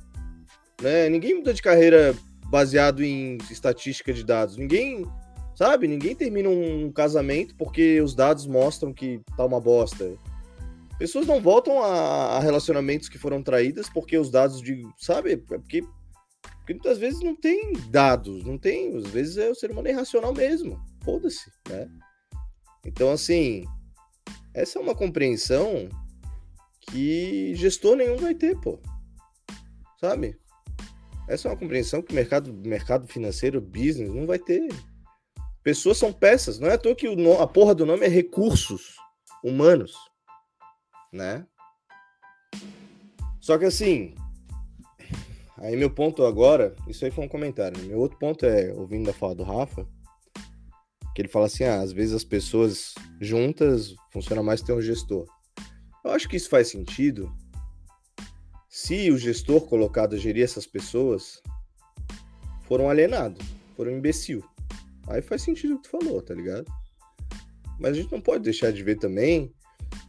Né? 0.84 1.10
Ninguém 1.10 1.38
muda 1.38 1.52
de 1.52 1.64
carreira 1.64 2.16
baseado 2.46 3.04
em 3.04 3.40
estatística 3.50 4.14
de 4.14 4.24
dados. 4.24 4.56
Ninguém, 4.56 5.04
sabe? 5.56 5.88
Ninguém 5.88 6.16
termina 6.16 6.48
um 6.48 6.92
casamento 6.92 7.56
porque 7.56 8.00
os 8.02 8.14
dados 8.14 8.46
mostram 8.46 8.94
que 8.94 9.20
tá 9.36 9.44
uma 9.44 9.60
bosta. 9.60 10.16
Pessoas 11.04 11.28
não 11.28 11.42
voltam 11.42 11.84
a, 11.84 12.38
a 12.38 12.40
relacionamentos 12.40 13.10
que 13.10 13.18
foram 13.18 13.44
traídas 13.44 13.90
porque 13.90 14.18
os 14.18 14.32
dados 14.32 14.62
de, 14.62 14.88
sabe? 14.98 15.34
É 15.34 15.36
porque, 15.36 15.82
porque 16.60 16.74
muitas 16.76 16.98
vezes 16.98 17.20
não 17.20 17.36
tem 17.36 17.74
dados, 17.90 18.46
não 18.46 18.58
tem, 18.58 18.96
às 18.96 19.08
vezes 19.08 19.36
é 19.36 19.50
o 19.50 19.54
ser 19.54 19.70
humano 19.70 19.90
irracional 19.90 20.34
mesmo. 20.34 20.82
Foda-se, 21.04 21.52
né? 21.68 21.90
Então, 22.86 23.12
assim, 23.12 23.66
essa 24.54 24.80
é 24.80 24.82
uma 24.82 24.96
compreensão 24.96 25.90
que 26.80 27.54
gestor 27.54 27.98
nenhum 27.98 28.16
vai 28.16 28.34
ter, 28.34 28.58
pô. 28.62 28.80
Sabe? 30.00 30.40
Essa 31.28 31.50
é 31.50 31.52
uma 31.52 31.58
compreensão 31.58 32.02
que 32.02 32.14
o 32.14 32.16
mercado, 32.16 32.54
mercado 32.54 33.10
financeiro, 33.10 33.60
business, 33.60 34.10
não 34.10 34.26
vai 34.26 34.40
ter. 34.40 34.70
Pessoas 35.64 35.98
são 35.98 36.14
peças. 36.14 36.60
Não 36.60 36.70
é 36.70 36.76
à 36.76 36.78
toa 36.78 36.96
que 36.96 37.10
o, 37.10 37.42
a 37.42 37.46
porra 37.46 37.76
do 37.76 37.86
nome 37.86 38.06
é 38.06 38.10
recursos 38.10 38.96
humanos. 39.44 40.13
Né? 41.14 41.46
Só 43.40 43.58
que 43.58 43.66
assim. 43.66 44.16
Aí 45.58 45.78
meu 45.78 45.90
ponto 45.90 46.26
agora, 46.26 46.76
isso 46.88 47.06
aí 47.06 47.12
foi 47.12 47.24
um 47.24 47.30
comentário. 47.30 47.82
Meu 47.86 48.00
outro 48.00 48.18
ponto 48.18 48.46
é, 48.46 48.74
ouvindo 48.74 49.10
a 49.10 49.14
fala 49.14 49.36
do 49.36 49.44
Rafa, 49.44 49.88
que 51.16 51.22
ele 51.22 51.30
fala 51.30 51.46
assim: 51.46 51.64
ah, 51.64 51.80
às 51.82 51.94
vezes 51.94 52.16
as 52.16 52.24
pessoas 52.24 52.96
juntas 53.22 53.96
funciona 54.12 54.42
mais 54.42 54.62
ter 54.62 54.74
um 54.74 54.82
gestor. 54.82 55.26
Eu 56.04 56.12
acho 56.12 56.28
que 56.28 56.36
isso 56.36 56.50
faz 56.50 56.68
sentido 56.70 57.32
se 58.68 59.12
o 59.12 59.18
gestor 59.18 59.62
colocado 59.68 60.16
a 60.16 60.18
gerir 60.18 60.44
essas 60.44 60.66
pessoas 60.66 61.42
foram 62.64 62.90
alienados, 62.90 63.46
foram 63.78 63.92
imbecil. 63.92 64.44
Aí 65.08 65.22
faz 65.22 65.44
sentido 65.44 65.76
o 65.76 65.78
que 65.78 65.84
tu 65.84 65.90
falou, 65.90 66.22
tá 66.22 66.34
ligado? 66.34 66.66
Mas 67.80 67.92
a 67.92 68.02
gente 68.02 68.12
não 68.12 68.20
pode 68.20 68.44
deixar 68.44 68.72
de 68.72 68.82
ver 68.82 68.98
também 68.98 69.54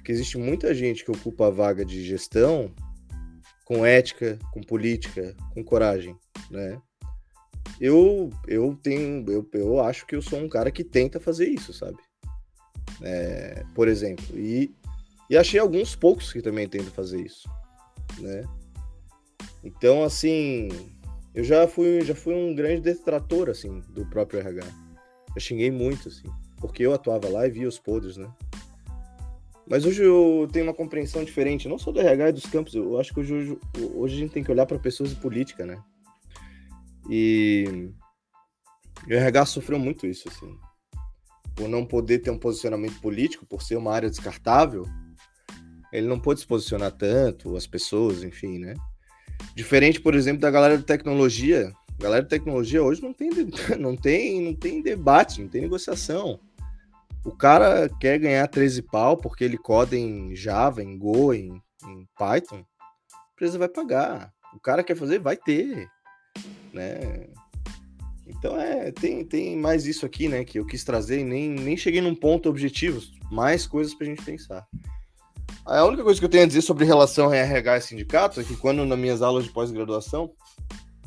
que 0.04 0.12
existe 0.12 0.36
muita 0.36 0.74
gente 0.74 1.04
que 1.04 1.10
ocupa 1.10 1.46
a 1.46 1.50
vaga 1.50 1.84
de 1.84 2.04
gestão 2.04 2.72
com 3.64 3.84
ética, 3.84 4.38
com 4.52 4.60
política, 4.60 5.34
com 5.54 5.64
coragem, 5.64 6.16
né? 6.50 6.80
Eu, 7.80 8.30
eu 8.46 8.78
tenho, 8.82 9.24
eu, 9.30 9.48
eu 9.54 9.80
acho 9.80 10.06
que 10.06 10.14
eu 10.14 10.22
sou 10.22 10.38
um 10.38 10.48
cara 10.48 10.70
que 10.70 10.84
tenta 10.84 11.18
fazer 11.18 11.48
isso, 11.48 11.72
sabe? 11.72 11.96
É, 13.02 13.64
por 13.74 13.88
exemplo, 13.88 14.38
e, 14.38 14.74
e 15.28 15.36
achei 15.36 15.58
alguns 15.58 15.96
poucos 15.96 16.32
que 16.32 16.42
também 16.42 16.68
tentam 16.68 16.92
fazer 16.92 17.20
isso, 17.20 17.48
né? 18.18 18.44
Então, 19.64 20.04
assim, 20.04 20.68
eu 21.34 21.42
já 21.42 21.66
fui, 21.66 22.02
já 22.02 22.14
fui 22.14 22.34
um 22.34 22.54
grande 22.54 22.82
detrator, 22.82 23.48
assim, 23.48 23.80
do 23.88 24.04
próprio 24.06 24.40
RH. 24.40 24.66
Eu 25.34 25.40
xinguei 25.40 25.70
muito, 25.70 26.08
assim, 26.08 26.28
porque 26.58 26.84
eu 26.84 26.92
atuava 26.92 27.28
lá 27.28 27.46
e 27.46 27.50
via 27.50 27.66
os 27.66 27.78
podres, 27.78 28.16
né? 28.16 28.30
Mas 29.66 29.84
hoje 29.84 30.02
eu 30.02 30.46
tenho 30.52 30.66
uma 30.66 30.74
compreensão 30.74 31.24
diferente, 31.24 31.68
não 31.68 31.78
só 31.78 31.90
do 31.90 32.00
RH 32.00 32.28
e 32.28 32.32
dos 32.32 32.46
campos, 32.46 32.74
eu 32.74 33.00
acho 33.00 33.14
que 33.14 33.20
hoje, 33.20 33.58
hoje 33.94 34.14
a 34.14 34.18
gente 34.18 34.32
tem 34.32 34.44
que 34.44 34.50
olhar 34.50 34.66
para 34.66 34.78
pessoas 34.78 35.10
de 35.10 35.16
política, 35.16 35.64
né? 35.64 35.82
E 37.08 37.90
o 39.06 39.12
RH 39.12 39.46
sofreu 39.46 39.78
muito 39.78 40.06
isso, 40.06 40.28
assim. 40.28 40.56
Por 41.54 41.68
não 41.68 41.86
poder 41.86 42.18
ter 42.18 42.30
um 42.30 42.38
posicionamento 42.38 43.00
político, 43.00 43.46
por 43.46 43.62
ser 43.62 43.76
uma 43.76 43.92
área 43.92 44.10
descartável, 44.10 44.84
ele 45.92 46.06
não 46.06 46.18
pôde 46.18 46.40
se 46.40 46.46
posicionar 46.46 46.92
tanto, 46.92 47.56
as 47.56 47.66
pessoas, 47.66 48.22
enfim, 48.22 48.58
né? 48.58 48.74
Diferente, 49.54 50.00
por 50.00 50.14
exemplo, 50.14 50.40
da 50.40 50.50
galera 50.50 50.76
de 50.76 50.84
tecnologia. 50.84 51.72
A 51.98 52.02
galera 52.02 52.22
de 52.22 52.28
tecnologia 52.28 52.82
hoje 52.82 53.00
não 53.00 53.14
tem, 53.14 53.30
não 53.78 53.96
tem, 53.96 54.42
não 54.42 54.54
tem 54.54 54.82
debate, 54.82 55.40
não 55.40 55.48
tem 55.48 55.62
negociação. 55.62 56.40
O 57.24 57.32
cara 57.32 57.88
quer 58.00 58.18
ganhar 58.18 58.46
13 58.46 58.82
pau 58.82 59.16
porque 59.16 59.42
ele 59.42 59.56
coda 59.56 59.96
em 59.96 60.36
Java, 60.36 60.82
em 60.82 60.98
Go, 60.98 61.32
em, 61.32 61.60
em 61.86 62.08
Python. 62.18 62.56
A 63.12 63.32
empresa 63.32 63.58
vai 63.58 63.68
pagar. 63.68 64.30
O 64.54 64.60
cara 64.60 64.84
quer 64.84 64.96
fazer, 64.96 65.18
vai 65.18 65.36
ter. 65.36 65.88
Né? 66.72 67.28
Então 68.26 68.60
é, 68.60 68.92
tem, 68.92 69.24
tem 69.24 69.56
mais 69.56 69.86
isso 69.86 70.04
aqui, 70.04 70.28
né? 70.28 70.44
Que 70.44 70.58
eu 70.58 70.66
quis 70.66 70.84
trazer 70.84 71.20
e 71.20 71.24
nem, 71.24 71.48
nem 71.50 71.76
cheguei 71.76 72.00
num 72.00 72.14
ponto 72.14 72.48
objetivo. 72.48 73.00
Mais 73.30 73.66
coisas 73.66 73.94
pra 73.94 74.06
gente 74.06 74.22
pensar. 74.22 74.66
A 75.64 75.82
única 75.84 76.04
coisa 76.04 76.20
que 76.20 76.26
eu 76.26 76.30
tenho 76.30 76.44
a 76.44 76.46
dizer 76.46 76.60
sobre 76.60 76.84
relação 76.84 77.30
a 77.30 77.36
RH 77.36 77.78
e 77.78 77.80
sindicatos 77.80 78.38
é 78.38 78.44
que 78.44 78.54
quando 78.54 78.84
nas 78.84 78.98
minhas 78.98 79.22
aulas 79.22 79.44
de 79.44 79.50
pós-graduação 79.50 80.30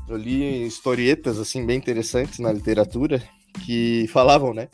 eu 0.09 0.17
li 0.17 0.65
historietas 0.65 1.37
assim 1.37 1.63
bem 1.63 1.77
interessantes 1.77 2.39
na 2.39 2.51
literatura 2.51 3.21
que 3.65 4.07
falavam, 4.07 4.53
né, 4.53 4.67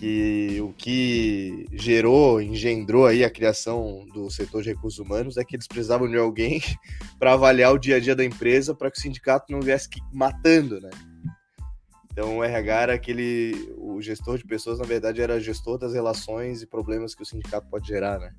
que 0.00 0.58
o 0.62 0.72
que 0.72 1.66
gerou, 1.74 2.40
engendrou 2.40 3.04
aí 3.04 3.22
a 3.22 3.28
criação 3.28 4.06
do 4.14 4.30
setor 4.30 4.62
de 4.62 4.70
recursos 4.70 4.98
humanos 4.98 5.36
é 5.36 5.44
que 5.44 5.54
eles 5.54 5.66
precisavam 5.66 6.08
de 6.08 6.16
alguém 6.16 6.62
para 7.20 7.34
avaliar 7.34 7.74
o 7.74 7.78
dia 7.78 7.96
a 7.96 8.00
dia 8.00 8.16
da 8.16 8.24
empresa 8.24 8.74
para 8.74 8.90
que 8.90 8.98
o 8.98 9.00
sindicato 9.00 9.52
não 9.52 9.60
viesse 9.60 9.90
matando, 10.10 10.80
né? 10.80 10.88
Então 12.10 12.38
o 12.38 12.42
RH 12.42 12.80
era 12.80 12.94
aquele, 12.94 13.74
o 13.76 14.00
gestor 14.00 14.38
de 14.38 14.46
pessoas 14.46 14.78
na 14.78 14.86
verdade 14.86 15.20
era 15.20 15.38
gestor 15.38 15.76
das 15.76 15.92
relações 15.92 16.62
e 16.62 16.66
problemas 16.66 17.14
que 17.14 17.22
o 17.22 17.26
sindicato 17.26 17.68
pode 17.68 17.86
gerar, 17.86 18.18
né? 18.18 18.32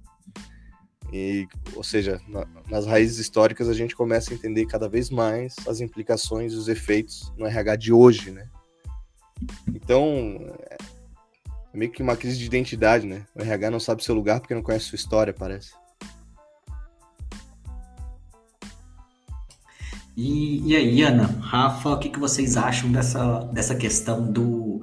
E, 1.14 1.48
ou 1.76 1.84
seja, 1.84 2.20
na, 2.28 2.44
nas 2.68 2.88
raízes 2.88 3.20
históricas 3.20 3.70
a 3.70 3.74
gente 3.74 3.96
começa 3.96 4.32
a 4.32 4.34
entender 4.34 4.66
cada 4.66 4.90
vez 4.90 5.12
mais 5.12 5.54
as 5.68 5.80
implicações 5.80 6.54
e 6.54 6.56
os 6.56 6.68
efeitos 6.68 7.32
no 7.38 7.46
RH 7.46 7.76
de 7.76 7.94
hoje, 7.94 8.32
né? 8.32 8.50
Então, 9.76 10.40
meio 11.74 11.92
que 11.92 12.04
uma 12.04 12.18
crise 12.18 12.38
de 12.38 12.46
identidade, 12.46 13.06
né? 13.08 13.26
O 13.36 13.42
RH 13.42 13.72
não 13.72 13.80
sabe 13.80 14.04
seu 14.04 14.14
lugar 14.14 14.40
porque 14.40 14.54
não 14.54 14.62
conhece 14.62 14.86
sua 14.86 14.96
história, 14.96 15.34
parece. 15.34 15.72
E, 20.16 20.70
e 20.70 20.76
aí, 20.76 21.02
Ana, 21.02 21.24
Rafa, 21.42 21.90
o 21.90 22.00
que, 22.00 22.10
que 22.10 22.20
vocês 22.20 22.58
acham 22.58 22.92
dessa, 22.92 23.40
dessa 23.46 23.76
questão 23.76 24.32
do, 24.32 24.82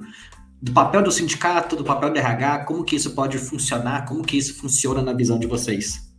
do 0.61 0.73
papel 0.73 1.03
do 1.03 1.11
sindicato, 1.11 1.75
do 1.75 1.83
papel 1.83 2.11
do 2.11 2.17
RH, 2.17 2.65
como 2.65 2.83
que 2.83 2.95
isso 2.95 3.11
pode 3.11 3.37
funcionar, 3.37 4.05
como 4.05 4.23
que 4.23 4.37
isso 4.37 4.55
funciona 4.55 5.01
na 5.01 5.13
visão 5.13 5.37
de 5.37 5.45
vocês? 5.45 6.09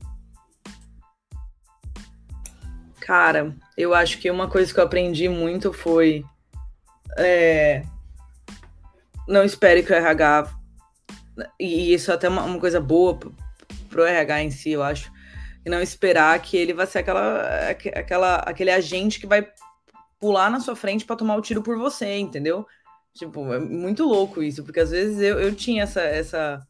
Cara, 3.01 3.55
eu 3.77 3.93
acho 3.93 4.19
que 4.19 4.31
uma 4.31 4.49
coisa 4.49 4.73
que 4.73 4.79
eu 4.79 4.85
aprendi 4.85 5.29
muito 5.29 5.73
foi 5.73 6.25
é, 7.19 7.83
não 9.27 9.45
espere 9.45 9.83
que 9.83 9.93
o 9.93 9.97
RH 9.97 10.60
e 11.59 11.93
isso 11.93 12.11
é 12.11 12.15
até 12.15 12.29
uma, 12.29 12.43
uma 12.43 12.59
coisa 12.59 12.81
boa 12.81 13.19
pro 13.89 14.05
RH 14.05 14.43
em 14.43 14.51
si, 14.51 14.71
eu 14.71 14.83
acho. 14.83 15.11
E 15.65 15.69
não 15.69 15.81
esperar 15.81 16.41
que 16.41 16.57
ele 16.57 16.73
vai 16.73 16.87
ser 16.87 17.01
aquela, 17.01 17.71
aquela, 17.95 18.37
aquele 18.37 18.71
agente 18.71 19.21
que 19.21 19.27
vai 19.27 19.47
pular 20.19 20.51
na 20.51 20.61
sua 20.61 20.77
frente 20.77 21.05
para 21.05 21.17
tomar 21.17 21.37
o 21.37 21.43
tiro 21.43 21.63
por 21.63 21.77
você, 21.79 22.19
entendeu? 22.19 22.67
Tipo, 23.15 23.53
é 23.53 23.59
muito 23.59 24.05
louco 24.05 24.43
isso, 24.43 24.63
porque 24.65 24.81
às 24.81 24.91
vezes 24.91 25.21
eu, 25.21 25.41
eu 25.41 25.55
tinha 25.55 25.83
essa, 25.83 26.01
essa, 26.01 26.67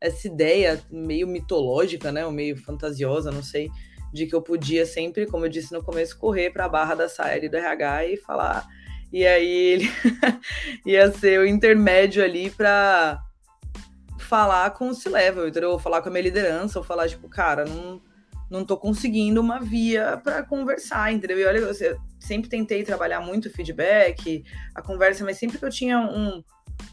essa 0.00 0.26
ideia 0.26 0.80
meio 0.90 1.26
mitológica, 1.26 2.10
né? 2.10 2.24
Ou 2.24 2.32
meio 2.32 2.56
fantasiosa, 2.56 3.30
não 3.30 3.42
sei, 3.42 3.70
de 4.12 4.26
que 4.26 4.34
eu 4.34 4.42
podia 4.42 4.86
sempre, 4.86 5.26
como 5.26 5.44
eu 5.44 5.50
disse 5.50 5.72
no 5.72 5.84
começo, 5.84 6.18
correr 6.18 6.50
para 6.50 6.64
a 6.64 6.68
barra 6.68 6.94
da 6.94 7.08
saia 7.08 7.48
do 7.48 7.56
RH 7.56 8.06
e 8.06 8.16
falar. 8.16 8.66
E 9.12 9.26
aí 9.26 9.46
ele 9.46 9.90
ia 10.84 11.10
ser 11.12 11.40
o 11.40 11.46
intermédio 11.46 12.24
ali 12.24 12.50
para 12.50 13.20
falar 14.26 14.70
com 14.70 14.88
o 14.88 14.94
C-Level, 14.94 15.48
entendeu? 15.48 15.70
Ou 15.70 15.78
falar 15.78 16.02
com 16.02 16.08
a 16.08 16.12
minha 16.12 16.22
liderança, 16.22 16.78
ou 16.78 16.84
falar, 16.84 17.08
tipo, 17.08 17.28
cara, 17.28 17.64
não, 17.64 18.02
não 18.50 18.64
tô 18.64 18.76
conseguindo 18.76 19.40
uma 19.40 19.60
via 19.60 20.20
para 20.22 20.42
conversar, 20.42 21.12
entendeu? 21.12 21.38
E 21.38 21.44
olha, 21.44 21.58
eu 21.58 21.98
sempre 22.18 22.48
tentei 22.48 22.82
trabalhar 22.82 23.20
muito 23.20 23.50
feedback, 23.50 24.44
a 24.74 24.82
conversa, 24.82 25.24
mas 25.24 25.38
sempre 25.38 25.58
que 25.58 25.64
eu 25.64 25.70
tinha 25.70 25.98
um, 25.98 26.42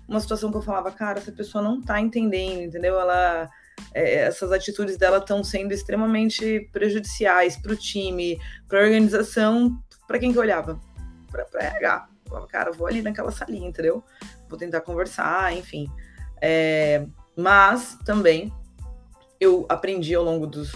uma 0.08 0.20
situação 0.20 0.52
que 0.52 0.58
eu 0.58 0.62
falava, 0.62 0.92
cara, 0.92 1.20
essa 1.20 1.32
pessoa 1.32 1.64
não 1.64 1.82
tá 1.82 2.00
entendendo, 2.00 2.64
entendeu? 2.64 3.00
Ela. 3.00 3.50
É, 3.92 4.22
essas 4.22 4.52
atitudes 4.52 4.98
dela 4.98 5.18
estão 5.18 5.44
sendo 5.44 5.72
extremamente 5.72 6.70
prejudiciais 6.72 7.58
para 7.58 7.74
o 7.74 7.76
time, 7.76 8.40
para 8.68 8.80
a 8.80 8.84
organização, 8.84 9.76
para 10.08 10.20
quem 10.20 10.32
que 10.32 10.38
olhava? 10.38 10.80
Para 11.32 11.44
RH. 11.60 12.08
Eu 12.24 12.30
falava, 12.30 12.48
cara, 12.48 12.72
vou 12.72 12.86
ali 12.86 13.02
naquela 13.02 13.32
salinha, 13.32 13.68
entendeu? 13.68 14.04
Vou 14.48 14.60
tentar 14.60 14.82
conversar, 14.82 15.54
enfim. 15.54 15.90
É, 16.40 17.06
mas 17.36 17.98
também 18.06 18.52
eu 19.40 19.66
aprendi 19.68 20.14
ao 20.16 20.24
longo 20.24 20.48
dos, 20.48 20.72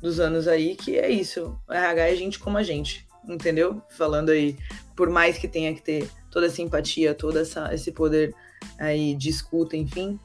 dos 0.00 0.18
anos 0.20 0.48
aí 0.48 0.74
que 0.74 0.98
é 0.98 1.10
isso. 1.10 1.58
O 1.68 1.72
RH 1.72 2.08
é 2.08 2.16
gente 2.16 2.38
como 2.38 2.58
a 2.58 2.62
gente, 2.62 3.06
entendeu? 3.28 3.82
Falando 3.90 4.30
aí, 4.30 4.56
por 4.96 5.08
mais 5.08 5.38
que 5.38 5.46
tenha 5.46 5.74
que 5.74 5.82
ter 5.82 6.10
toda 6.30 6.46
essa 6.46 6.62
empatia, 6.62 7.14
todo 7.14 7.38
essa, 7.38 7.72
esse 7.72 7.92
poder 7.92 8.34
aí 8.78 9.14
de 9.14 9.28
escuta, 9.28 9.76
enfim. 9.76 10.18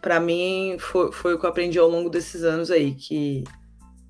Para 0.00 0.18
mim, 0.18 0.76
foi, 0.78 1.12
foi 1.12 1.34
o 1.34 1.38
que 1.38 1.44
eu 1.44 1.50
aprendi 1.50 1.78
ao 1.78 1.88
longo 1.88 2.08
desses 2.08 2.42
anos 2.42 2.70
aí, 2.70 2.94
que 2.94 3.44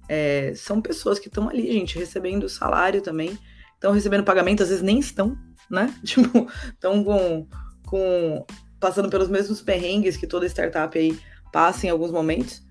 é, 0.09 0.53
são 0.55 0.81
pessoas 0.81 1.19
que 1.19 1.29
estão 1.29 1.49
ali, 1.49 1.73
gente, 1.73 1.99
recebendo 1.99 2.49
salário 2.49 3.03
também, 3.03 3.39
estão 3.75 3.93
recebendo 3.93 4.25
pagamento, 4.25 4.63
às 4.63 4.69
vezes 4.69 4.83
nem 4.83 4.99
estão, 4.99 5.37
né? 5.69 5.93
Tipo, 6.05 6.49
estão 6.69 7.05
com, 7.05 7.47
com 7.87 8.47
passando 8.81 9.11
pelos 9.11 9.29
mesmos 9.29 9.61
perrengues 9.61 10.17
que 10.17 10.27
toda 10.27 10.47
startup 10.47 10.99
aí 10.99 11.19
passa 11.53 11.87
em 11.87 11.91
alguns 11.91 12.11
momentos, 12.11 12.63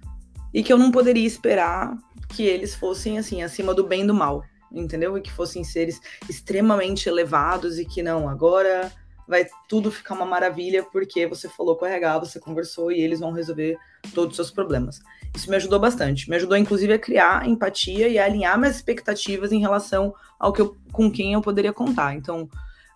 e 0.53 0.63
que 0.63 0.73
eu 0.73 0.77
não 0.77 0.91
poderia 0.91 1.27
esperar 1.27 1.95
que 2.29 2.43
eles 2.43 2.75
fossem 2.75 3.17
assim, 3.17 3.43
acima 3.43 3.73
do 3.73 3.85
bem 3.85 4.03
e 4.03 4.07
do 4.07 4.13
mal, 4.13 4.43
entendeu? 4.71 5.17
E 5.17 5.21
que 5.21 5.31
fossem 5.31 5.63
seres 5.63 5.99
extremamente 6.27 7.07
elevados 7.07 7.77
e 7.77 7.85
que 7.85 8.01
não, 8.01 8.27
agora 8.27 8.91
vai 9.27 9.45
tudo 9.67 9.91
ficar 9.91 10.15
uma 10.15 10.25
maravilha 10.25 10.83
porque 10.83 11.27
você 11.27 11.47
falou 11.47 11.75
com 11.75 11.85
o 11.85 11.87
RH, 11.87 12.17
você 12.17 12.39
conversou 12.39 12.91
e 12.91 12.99
eles 12.99 13.19
vão 13.19 13.31
resolver 13.31 13.77
todos 14.15 14.31
os 14.31 14.35
seus 14.37 14.51
problemas. 14.51 15.01
Isso 15.35 15.49
me 15.49 15.55
ajudou 15.55 15.79
bastante. 15.79 16.27
Me 16.27 16.35
ajudou, 16.35 16.57
inclusive, 16.57 16.93
a 16.93 16.97
criar 16.97 17.47
empatia 17.47 18.07
e 18.07 18.17
a 18.17 18.25
alinhar 18.25 18.57
minhas 18.57 18.77
expectativas 18.77 19.51
em 19.51 19.59
relação 19.59 20.15
ao 20.39 20.51
que 20.51 20.61
eu, 20.61 20.75
com 20.91 21.11
quem 21.11 21.33
eu 21.33 21.41
poderia 21.41 21.71
contar. 21.71 22.15
Então, 22.15 22.49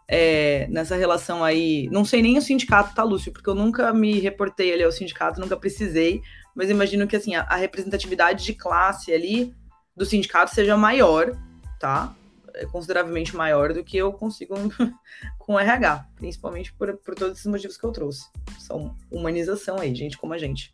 é, 0.08 0.68
nessa 0.70 0.96
relação 0.96 1.44
aí. 1.44 1.88
Não 1.92 2.06
sei 2.06 2.22
nem 2.22 2.38
o 2.38 2.42
sindicato, 2.42 2.94
tá, 2.94 3.04
Lúcio? 3.04 3.32
Porque 3.32 3.50
eu 3.50 3.56
nunca 3.56 3.94
me 3.94 4.20
reportei 4.20 4.74
ali 4.74 4.84
ao 4.84 4.92
sindicato, 4.92 5.40
nunca 5.40 5.58
precisei, 5.58 6.22
mas 6.56 6.70
imagino 6.70 7.08
que 7.08 7.16
assim, 7.16 7.36
a, 7.36 7.42
a 7.42 7.56
representatividade 7.56 8.44
de 8.44 8.54
classe 8.54 9.14
ali 9.14 9.54
do 9.96 10.06
sindicato 10.06 10.54
seja 10.54 10.76
maior, 10.76 11.38
tá? 11.80 12.16
É 12.56 12.66
consideravelmente 12.66 13.36
maior 13.36 13.74
do 13.74 13.84
que 13.84 13.98
eu 13.98 14.14
consigo 14.14 14.56
com 15.40 15.54
o 15.54 15.60
RH, 15.60 16.06
principalmente 16.16 16.72
por, 16.74 16.96
por 16.98 17.16
todos 17.16 17.40
esses 17.40 17.52
motivos 17.52 17.78
que 17.78 17.84
eu 17.84 17.92
trouxe. 17.92 18.26
São 18.60 18.96
humanização 19.10 19.80
aí, 19.80 19.94
gente 19.96 20.18
como 20.18 20.34
a 20.34 20.38
gente. 20.38 20.74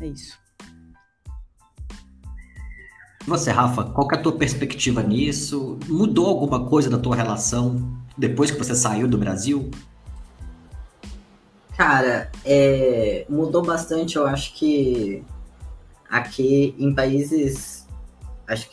É 0.00 0.06
isso. 0.06 0.36
Você, 3.26 3.50
Rafa, 3.50 3.84
qual 3.84 4.06
é 4.10 4.16
a 4.16 4.20
tua 4.20 4.36
perspectiva 4.36 5.02
nisso? 5.02 5.78
Mudou 5.88 6.26
alguma 6.26 6.68
coisa 6.68 6.90
da 6.90 6.98
tua 6.98 7.16
relação 7.16 8.03
depois 8.16 8.50
que 8.50 8.58
você 8.58 8.74
saiu 8.74 9.08
do 9.08 9.18
Brasil? 9.18 9.70
Cara, 11.76 12.30
é, 12.44 13.26
mudou 13.28 13.62
bastante. 13.62 14.16
Eu 14.16 14.26
acho 14.26 14.54
que 14.54 15.24
aqui 16.08 16.74
em 16.78 16.94
países 16.94 17.84
acho 18.46 18.70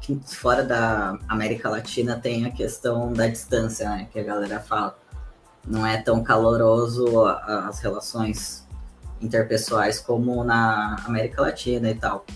que, 0.00 0.20
fora 0.26 0.62
da 0.62 1.18
América 1.28 1.68
Latina 1.68 2.18
tem 2.18 2.44
a 2.44 2.50
questão 2.50 3.12
da 3.12 3.26
distância, 3.26 3.88
né? 3.88 4.08
Que 4.12 4.20
a 4.20 4.22
galera 4.22 4.60
fala. 4.60 4.96
Não 5.66 5.86
é 5.86 6.00
tão 6.02 6.22
caloroso 6.24 7.24
as 7.24 7.78
relações 7.78 8.66
interpessoais 9.20 10.00
como 10.00 10.42
na 10.42 10.96
América 11.04 11.40
Latina 11.40 11.88
e 11.88 11.94
tal. 11.94 12.26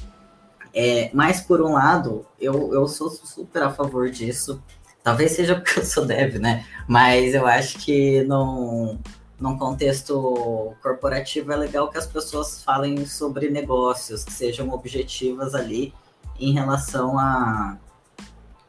É, 0.72 1.10
mas, 1.12 1.40
por 1.40 1.60
um 1.60 1.72
lado, 1.72 2.24
eu, 2.38 2.72
eu 2.72 2.86
sou 2.86 3.10
super 3.10 3.62
a 3.62 3.70
favor 3.70 4.10
disso. 4.10 4.62
Talvez 5.06 5.30
seja 5.30 5.54
porque 5.54 5.78
eu 5.78 5.84
sou 5.84 6.04
dev, 6.04 6.40
né? 6.40 6.66
Mas 6.88 7.32
eu 7.32 7.46
acho 7.46 7.78
que 7.78 8.24
não, 8.24 8.98
num 9.38 9.56
contexto 9.56 10.74
corporativo 10.82 11.52
é 11.52 11.56
legal 11.56 11.88
que 11.88 11.96
as 11.96 12.08
pessoas 12.08 12.64
falem 12.64 13.06
sobre 13.06 13.48
negócios, 13.48 14.24
que 14.24 14.32
sejam 14.32 14.68
objetivas 14.70 15.54
ali 15.54 15.94
em 16.40 16.52
relação 16.52 17.16
a 17.20 17.78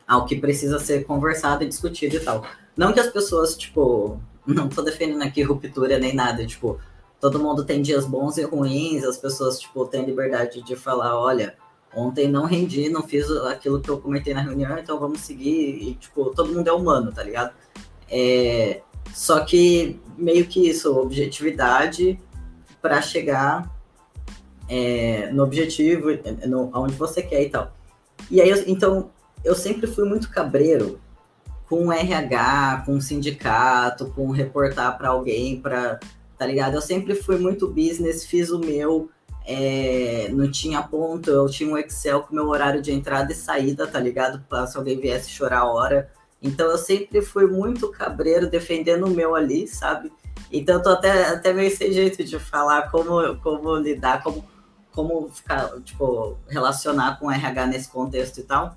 ao 0.07 0.25
que 0.27 0.35
precisa 0.35 0.77
ser 0.77 1.05
conversado 1.05 1.63
e 1.63 1.67
discutido 1.67 2.17
e 2.17 2.19
tal. 2.19 2.45
Não 2.77 2.93
que 2.93 2.99
as 2.99 3.09
pessoas, 3.09 3.57
tipo, 3.57 4.21
não 4.45 4.69
tô 4.69 4.83
defendendo 4.83 5.23
aqui 5.23 5.41
ruptura 5.41 5.97
nem 5.97 6.13
nada, 6.13 6.45
tipo, 6.45 6.79
todo 7.19 7.39
mundo 7.39 7.65
tem 7.65 7.81
dias 7.81 8.05
bons 8.05 8.37
e 8.37 8.43
ruins, 8.43 9.03
as 9.03 9.17
pessoas, 9.17 9.59
tipo, 9.59 9.87
têm 9.87 10.05
liberdade 10.05 10.61
de 10.61 10.75
falar, 10.75 11.19
olha, 11.19 11.55
ontem 11.97 12.27
não 12.27 12.45
rendi, 12.45 12.89
não 12.89 13.01
fiz 13.01 13.29
aquilo 13.47 13.81
que 13.81 13.89
eu 13.89 13.99
comentei 13.99 14.33
na 14.33 14.41
reunião, 14.41 14.77
então 14.77 14.99
vamos 14.99 15.21
seguir, 15.21 15.81
e, 15.81 15.95
tipo, 15.95 16.29
todo 16.35 16.53
mundo 16.53 16.67
é 16.67 16.71
humano, 16.71 17.11
tá 17.11 17.23
ligado? 17.23 17.53
É, 18.09 18.81
só 19.13 19.39
que 19.39 19.99
meio 20.15 20.45
que 20.45 20.69
isso, 20.69 20.95
objetividade 20.95 22.19
para 22.81 23.01
chegar 23.01 23.75
é, 24.69 25.31
no 25.31 25.43
objetivo, 25.43 26.09
no, 26.45 26.69
aonde 26.71 26.93
você 26.93 27.23
quer 27.23 27.41
e 27.41 27.49
tal. 27.49 27.73
E 28.29 28.41
aí, 28.41 28.51
então, 28.67 29.09
eu 29.43 29.55
sempre 29.55 29.87
fui 29.87 30.07
muito 30.07 30.29
cabreiro 30.29 30.99
com 31.67 31.91
RH, 31.91 32.83
com 32.85 33.01
sindicato, 33.01 34.11
com 34.11 34.29
reportar 34.29 34.97
para 34.97 35.09
alguém, 35.09 35.59
para 35.59 35.99
tá 36.37 36.45
ligado? 36.45 36.75
Eu 36.75 36.81
sempre 36.81 37.15
fui 37.15 37.37
muito 37.39 37.67
business, 37.67 38.23
fiz 38.23 38.51
o 38.51 38.59
meu, 38.59 39.09
é, 39.49 40.27
não 40.33 40.51
tinha 40.51 40.83
ponto, 40.83 41.29
eu 41.29 41.47
tinha 41.47 41.71
um 41.71 41.77
Excel 41.77 42.21
com 42.21 42.35
meu 42.35 42.49
horário 42.49 42.81
de 42.81 42.91
entrada 42.91 43.31
e 43.31 43.35
saída, 43.35 43.87
tá 43.87 43.97
ligado? 43.97 44.43
Se 44.67 44.77
alguém 44.77 44.99
viesse 44.99 45.29
chorar 45.29 45.59
a 45.59 45.71
hora. 45.71 46.11
Então 46.41 46.69
eu 46.69 46.77
sempre 46.77 47.21
fui 47.21 47.47
muito 47.47 47.89
cabreiro 47.89 48.49
defendendo 48.49 49.05
o 49.05 49.09
meu 49.09 49.35
ali, 49.35 49.65
sabe? 49.65 50.11
Então 50.51 50.75
eu 50.75 50.83
tô 50.83 50.89
até, 50.89 51.29
até 51.29 51.53
meio 51.53 51.73
sem 51.75 51.93
jeito 51.93 52.25
de 52.25 52.37
falar 52.37 52.91
como, 52.91 53.37
como 53.37 53.77
lidar, 53.77 54.21
como, 54.21 54.45
como 54.91 55.29
ficar, 55.29 55.79
tipo, 55.79 56.37
relacionar 56.49 57.17
com 57.17 57.31
RH 57.31 57.67
nesse 57.67 57.89
contexto 57.89 58.41
e 58.41 58.43
tal. 58.43 58.75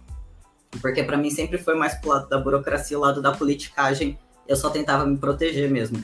Porque 0.81 1.03
para 1.03 1.17
mim 1.17 1.31
sempre 1.31 1.59
foi 1.59 1.75
mais 1.75 1.95
pro 1.97 2.11
lado 2.11 2.29
da 2.29 2.39
burocracia, 2.39 2.97
o 2.97 3.01
lado 3.01 3.21
da 3.21 3.33
politicagem. 3.33 4.17
Eu 4.47 4.55
só 4.55 4.71
tentava 4.71 5.05
me 5.05 5.17
proteger 5.19 5.69
mesmo. 5.69 6.03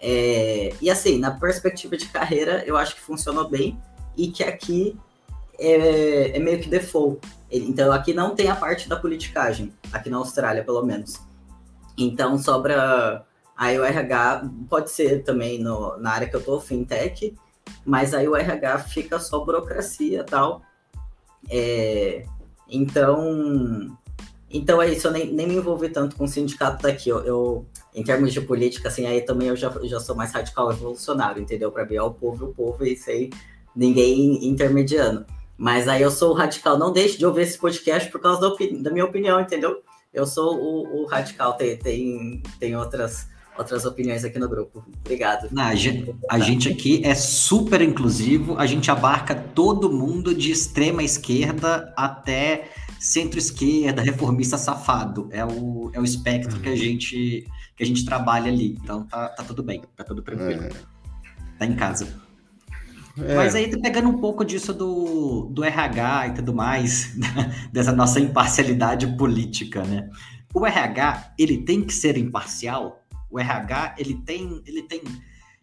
É, 0.00 0.72
e 0.80 0.90
assim, 0.90 1.18
na 1.18 1.32
perspectiva 1.32 1.98
de 1.98 2.08
carreira, 2.08 2.64
eu 2.66 2.78
acho 2.78 2.94
que 2.94 3.00
funcionou 3.02 3.46
bem 3.48 3.78
e 4.16 4.28
que 4.28 4.42
aqui 4.42 4.98
é, 5.58 6.36
é 6.36 6.38
meio 6.38 6.60
que 6.60 6.68
default. 6.68 7.20
Então 7.50 7.92
aqui 7.92 8.12
não 8.12 8.34
tem 8.34 8.48
a 8.48 8.56
parte 8.56 8.88
da 8.88 8.96
politicagem, 8.96 9.72
aqui 9.92 10.10
na 10.10 10.18
Austrália, 10.18 10.64
pelo 10.64 10.82
menos. 10.82 11.20
Então 11.96 12.38
sobra 12.38 13.24
aí 13.56 13.78
o 13.78 13.84
RH, 13.84 14.50
pode 14.68 14.90
ser 14.90 15.22
também 15.22 15.58
no, 15.58 15.96
na 15.98 16.10
área 16.10 16.28
que 16.28 16.36
eu 16.36 16.42
tô, 16.42 16.60
fintech, 16.60 17.34
mas 17.84 18.12
aí 18.12 18.28
o 18.28 18.36
RH 18.36 18.80
fica 18.80 19.18
só 19.18 19.44
burocracia 19.44 20.20
e 20.20 20.24
tal. 20.24 20.62
É, 21.48 22.24
então, 22.68 23.96
então 24.50 24.82
é 24.82 24.90
isso, 24.90 25.06
eu 25.06 25.12
nem, 25.12 25.32
nem 25.32 25.46
me 25.46 25.54
envolvi 25.54 25.88
tanto 25.88 26.16
com 26.16 26.24
o 26.24 26.28
sindicato 26.28 26.82
daqui. 26.82 27.08
Eu, 27.08 27.24
eu, 27.24 27.66
em 27.94 28.02
termos 28.02 28.32
de 28.32 28.40
política, 28.40 28.88
assim, 28.88 29.06
aí 29.06 29.22
também 29.22 29.48
eu 29.48 29.56
já, 29.56 29.72
já 29.84 30.00
sou 30.00 30.14
mais 30.14 30.32
radical 30.32 30.68
revolucionário, 30.68 31.40
entendeu? 31.40 31.72
Para 31.72 31.86
é 31.94 32.02
o 32.02 32.10
povo, 32.10 32.46
o 32.46 32.54
povo 32.54 32.84
e 32.84 32.96
sem 32.96 33.30
ninguém 33.76 34.48
intermediando. 34.48 35.26
Mas 35.58 35.88
aí 35.88 36.02
eu 36.02 36.10
sou 36.10 36.30
o 36.30 36.34
radical. 36.34 36.78
Não 36.78 36.92
deixe 36.92 37.18
de 37.18 37.26
ouvir 37.26 37.42
esse 37.42 37.58
podcast 37.58 38.10
por 38.10 38.20
causa 38.20 38.40
da, 38.40 38.48
da 38.80 38.90
minha 38.90 39.04
opinião, 39.04 39.40
entendeu? 39.40 39.82
Eu 40.12 40.26
sou 40.26 40.56
o, 40.56 41.02
o, 41.02 41.06
radical. 41.06 41.54
Tem, 41.54 41.76
tem, 41.76 42.42
tem 42.58 42.76
outras, 42.76 43.28
outras 43.56 43.84
opiniões 43.84 44.24
aqui 44.24 44.38
no 44.38 44.48
grupo. 44.48 44.84
Obrigado. 45.00 45.48
Não, 45.50 45.64
a, 45.64 45.74
gente, 45.74 46.14
a 46.30 46.38
gente 46.38 46.68
aqui 46.68 47.02
é 47.04 47.14
super 47.14 47.80
inclusivo. 47.80 48.58
A 48.58 48.66
gente 48.66 48.90
abarca 48.90 49.34
todo 49.34 49.90
mundo 49.90 50.34
de 50.34 50.50
extrema 50.50 51.02
esquerda 51.02 51.92
até 51.96 52.70
centro-esquerda, 52.98 54.02
reformista 54.02 54.58
safado. 54.58 55.28
É 55.30 55.44
o, 55.44 55.90
é 55.92 56.00
o 56.00 56.04
espectro 56.04 56.60
que 56.60 56.68
a 56.68 56.76
gente 56.76 57.46
que 57.76 57.82
a 57.82 57.86
gente 57.86 58.04
trabalha 58.06 58.50
ali. 58.50 58.78
Então 58.82 59.04
tá, 59.04 59.28
tá 59.28 59.44
tudo 59.44 59.62
bem, 59.62 59.82
tá 59.94 60.02
tudo 60.02 60.22
tranquilo. 60.22 60.64
É. 60.64 60.70
Tá 61.58 61.66
em 61.66 61.76
casa. 61.76 62.25
É. 63.18 63.34
Mas 63.34 63.54
aí 63.54 63.70
pegando 63.80 64.08
um 64.08 64.18
pouco 64.18 64.44
disso 64.44 64.74
do, 64.74 65.48
do 65.50 65.64
RH 65.64 66.28
e 66.28 66.34
tudo 66.34 66.54
mais, 66.54 67.14
dessa 67.72 67.92
nossa 67.92 68.20
imparcialidade 68.20 69.06
política, 69.16 69.82
né? 69.84 70.10
O 70.54 70.66
RH, 70.66 71.34
ele 71.38 71.58
tem 71.58 71.82
que 71.82 71.92
ser 71.92 72.16
imparcial? 72.16 73.02
O 73.30 73.38
RH, 73.38 73.96
ele 73.98 74.14
tem, 74.14 74.62
ele 74.66 74.82
tem, 74.82 75.02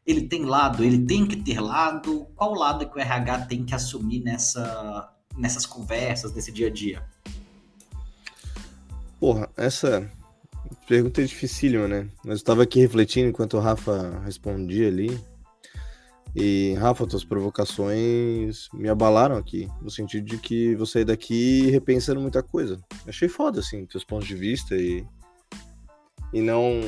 ele 0.05 0.21
tem 0.27 0.45
lado, 0.45 0.83
ele 0.83 0.99
tem 0.99 1.25
que 1.25 1.35
ter 1.35 1.59
lado? 1.59 2.27
Qual 2.35 2.53
lado 2.53 2.89
que 2.89 2.97
o 2.97 3.01
RH 3.01 3.45
tem 3.45 3.63
que 3.63 3.73
assumir 3.73 4.21
nessa, 4.21 5.11
nessas 5.37 5.65
conversas, 5.65 6.33
nesse 6.33 6.51
dia 6.51 6.67
a 6.67 6.71
dia? 6.71 7.03
Porra, 9.19 9.49
essa 9.55 10.09
pergunta 10.87 11.21
é 11.21 11.25
dificílima, 11.25 11.87
né? 11.87 12.07
Mas 12.19 12.31
eu 12.31 12.35
estava 12.35 12.63
aqui 12.63 12.79
refletindo 12.79 13.29
enquanto 13.29 13.57
o 13.57 13.59
Rafa 13.59 14.21
respondia 14.25 14.87
ali. 14.87 15.19
E, 16.35 16.73
Rafa, 16.79 17.05
tuas 17.05 17.23
provocações 17.23 18.67
me 18.73 18.89
abalaram 18.89 19.37
aqui, 19.37 19.69
no 19.81 19.91
sentido 19.91 20.25
de 20.25 20.39
que 20.39 20.75
você 20.75 20.93
sair 20.93 21.05
daqui 21.05 21.69
repensando 21.69 22.19
muita 22.19 22.41
coisa. 22.41 22.81
Achei 23.07 23.29
foda, 23.29 23.59
assim, 23.59 23.85
teus 23.85 24.03
pontos 24.03 24.27
de 24.27 24.35
vista 24.35 24.75
e. 24.75 25.05
E 26.33 26.41
não. 26.41 26.81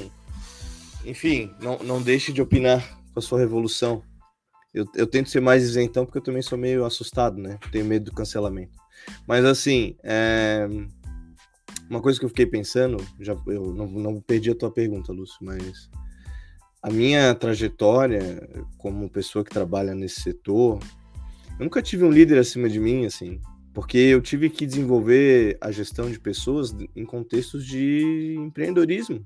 Enfim, 1.05 1.53
não, 1.61 1.77
não 1.79 2.01
deixe 2.01 2.33
de 2.33 2.41
opinar 2.41 2.99
com 3.13 3.19
a 3.19 3.21
sua 3.21 3.37
revolução. 3.37 4.01
Eu, 4.73 4.85
eu 4.95 5.05
tento 5.05 5.29
ser 5.29 5.39
mais 5.39 5.63
isentão 5.63 6.05
porque 6.05 6.17
eu 6.17 6.23
também 6.23 6.41
sou 6.41 6.57
meio 6.57 6.83
assustado, 6.83 7.37
né? 7.37 7.59
Tenho 7.71 7.85
medo 7.85 8.05
do 8.05 8.13
cancelamento. 8.13 8.75
Mas, 9.27 9.45
assim, 9.45 9.95
é... 10.03 10.67
uma 11.87 12.01
coisa 12.01 12.17
que 12.17 12.25
eu 12.25 12.29
fiquei 12.29 12.47
pensando, 12.47 12.97
já, 13.19 13.37
eu 13.45 13.71
não, 13.73 13.87
não 13.87 14.19
perdi 14.19 14.49
a 14.49 14.55
tua 14.55 14.71
pergunta, 14.71 15.13
Lúcio, 15.13 15.37
mas 15.39 15.87
a 16.85 16.89
minha 16.91 17.33
trajetória 17.33 18.47
como 18.77 19.09
pessoa 19.09 19.43
que 19.43 19.49
trabalha 19.49 19.95
nesse 19.95 20.21
setor, 20.21 20.77
eu 21.57 21.63
nunca 21.63 21.81
tive 21.81 22.03
um 22.03 22.11
líder 22.11 22.37
acima 22.37 22.69
de 22.69 22.79
mim, 22.79 23.07
assim, 23.07 23.41
porque 23.73 23.97
eu 23.97 24.21
tive 24.21 24.51
que 24.51 24.67
desenvolver 24.67 25.57
a 25.59 25.71
gestão 25.71 26.11
de 26.11 26.19
pessoas 26.19 26.75
em 26.95 27.03
contextos 27.03 27.65
de 27.65 28.35
empreendedorismo. 28.37 29.25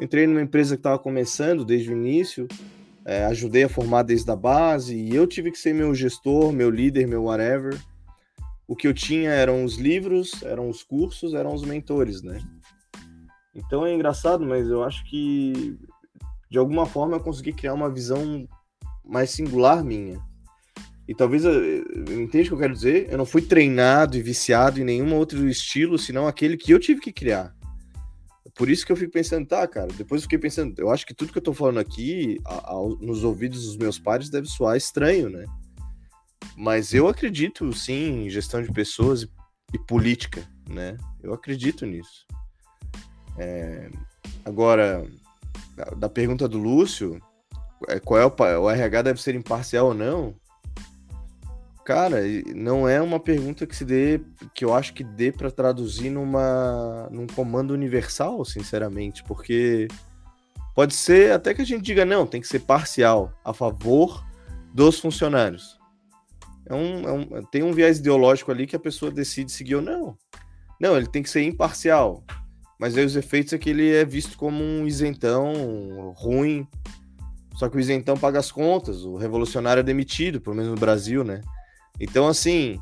Entrei 0.00 0.26
numa 0.26 0.40
empresa 0.40 0.74
que 0.74 0.80
estava 0.80 0.98
começando 0.98 1.66
desde 1.66 1.90
o 1.90 1.92
início, 1.92 2.48
é, 3.04 3.26
ajudei 3.26 3.64
a 3.64 3.68
formar 3.68 4.02
desde 4.02 4.30
a 4.30 4.36
base, 4.36 4.96
e 4.96 5.14
eu 5.14 5.26
tive 5.26 5.50
que 5.50 5.58
ser 5.58 5.74
meu 5.74 5.94
gestor, 5.94 6.50
meu 6.50 6.70
líder, 6.70 7.06
meu 7.06 7.24
whatever. 7.24 7.78
O 8.66 8.74
que 8.74 8.88
eu 8.88 8.94
tinha 8.94 9.28
eram 9.28 9.66
os 9.66 9.76
livros, 9.76 10.42
eram 10.44 10.70
os 10.70 10.82
cursos, 10.82 11.34
eram 11.34 11.52
os 11.52 11.62
mentores, 11.62 12.22
né? 12.22 12.40
Então 13.54 13.84
é 13.84 13.92
engraçado, 13.92 14.46
mas 14.46 14.66
eu 14.66 14.82
acho 14.82 15.04
que 15.04 15.78
de 16.50 16.58
alguma 16.58 16.84
forma 16.84 17.16
eu 17.16 17.20
consegui 17.20 17.52
criar 17.52 17.74
uma 17.74 17.88
visão 17.88 18.46
mais 19.04 19.30
singular 19.30 19.84
minha. 19.84 20.20
E 21.06 21.14
talvez, 21.14 21.44
entende 21.44 22.46
o 22.46 22.48
que 22.48 22.52
eu 22.52 22.58
quero 22.58 22.74
dizer? 22.74 23.08
Eu 23.10 23.18
não 23.18 23.26
fui 23.26 23.42
treinado 23.42 24.16
e 24.16 24.22
viciado 24.22 24.80
em 24.80 24.84
nenhum 24.84 25.14
outro 25.14 25.48
estilo, 25.48 25.98
senão 25.98 26.26
aquele 26.26 26.56
que 26.56 26.72
eu 26.72 26.78
tive 26.78 27.00
que 27.00 27.12
criar. 27.12 27.54
Por 28.54 28.68
isso 28.68 28.84
que 28.84 28.92
eu 28.92 28.96
fico 28.96 29.12
pensando, 29.12 29.46
tá, 29.46 29.66
cara, 29.66 29.88
depois 29.96 30.20
eu 30.20 30.24
fiquei 30.24 30.38
pensando, 30.38 30.74
eu 30.78 30.90
acho 30.90 31.06
que 31.06 31.14
tudo 31.14 31.32
que 31.32 31.38
eu 31.38 31.42
tô 31.42 31.52
falando 31.52 31.78
aqui, 31.78 32.38
a, 32.44 32.72
a, 32.72 32.74
nos 33.00 33.24
ouvidos 33.24 33.64
dos 33.64 33.76
meus 33.76 33.98
pares, 33.98 34.28
deve 34.28 34.46
soar 34.46 34.76
estranho, 34.76 35.30
né? 35.30 35.44
Mas 36.56 36.92
eu 36.92 37.08
acredito, 37.08 37.72
sim, 37.72 38.26
em 38.26 38.30
gestão 38.30 38.62
de 38.62 38.72
pessoas 38.72 39.22
e, 39.22 39.30
e 39.74 39.78
política, 39.78 40.46
né? 40.68 40.96
Eu 41.22 41.32
acredito 41.32 41.86
nisso. 41.86 42.26
É, 43.38 43.90
agora, 44.44 45.06
da 45.96 46.08
pergunta 46.08 46.48
do 46.48 46.58
Lúcio, 46.58 47.20
é, 47.88 47.98
qual 47.98 48.20
é 48.20 48.26
o, 48.26 48.62
o 48.62 48.70
RH 48.70 49.02
deve 49.02 49.22
ser 49.22 49.34
imparcial 49.34 49.88
ou 49.88 49.94
não? 49.94 50.34
Cara, 51.84 52.18
não 52.54 52.88
é 52.88 53.00
uma 53.00 53.18
pergunta 53.18 53.66
que 53.66 53.74
se 53.74 53.84
dê, 53.84 54.20
que 54.54 54.64
eu 54.64 54.72
acho 54.74 54.94
que 54.94 55.02
dê 55.02 55.32
para 55.32 55.50
traduzir 55.50 56.10
numa, 56.10 57.08
num 57.10 57.26
comando 57.26 57.72
universal, 57.72 58.44
sinceramente, 58.44 59.24
porque 59.24 59.88
pode 60.74 60.94
ser 60.94 61.32
até 61.32 61.52
que 61.52 61.62
a 61.62 61.64
gente 61.64 61.82
diga 61.82 62.04
não, 62.04 62.26
tem 62.26 62.40
que 62.40 62.46
ser 62.46 62.60
parcial, 62.60 63.32
a 63.44 63.52
favor 63.52 64.24
dos 64.72 65.00
funcionários. 65.00 65.80
É 66.66 66.74
um, 66.74 67.08
é 67.08 67.12
um, 67.12 67.42
tem 67.50 67.62
um 67.64 67.72
viés 67.72 67.98
ideológico 67.98 68.52
ali 68.52 68.66
que 68.66 68.76
a 68.76 68.80
pessoa 68.80 69.10
decide 69.10 69.50
seguir 69.50 69.76
ou 69.76 69.82
não. 69.82 70.16
Não, 70.80 70.96
ele 70.96 71.08
tem 71.08 71.22
que 71.22 71.30
ser 71.30 71.42
imparcial. 71.42 72.22
Mas 72.80 72.96
aí 72.96 73.04
os 73.04 73.14
efeitos 73.14 73.52
é 73.52 73.58
que 73.58 73.68
ele 73.68 73.94
é 73.94 74.06
visto 74.06 74.38
como 74.38 74.64
um 74.64 74.86
isentão 74.86 76.14
ruim. 76.16 76.66
Só 77.54 77.68
que 77.68 77.76
o 77.76 77.80
isentão 77.80 78.16
paga 78.16 78.38
as 78.38 78.50
contas, 78.50 79.04
o 79.04 79.16
revolucionário 79.16 79.80
é 79.80 79.84
demitido, 79.84 80.40
pelo 80.40 80.56
menos 80.56 80.70
no 80.70 80.78
Brasil, 80.78 81.22
né? 81.22 81.42
Então, 82.00 82.26
assim, 82.26 82.80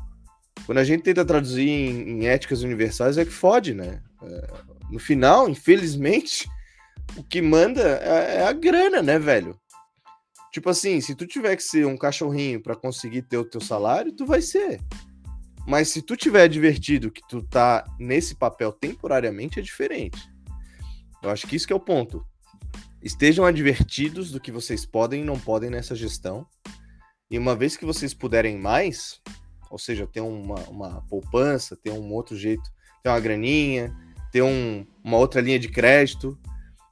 quando 0.65 0.77
a 0.77 0.85
gente 0.85 1.03
tenta 1.03 1.25
traduzir 1.25 1.67
em, 1.67 2.21
em 2.21 2.27
éticas 2.27 2.63
universais, 2.63 3.17
é 3.17 3.25
que 3.25 3.31
fode, 3.31 3.73
né? 3.73 4.01
É, 4.23 4.47
no 4.89 4.99
final, 4.99 5.49
infelizmente, 5.49 6.49
o 7.17 7.23
que 7.23 7.41
manda 7.41 7.81
é, 7.81 8.37
é 8.37 8.47
a 8.47 8.53
grana, 8.53 9.01
né, 9.01 9.19
velho? 9.19 9.59
Tipo 10.53 10.69
assim, 10.69 11.01
se 11.01 11.13
tu 11.13 11.27
tiver 11.27 11.57
que 11.57 11.63
ser 11.63 11.85
um 11.85 11.97
cachorrinho 11.97 12.61
para 12.61 12.73
conseguir 12.73 13.23
ter 13.23 13.37
o 13.37 13.43
teu 13.43 13.59
salário, 13.59 14.13
tu 14.13 14.25
vai 14.25 14.41
ser. 14.41 14.79
Mas 15.69 15.89
se 15.89 16.01
tu 16.01 16.17
tiver 16.17 16.47
divertido 16.47 17.11
que 17.11 17.21
tu 17.29 17.43
tá 17.43 17.85
nesse 17.99 18.33
papel 18.33 18.71
temporariamente, 18.71 19.59
é 19.59 19.61
diferente. 19.61 20.17
Eu 21.21 21.29
acho 21.29 21.45
que 21.45 21.55
isso 21.55 21.67
que 21.67 21.71
é 21.71 21.75
o 21.75 21.79
ponto. 21.79 22.25
Estejam 23.03 23.45
advertidos 23.45 24.31
do 24.31 24.39
que 24.39 24.51
vocês 24.51 24.83
podem 24.83 25.21
e 25.21 25.23
não 25.23 25.39
podem 25.39 25.69
nessa 25.69 25.93
gestão. 25.93 26.43
E 27.29 27.37
uma 27.37 27.55
vez 27.55 27.77
que 27.77 27.85
vocês 27.85 28.15
puderem 28.15 28.57
mais, 28.57 29.21
ou 29.69 29.77
seja, 29.77 30.07
ter 30.07 30.21
uma, 30.21 30.59
uma 30.69 31.01
poupança, 31.03 31.77
ter 31.77 31.91
um 31.91 32.11
outro 32.13 32.35
jeito, 32.35 32.67
ter 33.03 33.09
uma 33.09 33.19
graninha, 33.19 33.95
ter 34.31 34.41
um, 34.41 34.83
uma 35.03 35.17
outra 35.17 35.39
linha 35.39 35.59
de 35.59 35.69
crédito. 35.69 36.35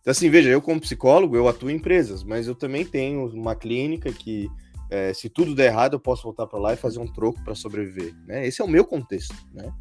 Então, 0.01 0.11
assim, 0.11 0.29
veja, 0.29 0.49
eu 0.49 0.61
como 0.61 0.79
psicólogo, 0.79 1.35
eu 1.35 1.47
atuo 1.47 1.71
em 1.71 1.77
empresas, 1.77 2.23
mas 2.23 2.45
eu 2.45 2.53
também 2.53 2.85
tenho 2.85 3.25
uma 3.33 3.55
clínica 3.55 4.13
que, 4.13 4.47
é, 4.89 5.13
se 5.13 5.29
tudo 5.29 5.55
der 5.55 5.67
errado, 5.67 5.93
eu 5.93 5.99
posso 5.99 6.23
voltar 6.23 6.47
para 6.47 6.59
lá 6.59 6.73
e 6.73 6.77
fazer 6.77 6.99
um 6.99 7.11
troco 7.11 7.43
para 7.43 7.55
sobreviver. 7.55 8.15
Né? 8.25 8.47
Esse 8.47 8.61
é 8.61 8.65
o 8.65 8.69
meu 8.69 8.85
contexto, 8.85 9.35
né? 9.53 9.71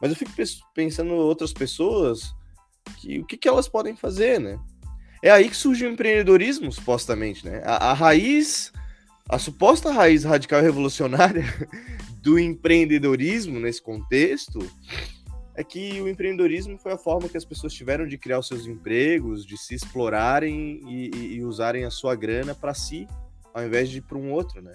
Mas 0.00 0.10
eu 0.10 0.16
fico 0.16 0.32
pensando 0.74 1.14
outras 1.14 1.52
pessoas, 1.52 2.34
que, 2.98 3.20
o 3.20 3.24
que, 3.24 3.36
que 3.36 3.48
elas 3.48 3.68
podem 3.68 3.94
fazer, 3.94 4.40
né? 4.40 4.58
É 5.22 5.30
aí 5.30 5.48
que 5.48 5.56
surge 5.56 5.86
o 5.86 5.88
empreendedorismo, 5.88 6.70
supostamente, 6.72 7.46
né? 7.46 7.62
A, 7.64 7.90
a 7.90 7.92
raiz, 7.92 8.72
a 9.28 9.38
suposta 9.38 9.92
raiz 9.92 10.24
radical 10.24 10.60
revolucionária 10.60 11.44
do 12.20 12.38
empreendedorismo 12.38 13.60
nesse 13.60 13.80
contexto 13.80 14.58
é 15.54 15.62
que 15.62 16.00
o 16.00 16.08
empreendedorismo 16.08 16.78
foi 16.78 16.92
a 16.92 16.98
forma 16.98 17.28
que 17.28 17.36
as 17.36 17.44
pessoas 17.44 17.72
tiveram 17.72 18.06
de 18.06 18.18
criar 18.18 18.38
os 18.38 18.48
seus 18.48 18.66
empregos, 18.66 19.46
de 19.46 19.56
se 19.56 19.74
explorarem 19.74 20.80
e, 20.88 21.10
e, 21.14 21.34
e 21.34 21.44
usarem 21.44 21.84
a 21.84 21.90
sua 21.90 22.16
grana 22.16 22.54
para 22.54 22.74
si, 22.74 23.06
ao 23.52 23.64
invés 23.64 23.88
de 23.88 23.98
ir 23.98 24.02
para 24.02 24.18
um 24.18 24.32
outro, 24.32 24.62
né? 24.62 24.74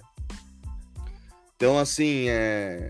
Então, 1.56 1.78
assim, 1.78 2.28
é... 2.28 2.88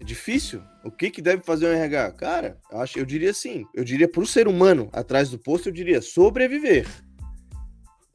é, 0.00 0.04
difícil. 0.04 0.62
O 0.84 0.90
que, 0.90 1.10
que 1.10 1.22
deve 1.22 1.42
fazer 1.42 1.66
o 1.66 1.72
RH? 1.72 2.12
Cara, 2.12 2.58
eu, 2.70 2.80
acho, 2.80 2.98
eu 2.98 3.04
diria 3.04 3.30
assim, 3.30 3.64
eu 3.74 3.84
diria 3.84 4.08
para 4.08 4.22
o 4.22 4.26
ser 4.26 4.48
humano 4.48 4.88
atrás 4.92 5.30
do 5.30 5.38
posto, 5.38 5.68
eu 5.68 5.72
diria 5.72 6.02
sobreviver, 6.02 6.88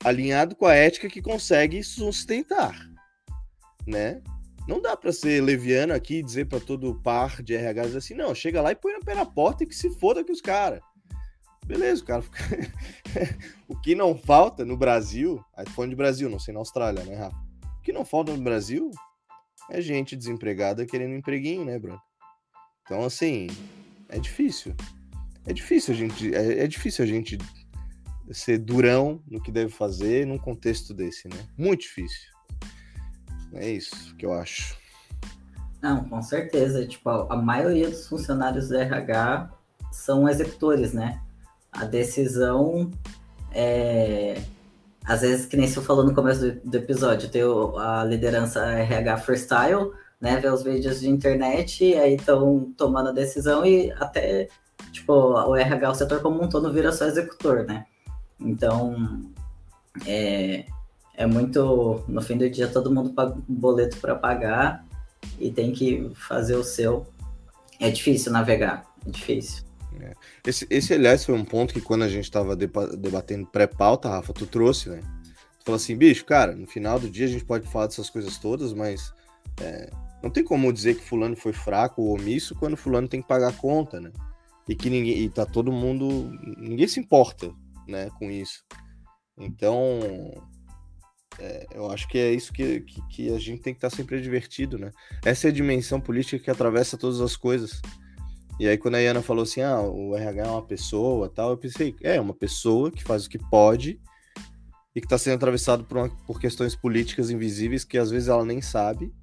alinhado 0.03 0.55
com 0.55 0.65
a 0.65 0.73
ética 0.75 1.07
que 1.07 1.21
consegue 1.21 1.83
sustentar, 1.83 2.75
né? 3.87 4.21
Não 4.67 4.81
dá 4.81 4.97
para 4.97 5.13
ser 5.13 5.41
leviano 5.41 5.93
aqui 5.93 6.15
e 6.15 6.23
dizer 6.23 6.45
para 6.45 6.59
todo 6.59 6.99
par 7.01 7.41
de 7.43 7.53
RH 7.53 7.97
assim, 7.97 8.15
não, 8.15 8.33
chega 8.33 8.61
lá 8.61 8.71
e 8.71 8.75
põe 8.75 8.95
o 8.95 8.99
pé 8.99 9.13
na 9.13 9.25
porta 9.25 9.63
e 9.63 9.67
que 9.67 9.75
se 9.75 9.91
foda 9.99 10.23
que 10.23 10.31
os 10.31 10.41
caras. 10.41 10.81
Beleza, 11.65 12.03
o 12.03 12.05
cara 12.05 12.21
fica... 12.21 12.37
o 13.67 13.75
que 13.79 13.95
não 13.95 14.15
falta 14.15 14.63
no 14.63 14.77
Brasil, 14.77 15.43
aí 15.55 15.65
de 15.87 15.95
Brasil, 15.95 16.29
não 16.29 16.39
sei 16.39 16.53
na 16.53 16.59
Austrália, 16.59 17.03
né, 17.03 17.15
Rafa? 17.15 17.35
O 17.79 17.81
que 17.81 17.91
não 17.91 18.05
falta 18.05 18.35
no 18.35 18.43
Brasil 18.43 18.91
é 19.69 19.81
gente 19.81 20.15
desempregada 20.15 20.85
querendo 20.85 21.13
um 21.13 21.17
empreguinho, 21.17 21.65
né, 21.65 21.79
Bruno? 21.79 22.01
Então, 22.83 23.03
assim, 23.03 23.47
é 24.09 24.19
difícil. 24.19 24.75
É 25.45 25.53
difícil 25.53 25.93
a 25.93 25.97
gente, 25.97 26.35
é, 26.35 26.63
é 26.63 26.67
difícil 26.67 27.03
a 27.03 27.07
gente 27.07 27.37
ser 28.31 28.59
durão 28.59 29.21
no 29.27 29.41
que 29.41 29.51
deve 29.51 29.71
fazer 29.71 30.25
num 30.25 30.37
contexto 30.37 30.93
desse, 30.93 31.27
né? 31.27 31.37
Muito 31.57 31.81
difícil. 31.81 32.31
É 33.53 33.69
isso 33.69 34.15
que 34.15 34.25
eu 34.25 34.33
acho. 34.33 34.77
Não, 35.81 36.03
com 36.09 36.21
certeza. 36.21 36.85
Tipo, 36.87 37.09
a 37.09 37.35
maioria 37.35 37.89
dos 37.89 38.07
funcionários 38.07 38.69
do 38.69 38.77
RH 38.77 39.51
são 39.91 40.27
executores, 40.27 40.93
né? 40.93 41.21
A 41.75 41.85
decisão 41.85 42.91
é. 43.51 44.41
Às 45.05 45.21
vezes, 45.21 45.45
que 45.45 45.55
nem 45.55 45.67
você 45.67 45.79
falou 45.81 46.03
no 46.03 46.15
começo 46.15 46.41
do, 46.41 46.69
do 46.69 46.77
episódio, 46.77 47.29
tem 47.29 47.43
a 47.77 48.03
liderança 48.03 48.65
RH 48.65 49.17
freestyle, 49.17 49.91
né? 50.19 50.39
Vê 50.39 50.49
os 50.49 50.63
vídeos 50.63 50.99
de 50.99 51.09
internet 51.09 51.85
e 51.85 51.95
aí 51.95 52.15
estão 52.15 52.73
tomando 52.75 53.09
a 53.09 53.13
decisão 53.13 53.63
e 53.63 53.91
até, 53.91 54.47
tipo, 54.91 55.13
o 55.13 55.55
RH, 55.55 55.91
o 55.91 55.95
setor 55.95 56.21
como 56.21 56.43
um 56.43 56.49
todo, 56.49 56.73
vira 56.73 56.91
só 56.91 57.05
executor, 57.05 57.65
né? 57.65 57.85
Então, 58.39 58.95
é, 60.07 60.65
é 61.15 61.25
muito. 61.25 62.03
No 62.07 62.21
fim 62.21 62.37
do 62.37 62.49
dia, 62.49 62.67
todo 62.67 62.93
mundo 62.93 63.11
paga 63.11 63.35
um 63.35 63.43
boleto 63.47 63.97
para 63.97 64.15
pagar 64.15 64.83
e 65.39 65.51
tem 65.51 65.71
que 65.71 66.11
fazer 66.15 66.55
o 66.55 66.63
seu. 66.63 67.05
É 67.79 67.89
difícil 67.89 68.31
navegar, 68.31 68.85
é 69.05 69.09
difícil. 69.09 69.63
É. 70.01 70.13
Esse, 70.45 70.67
esse, 70.69 70.93
aliás, 70.93 71.25
foi 71.25 71.35
um 71.35 71.45
ponto 71.45 71.73
que 71.73 71.81
quando 71.81 72.03
a 72.03 72.09
gente 72.09 72.25
estava 72.25 72.55
debatendo 72.55 73.47
pré-pauta, 73.47 74.09
Rafa, 74.09 74.33
tu 74.33 74.45
trouxe, 74.45 74.89
né? 74.89 74.99
Tu 75.59 75.65
falou 75.65 75.77
assim, 75.77 75.95
bicho, 75.95 76.25
cara, 76.25 76.55
no 76.55 76.67
final 76.67 76.99
do 76.99 77.09
dia 77.09 77.25
a 77.25 77.29
gente 77.29 77.45
pode 77.45 77.67
falar 77.67 77.87
dessas 77.87 78.09
coisas 78.09 78.37
todas, 78.37 78.73
mas 78.73 79.13
é, 79.61 79.89
não 80.21 80.29
tem 80.29 80.43
como 80.43 80.71
dizer 80.71 80.95
que 80.95 81.03
fulano 81.03 81.35
foi 81.35 81.53
fraco 81.53 82.01
ou 82.01 82.15
omisso 82.15 82.55
quando 82.55 82.77
fulano 82.77 83.07
tem 83.07 83.21
que 83.21 83.27
pagar 83.27 83.49
a 83.49 83.53
conta, 83.53 83.99
né? 83.99 84.11
E 84.67 84.75
que 84.75 84.89
ninguém, 84.89 85.19
e 85.19 85.29
tá 85.29 85.45
todo 85.45 85.71
mundo, 85.71 86.31
ninguém 86.57 86.87
se 86.87 86.99
importa, 86.99 87.53
né, 87.87 88.09
com 88.17 88.31
isso. 88.31 88.63
Então, 89.37 89.99
é, 91.39 91.67
eu 91.73 91.91
acho 91.91 92.07
que 92.07 92.17
é 92.17 92.31
isso 92.31 92.53
que, 92.53 92.81
que, 92.81 93.01
que, 93.09 93.29
a 93.33 93.37
gente 93.37 93.61
tem 93.61 93.73
que 93.73 93.77
estar 93.77 93.89
tá 93.89 93.95
sempre 93.95 94.21
divertido, 94.21 94.77
né? 94.77 94.91
Essa 95.23 95.47
é 95.47 95.49
a 95.49 95.53
dimensão 95.53 95.99
política 95.99 96.39
que 96.39 96.49
atravessa 96.49 96.97
todas 96.97 97.21
as 97.21 97.35
coisas. 97.35 97.81
E 98.59 98.67
aí, 98.67 98.77
quando 98.77 98.95
a 98.95 98.99
Iana 98.99 99.21
falou 99.21 99.43
assim, 99.43 99.61
ah, 99.61 99.81
o 99.81 100.15
RH 100.15 100.43
é 100.43 100.49
uma 100.49 100.61
pessoa 100.61 101.29
tal, 101.29 101.51
eu 101.51 101.57
pensei, 101.57 101.95
é, 102.01 102.19
uma 102.19 102.33
pessoa 102.33 102.89
que 102.89 103.03
faz 103.03 103.25
o 103.25 103.29
que 103.29 103.37
pode 103.37 103.99
e 104.95 105.01
que 105.01 105.05
está 105.05 105.17
sendo 105.17 105.35
atravessado 105.35 105.83
por, 105.83 105.97
uma, 105.97 106.09
por 106.25 106.39
questões 106.39 106.75
políticas 106.75 107.29
invisíveis 107.29 107.83
que 107.83 107.97
às 107.97 108.09
vezes 108.09 108.29
ela 108.29 108.45
nem 108.45 108.61
sabe. 108.61 109.13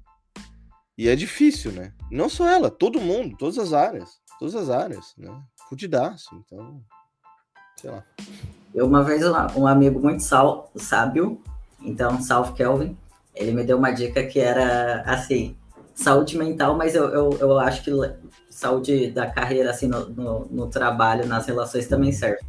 E 0.95 1.09
é 1.09 1.15
difícil, 1.15 1.71
né? 1.71 1.93
Não 2.11 2.29
só 2.29 2.47
ela, 2.47 2.69
todo 2.69 3.01
mundo, 3.01 3.35
todas 3.37 3.57
as 3.57 3.73
áreas, 3.73 4.21
todas 4.39 4.53
as 4.55 4.69
áreas, 4.69 5.13
né? 5.17 5.29
Fudidaço, 5.67 6.29
então, 6.35 6.83
sei 7.81 7.89
lá. 7.89 8.05
Eu, 8.73 8.85
uma 8.85 9.03
vez, 9.03 9.23
um 9.55 9.65
amigo 9.65 9.99
muito 9.99 10.21
sal, 10.21 10.71
sábio 10.75 11.41
então, 11.83 12.21
Salve 12.21 12.53
Kelvin, 12.53 12.97
ele 13.35 13.51
me 13.51 13.63
deu 13.63 13.77
uma 13.77 13.91
dica 13.91 14.23
que 14.23 14.39
era 14.39 15.01
assim, 15.01 15.55
saúde 15.93 16.37
mental, 16.37 16.77
mas 16.77 16.95
eu, 16.95 17.09
eu, 17.09 17.37
eu 17.39 17.59
acho 17.59 17.83
que 17.83 17.91
saúde 18.53 19.09
da 19.11 19.29
carreira, 19.29 19.71
assim, 19.71 19.87
no, 19.87 20.09
no, 20.09 20.45
no 20.49 20.67
trabalho, 20.67 21.27
nas 21.27 21.45
relações 21.45 21.87
também 21.87 22.11
serve. 22.11 22.39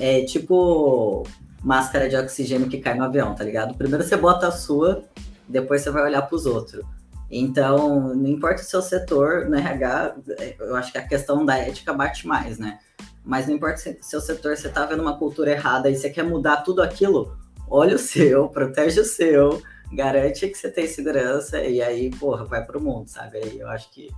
É 0.00 0.24
tipo 0.24 1.24
máscara 1.62 2.08
de 2.08 2.16
oxigênio 2.16 2.68
que 2.68 2.78
cai 2.78 2.94
no 2.94 3.04
avião, 3.04 3.34
tá 3.34 3.42
ligado? 3.42 3.74
Primeiro 3.74 4.04
você 4.04 4.16
bota 4.16 4.48
a 4.48 4.52
sua, 4.52 5.04
depois 5.48 5.82
você 5.82 5.90
vai 5.90 6.04
olhar 6.04 6.22
para 6.22 6.36
os 6.36 6.46
outros. 6.46 6.84
Então, 7.30 8.14
não 8.14 8.28
importa 8.28 8.62
o 8.62 8.64
seu 8.64 8.82
setor, 8.82 9.48
no 9.48 9.56
RH, 9.56 10.14
eu 10.60 10.76
acho 10.76 10.92
que 10.92 10.98
a 10.98 11.06
questão 11.06 11.44
da 11.44 11.56
ética 11.56 11.92
bate 11.92 12.26
mais, 12.26 12.58
né? 12.58 12.78
Mas 13.24 13.46
não 13.46 13.54
importa 13.54 13.90
o 13.90 14.04
seu 14.04 14.20
setor, 14.20 14.56
você 14.56 14.68
tá 14.68 14.84
vendo 14.84 15.00
uma 15.00 15.18
cultura 15.18 15.50
errada 15.50 15.90
e 15.90 15.96
você 15.96 16.10
quer 16.10 16.22
mudar 16.22 16.58
tudo 16.58 16.82
aquilo, 16.82 17.36
olha 17.68 17.96
o 17.96 17.98
seu, 17.98 18.48
protege 18.50 19.00
o 19.00 19.04
seu, 19.04 19.62
garante 19.92 20.48
que 20.48 20.56
você 20.56 20.70
tem 20.70 20.86
segurança 20.86 21.60
e 21.62 21.80
aí, 21.80 22.10
porra, 22.10 22.44
vai 22.44 22.64
pro 22.64 22.80
mundo, 22.80 23.08
sabe? 23.08 23.38
Aí 23.38 23.58
eu 23.58 23.68
acho 23.68 23.90
que 23.90 24.10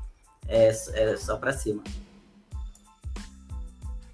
é, 0.49 0.69
é 0.69 1.17
só 1.17 1.37
para 1.37 1.53
cima. 1.53 1.83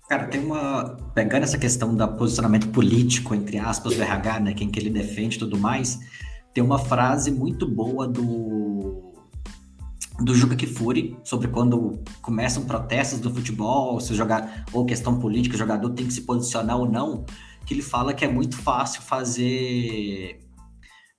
Cara, 0.08 0.26
tem 0.26 0.44
uma. 0.44 0.96
Pegando 1.14 1.44
essa 1.44 1.56
questão 1.56 1.94
do 1.94 2.06
posicionamento 2.08 2.68
político, 2.68 3.34
entre 3.34 3.58
aspas, 3.58 3.96
do 3.96 4.02
RH, 4.02 4.40
né? 4.40 4.54
Quem 4.54 4.70
que 4.70 4.78
ele 4.78 4.90
defende 4.90 5.36
e 5.36 5.38
tudo 5.38 5.58
mais, 5.58 6.00
tem 6.52 6.62
uma 6.62 6.78
frase 6.78 7.30
muito 7.30 7.66
boa 7.66 8.06
do. 8.06 9.10
Do 10.20 10.34
Juca 10.34 10.54
Kifuri 10.54 11.16
sobre 11.24 11.48
quando 11.48 11.98
começam 12.20 12.64
protestos 12.64 13.18
do 13.18 13.32
futebol, 13.34 13.98
se 13.98 14.14
jogar, 14.14 14.66
ou 14.70 14.84
questão 14.84 15.18
política, 15.18 15.56
o 15.56 15.58
jogador 15.58 15.88
tem 15.90 16.06
que 16.06 16.12
se 16.12 16.20
posicionar 16.20 16.76
ou 16.76 16.88
não 16.88 17.24
que 17.64 17.74
ele 17.74 17.82
fala 17.82 18.12
que 18.12 18.24
é 18.24 18.28
muito 18.28 18.56
fácil 18.56 19.02
fazer 19.02 20.41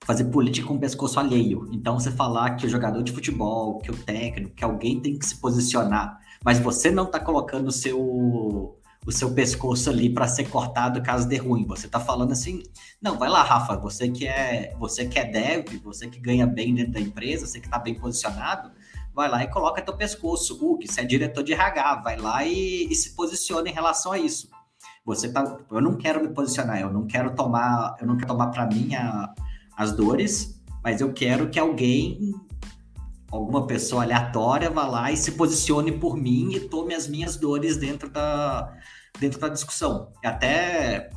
fazer 0.04 0.24
política 0.24 0.68
com 0.68 0.74
o 0.74 0.78
pescoço 0.78 1.18
alheio. 1.18 1.68
Então, 1.72 1.98
você 1.98 2.10
falar 2.10 2.56
que 2.56 2.66
o 2.66 2.68
jogador 2.68 3.02
de 3.02 3.10
futebol, 3.10 3.78
que 3.78 3.90
o 3.90 3.96
técnico, 3.96 4.54
que 4.54 4.64
alguém 4.64 5.00
tem 5.00 5.18
que 5.18 5.26
se 5.26 5.36
posicionar, 5.36 6.20
mas 6.44 6.58
você 6.58 6.90
não 6.90 7.04
está 7.04 7.18
colocando 7.18 7.68
o 7.68 7.72
seu, 7.72 7.98
o 7.98 9.12
seu 9.12 9.32
pescoço 9.32 9.88
ali 9.88 10.10
para 10.10 10.28
ser 10.28 10.44
cortado 10.44 11.02
caso 11.02 11.26
dê 11.26 11.38
ruim. 11.38 11.66
Você 11.66 11.86
está 11.86 11.98
falando 11.98 12.32
assim, 12.32 12.62
não, 13.00 13.18
vai 13.18 13.30
lá, 13.30 13.42
Rafa, 13.42 13.76
você 13.76 14.08
que 14.10 14.26
é, 14.26 14.74
você 14.78 15.06
que 15.06 15.18
é 15.18 15.24
dev, 15.24 15.80
você 15.82 16.06
que 16.06 16.20
ganha 16.20 16.46
bem 16.46 16.74
dentro 16.74 16.92
da 16.92 17.00
empresa, 17.00 17.46
você 17.46 17.58
que 17.58 17.66
está 17.66 17.78
bem 17.78 17.94
posicionado, 17.94 18.70
vai 19.14 19.28
lá 19.28 19.42
e 19.42 19.50
coloca 19.50 19.80
teu 19.80 19.96
pescoço. 19.96 20.58
O 20.60 20.76
que 20.76 20.86
você 20.86 21.00
é 21.00 21.04
diretor 21.04 21.42
de 21.42 21.54
RH, 21.54 21.96
vai 21.96 22.16
lá 22.18 22.44
e, 22.44 22.86
e, 22.90 22.94
se 22.94 23.14
posiciona 23.14 23.68
em 23.70 23.72
relação 23.72 24.12
a 24.12 24.18
isso. 24.18 24.50
Você 25.06 25.30
tá, 25.30 25.58
eu 25.70 25.80
não 25.80 25.96
quero 25.96 26.20
me 26.20 26.28
posicionar, 26.28 26.78
eu 26.80 26.92
não 26.92 27.06
quero 27.06 27.34
tomar, 27.34 27.96
eu 28.00 28.06
não 28.06 28.16
quero 28.16 28.28
tomar 28.28 28.48
para 28.48 28.66
mim 28.66 28.94
a, 28.94 29.34
as 29.76 29.92
dores, 29.92 30.60
mas 30.82 31.00
eu 31.00 31.12
quero 31.12 31.48
que 31.50 31.58
alguém 31.58 32.34
alguma 33.30 33.66
pessoa 33.66 34.04
aleatória 34.04 34.70
vá 34.70 34.86
lá 34.86 35.10
e 35.10 35.16
se 35.16 35.32
posicione 35.32 35.92
por 35.92 36.16
mim 36.16 36.52
e 36.52 36.60
tome 36.60 36.94
as 36.94 37.08
minhas 37.08 37.36
dores 37.36 37.76
dentro 37.76 38.08
da, 38.08 38.72
dentro 39.18 39.40
da 39.40 39.48
discussão. 39.48 40.12
Até, 40.24 41.10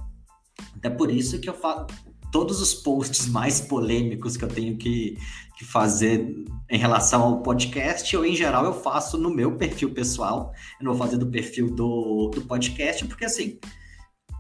até 0.76 0.90
por 0.90 1.12
isso 1.12 1.40
que 1.40 1.48
eu 1.48 1.54
falo 1.54 1.86
todos 2.32 2.60
os 2.60 2.74
posts 2.74 3.28
mais 3.28 3.62
polêmicos 3.62 4.36
que 4.36 4.44
eu 4.44 4.50
tenho 4.50 4.78
que, 4.78 5.16
que 5.58 5.64
fazer 5.64 6.36
em 6.70 6.78
relação 6.78 7.22
ao 7.22 7.42
podcast, 7.42 8.14
eu, 8.14 8.26
em 8.26 8.36
geral, 8.36 8.66
eu 8.66 8.74
faço 8.74 9.18
no 9.18 9.30
meu 9.30 9.56
perfil 9.56 9.94
pessoal. 9.94 10.52
Eu 10.80 10.86
não 10.86 10.94
vou 10.94 11.06
fazer 11.06 11.18
do 11.18 11.28
perfil 11.28 11.70
do, 11.74 12.32
do 12.34 12.42
podcast, 12.42 13.06
porque 13.06 13.26
assim, 13.26 13.60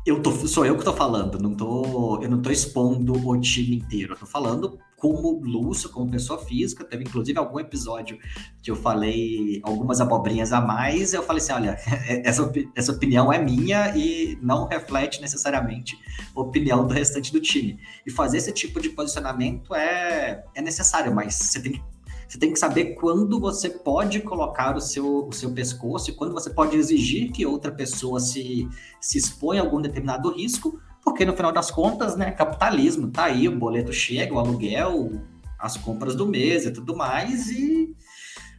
eu 0.07 0.21
tô, 0.21 0.31
sou 0.31 0.65
eu 0.65 0.73
que 0.75 0.79
estou 0.79 0.95
falando, 0.95 1.37
não 1.37 1.53
tô, 1.53 2.21
eu 2.21 2.29
não 2.29 2.37
estou 2.37 2.51
expondo 2.51 3.13
o 3.27 3.39
time 3.41 3.75
inteiro, 3.75 4.11
eu 4.11 4.13
estou 4.13 4.27
falando 4.27 4.79
como 4.95 5.41
Lúcio, 5.43 5.89
como 5.89 6.09
pessoa 6.09 6.39
física. 6.39 6.83
Teve 6.85 7.03
inclusive 7.03 7.37
algum 7.37 7.59
episódio 7.59 8.17
que 8.63 8.71
eu 8.71 8.75
falei 8.75 9.59
algumas 9.63 9.99
abobrinhas 9.99 10.53
a 10.53 10.61
mais. 10.61 11.13
Eu 11.13 11.21
falei 11.21 11.43
assim: 11.43 11.51
olha, 11.51 11.77
essa, 12.23 12.51
essa 12.73 12.91
opinião 12.91 13.31
é 13.31 13.37
minha 13.37 13.95
e 13.95 14.39
não 14.41 14.65
reflete 14.65 15.21
necessariamente 15.21 15.99
a 16.35 16.39
opinião 16.39 16.87
do 16.87 16.93
restante 16.93 17.31
do 17.31 17.41
time. 17.41 17.77
E 18.05 18.11
fazer 18.11 18.37
esse 18.37 18.51
tipo 18.53 18.79
de 18.79 18.89
posicionamento 18.89 19.75
é, 19.75 20.43
é 20.55 20.61
necessário, 20.61 21.13
mas 21.13 21.35
você 21.35 21.61
tem 21.61 21.73
que 21.73 21.83
você 22.27 22.37
tem 22.37 22.51
que 22.51 22.59
saber 22.59 22.95
quando 22.95 23.39
você 23.39 23.69
pode 23.69 24.19
colocar 24.21 24.75
o 24.75 24.81
seu, 24.81 25.27
o 25.27 25.31
seu 25.31 25.51
pescoço 25.51 26.09
e 26.09 26.13
quando 26.13 26.33
você 26.33 26.49
pode 26.49 26.75
exigir 26.75 27.31
que 27.31 27.45
outra 27.45 27.71
pessoa 27.71 28.19
se, 28.19 28.67
se 28.99 29.17
exponha 29.17 29.61
a 29.61 29.65
algum 29.65 29.81
determinado 29.81 30.29
risco, 30.31 30.79
porque 31.03 31.23
no 31.23 31.33
final 31.33 31.53
das 31.53 31.71
contas, 31.71 32.17
né, 32.17 32.31
capitalismo, 32.31 33.09
tá 33.09 33.25
aí, 33.25 33.47
o 33.47 33.57
boleto 33.57 33.93
chega, 33.93 34.33
o 34.33 34.39
aluguel, 34.39 35.11
as 35.57 35.77
compras 35.77 36.15
do 36.15 36.27
mês 36.27 36.65
e 36.65 36.71
tudo 36.71 36.95
mais, 36.95 37.49
e 37.49 37.95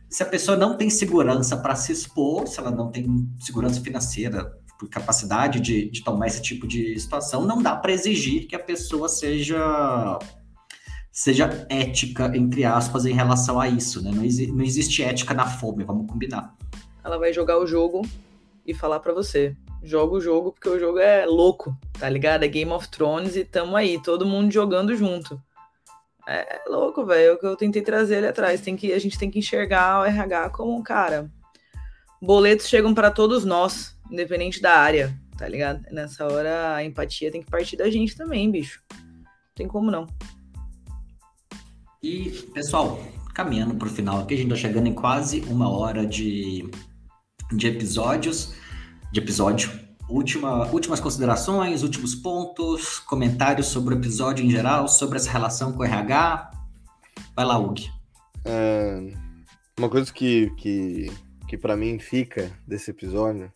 se 0.09 0.23
a 0.23 0.27
pessoa 0.27 0.57
não 0.57 0.75
tem 0.75 0.89
segurança 0.89 1.57
para 1.57 1.75
se 1.75 1.93
expor, 1.93 2.47
se 2.47 2.59
ela 2.59 2.71
não 2.71 2.91
tem 2.91 3.29
segurança 3.39 3.81
financeira, 3.83 4.51
capacidade 4.91 5.61
de, 5.61 5.91
de 5.91 6.03
tomar 6.03 6.29
esse 6.29 6.41
tipo 6.41 6.67
de 6.67 6.99
situação, 6.99 7.45
não 7.45 7.61
dá 7.61 7.77
para 7.77 7.93
exigir 7.93 8.47
que 8.47 8.57
a 8.57 8.59
pessoa 8.59 9.09
seja 9.09 10.19
seja 11.19 11.67
ética, 11.69 12.31
entre 12.33 12.65
aspas, 12.65 13.05
em 13.05 13.13
relação 13.13 13.59
a 13.59 13.69
isso, 13.69 14.01
né? 14.01 14.13
Não, 14.15 14.25
exi 14.25 14.47
não 14.53 14.63
existe 14.65 15.03
ética 15.03 15.35
na 15.35 15.47
fome, 15.47 15.83
vamos 15.83 16.07
combinar. 16.07 16.55
Ela 17.03 17.19
vai 17.19 17.33
jogar 17.33 17.59
o 17.59 17.67
jogo 17.67 18.03
e 18.65 18.73
falar 18.73 19.01
para 19.01 19.13
você, 19.13 19.57
joga 19.83 20.15
o 20.15 20.21
jogo 20.21 20.53
porque 20.53 20.69
o 20.69 20.79
jogo 20.79 21.01
é 21.01 21.27
louco, 21.27 21.77
tá 21.99 22.09
ligado? 22.09 22.45
É 22.45 22.49
Game 22.49 22.71
of 22.71 22.89
Thrones 22.89 23.35
e 23.35 23.45
tamo 23.45 23.75
aí, 23.75 24.01
todo 24.01 24.25
mundo 24.25 24.53
jogando 24.53 24.95
junto. 24.95 25.43
É, 26.25 26.59
é 26.59 26.69
louco, 26.69 27.05
velho. 27.05 27.31
É 27.31 27.33
o 27.33 27.39
que 27.39 27.47
eu 27.47 27.57
tentei 27.57 27.83
trazer 27.83 28.19
ali 28.19 28.29
atrás. 28.29 28.61
Tem 28.61 28.77
que, 28.77 28.93
a 28.93 28.99
gente 29.01 29.19
tem 29.19 29.29
que 29.29 29.41
enxergar 29.41 30.03
o 30.03 30.05
RH 30.05 30.51
como, 30.51 30.81
cara, 30.85 31.29
boletos 32.23 32.69
chegam 32.69 32.95
para 32.95 33.11
todos 33.11 33.45
nós, 33.45 33.99
independente 34.09 34.63
da 34.63 34.75
área, 34.75 35.13
tá 35.37 35.49
ligado? 35.49 35.85
Nessa 35.91 36.25
hora 36.29 36.77
a 36.77 36.85
empatia 36.85 37.33
tem 37.33 37.43
que 37.43 37.51
partir 37.51 37.77
da 37.77 37.91
gente 37.91 38.17
também, 38.17 38.49
bicho. 38.49 38.81
Não 38.93 39.55
tem 39.57 39.67
como 39.67 39.91
não. 39.91 40.07
E, 42.01 42.31
pessoal, 42.55 43.01
caminhando 43.35 43.75
para 43.75 43.89
o 43.89 43.91
final 43.91 44.21
aqui, 44.21 44.35
a 44.35 44.37
gente 44.37 44.53
está 44.53 44.69
chegando 44.69 44.87
em 44.87 44.95
quase 44.95 45.41
uma 45.49 45.69
hora 45.69 46.07
de, 46.07 46.71
de 47.53 47.67
episódios 47.67 48.55
de 49.11 49.19
episódio. 49.19 49.69
Última, 50.09 50.67
últimas 50.71 51.01
considerações, 51.01 51.83
últimos 51.83 52.15
pontos, 52.15 53.01
comentários 53.01 53.67
sobre 53.67 53.95
o 53.95 53.99
episódio 53.99 54.45
em 54.45 54.51
geral, 54.51 54.87
sobre 54.87 55.17
essa 55.17 55.31
relação 55.31 55.73
com 55.73 55.81
o 55.81 55.85
RH. 55.85 56.51
Vai 57.35 57.45
lá, 57.45 57.59
Ug. 57.59 57.91
É, 58.45 59.13
uma 59.77 59.89
coisa 59.89 60.13
que, 60.13 60.51
que, 60.57 61.11
que 61.49 61.59
para 61.59 61.77
mim 61.77 61.99
fica 61.99 62.51
desse 62.65 62.93
episódio. 62.93 63.53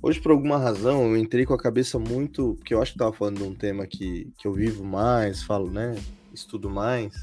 Hoje, 0.00 0.20
por 0.20 0.30
alguma 0.30 0.58
razão, 0.58 1.02
eu 1.02 1.16
entrei 1.16 1.44
com 1.44 1.54
a 1.54 1.58
cabeça 1.58 1.98
muito. 1.98 2.54
Porque 2.54 2.72
eu 2.72 2.80
acho 2.80 2.92
que 2.92 2.98
tava 2.98 3.12
falando 3.12 3.38
de 3.38 3.42
um 3.42 3.54
tema 3.54 3.84
que, 3.84 4.32
que 4.38 4.46
eu 4.46 4.52
vivo 4.52 4.84
mais, 4.84 5.42
falo, 5.42 5.70
né? 5.70 5.96
Estudo 6.32 6.70
mais. 6.70 7.14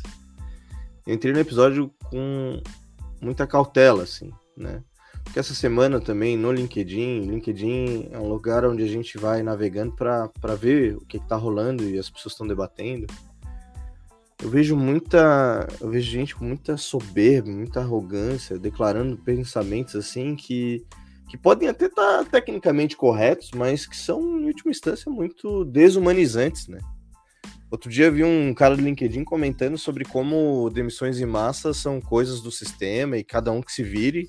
Entrei 1.06 1.34
no 1.34 1.40
episódio 1.40 1.92
com 2.10 2.62
muita 3.22 3.48
cautela, 3.48 4.04
assim, 4.04 4.32
né? 4.56 4.84
Porque 5.24 5.40
essa 5.40 5.54
semana 5.54 6.00
também 6.00 6.36
no 6.36 6.52
LinkedIn, 6.52 7.22
LinkedIn 7.22 8.10
é 8.12 8.20
um 8.20 8.28
lugar 8.28 8.66
onde 8.66 8.84
a 8.84 8.88
gente 8.88 9.18
vai 9.18 9.44
navegando 9.44 9.94
para 9.94 10.56
ver 10.56 10.96
o 10.96 11.06
que 11.06 11.18
está 11.18 11.36
rolando 11.36 11.84
e 11.84 11.98
as 11.98 12.10
pessoas 12.10 12.34
estão 12.34 12.48
debatendo. 12.48 13.08
Eu 14.42 14.50
vejo 14.50 14.76
muita, 14.76 15.68
eu 15.80 15.90
vejo 15.90 16.10
gente 16.10 16.36
com 16.36 16.44
muita 16.44 16.76
soberba, 16.76 17.50
muita 17.50 17.80
arrogância, 17.80 18.58
declarando 18.58 19.16
pensamentos 19.18 19.96
assim 19.96 20.36
que 20.36 20.84
que 21.32 21.38
podem 21.38 21.70
até 21.70 21.86
estar 21.86 22.26
tá 22.26 22.30
tecnicamente 22.30 22.98
corretos, 22.98 23.52
mas 23.56 23.86
que 23.86 23.96
são 23.96 24.38
em 24.38 24.48
última 24.48 24.70
instância 24.70 25.10
muito 25.10 25.64
desumanizantes, 25.64 26.68
né? 26.68 26.80
Outro 27.72 27.90
dia 27.90 28.12
vi 28.12 28.22
um 28.22 28.54
cara 28.54 28.76
do 28.76 28.82
LinkedIn 28.82 29.24
comentando 29.24 29.78
sobre 29.78 30.04
como 30.04 30.70
demissões 30.70 31.22
em 31.22 31.26
massa 31.26 31.74
são 31.74 32.02
coisas 32.02 32.42
do 32.42 32.52
sistema 32.52 33.18
e 33.18 33.24
cada 33.24 33.50
um 33.50 33.62
que 33.62 33.72
se 33.72 33.82
vire 33.82 34.28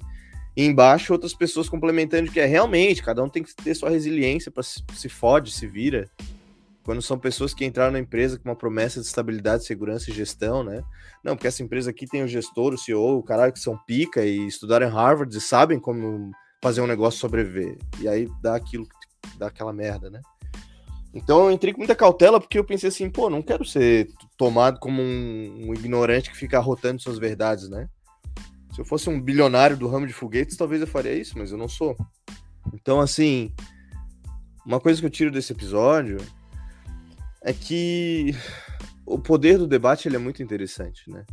e 0.57 0.64
embaixo 0.64 1.12
outras 1.12 1.34
pessoas 1.34 1.68
complementando 1.68 2.30
que 2.30 2.38
é 2.38 2.47
realmente, 2.47 3.03
cada 3.03 3.20
um 3.20 3.28
tem 3.28 3.43
que 3.43 3.53
ter 3.55 3.74
sua 3.74 3.90
resiliência 3.90 4.51
para 4.51 4.62
se, 4.62 4.80
se 4.95 5.09
fode, 5.09 5.51
se 5.51 5.66
vira. 5.66 6.09
Quando 6.84 7.03
são 7.03 7.18
pessoas 7.18 7.53
que 7.53 7.64
entraram 7.64 7.93
na 7.93 7.99
empresa 7.99 8.38
com 8.38 8.49
uma 8.49 8.57
promessa 8.57 9.01
de 9.01 9.07
estabilidade, 9.07 9.64
segurança 9.64 10.11
e 10.11 10.14
gestão, 10.14 10.62
né? 10.62 10.82
Não, 11.24 11.34
porque 11.34 11.47
essa 11.47 11.62
empresa 11.62 11.90
aqui 11.90 12.07
tem 12.07 12.22
o 12.22 12.28
gestor, 12.28 12.74
o 12.74 12.78
CEO, 12.78 13.18
o 13.18 13.22
caralho 13.22 13.53
que 13.53 13.61
são 13.61 13.76
pica 13.86 14.24
e 14.24 14.47
estudaram 14.47 14.86
em 14.86 14.90
Harvard 14.90 15.36
e 15.36 15.40
sabem 15.40 15.80
como 15.80 16.30
fazer 16.62 16.80
um 16.80 16.86
negócio 16.86 17.18
sobreviver. 17.18 17.78
E 18.01 18.07
aí 18.07 18.28
dá 18.40 18.57
aquilo, 18.57 18.86
dá 19.38 19.47
aquela 19.47 19.72
merda, 19.72 20.11
né? 20.11 20.20
Então 21.14 21.44
eu 21.44 21.50
entrei 21.50 21.72
com 21.72 21.78
muita 21.80 21.94
cautela 21.94 22.40
porque 22.40 22.58
eu 22.58 22.64
pensei 22.64 22.88
assim, 22.88 23.10
pô, 23.10 23.28
não 23.28 23.42
quero 23.42 23.64
ser 23.64 24.08
tomado 24.36 24.80
como 24.80 25.02
um, 25.02 25.68
um 25.68 25.74
ignorante 25.74 26.30
que 26.30 26.36
fica 26.36 26.56
arrotando 26.58 27.02
suas 27.02 27.18
verdades, 27.18 27.68
né? 27.68 27.88
Se 28.72 28.80
eu 28.80 28.84
fosse 28.84 29.10
um 29.10 29.20
bilionário 29.20 29.76
do 29.76 29.86
ramo 29.86 30.06
de 30.06 30.14
foguetes, 30.14 30.56
talvez 30.56 30.80
eu 30.80 30.86
faria 30.86 31.12
isso, 31.12 31.36
mas 31.36 31.52
eu 31.52 31.58
não 31.58 31.68
sou. 31.68 31.94
Então, 32.72 33.00
assim, 33.00 33.52
uma 34.64 34.80
coisa 34.80 34.98
que 34.98 35.06
eu 35.06 35.10
tiro 35.10 35.30
desse 35.30 35.52
episódio 35.52 36.16
é 37.42 37.52
que 37.52 38.34
o 39.04 39.18
poder 39.18 39.58
do 39.58 39.66
debate 39.66 40.08
ele 40.08 40.16
é 40.16 40.18
muito 40.18 40.42
interessante, 40.42 41.10
né? 41.10 41.26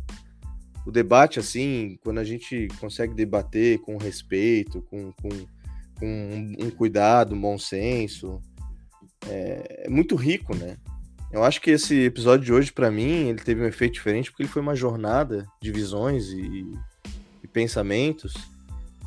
O 0.86 0.90
debate, 0.90 1.38
assim, 1.38 1.98
quando 2.02 2.18
a 2.18 2.24
gente 2.24 2.68
consegue 2.78 3.14
debater 3.14 3.78
com 3.80 3.96
respeito, 3.96 4.82
com, 4.82 5.12
com, 5.12 5.28
com 5.98 6.56
um 6.58 6.70
cuidado, 6.70 7.34
um 7.34 7.40
bom 7.40 7.58
senso, 7.58 8.40
é, 9.28 9.84
é 9.86 9.88
muito 9.88 10.14
rico, 10.14 10.56
né? 10.56 10.76
Eu 11.32 11.44
acho 11.44 11.60
que 11.60 11.70
esse 11.70 12.04
episódio 12.04 12.44
de 12.44 12.52
hoje, 12.52 12.72
para 12.72 12.90
mim, 12.90 13.28
ele 13.28 13.38
teve 13.38 13.62
um 13.62 13.66
efeito 13.66 13.94
diferente 13.94 14.30
porque 14.30 14.42
ele 14.42 14.50
foi 14.50 14.60
uma 14.60 14.74
jornada 14.74 15.46
de 15.62 15.70
visões 15.70 16.28
e, 16.30 16.66
pensamentos 17.52 18.32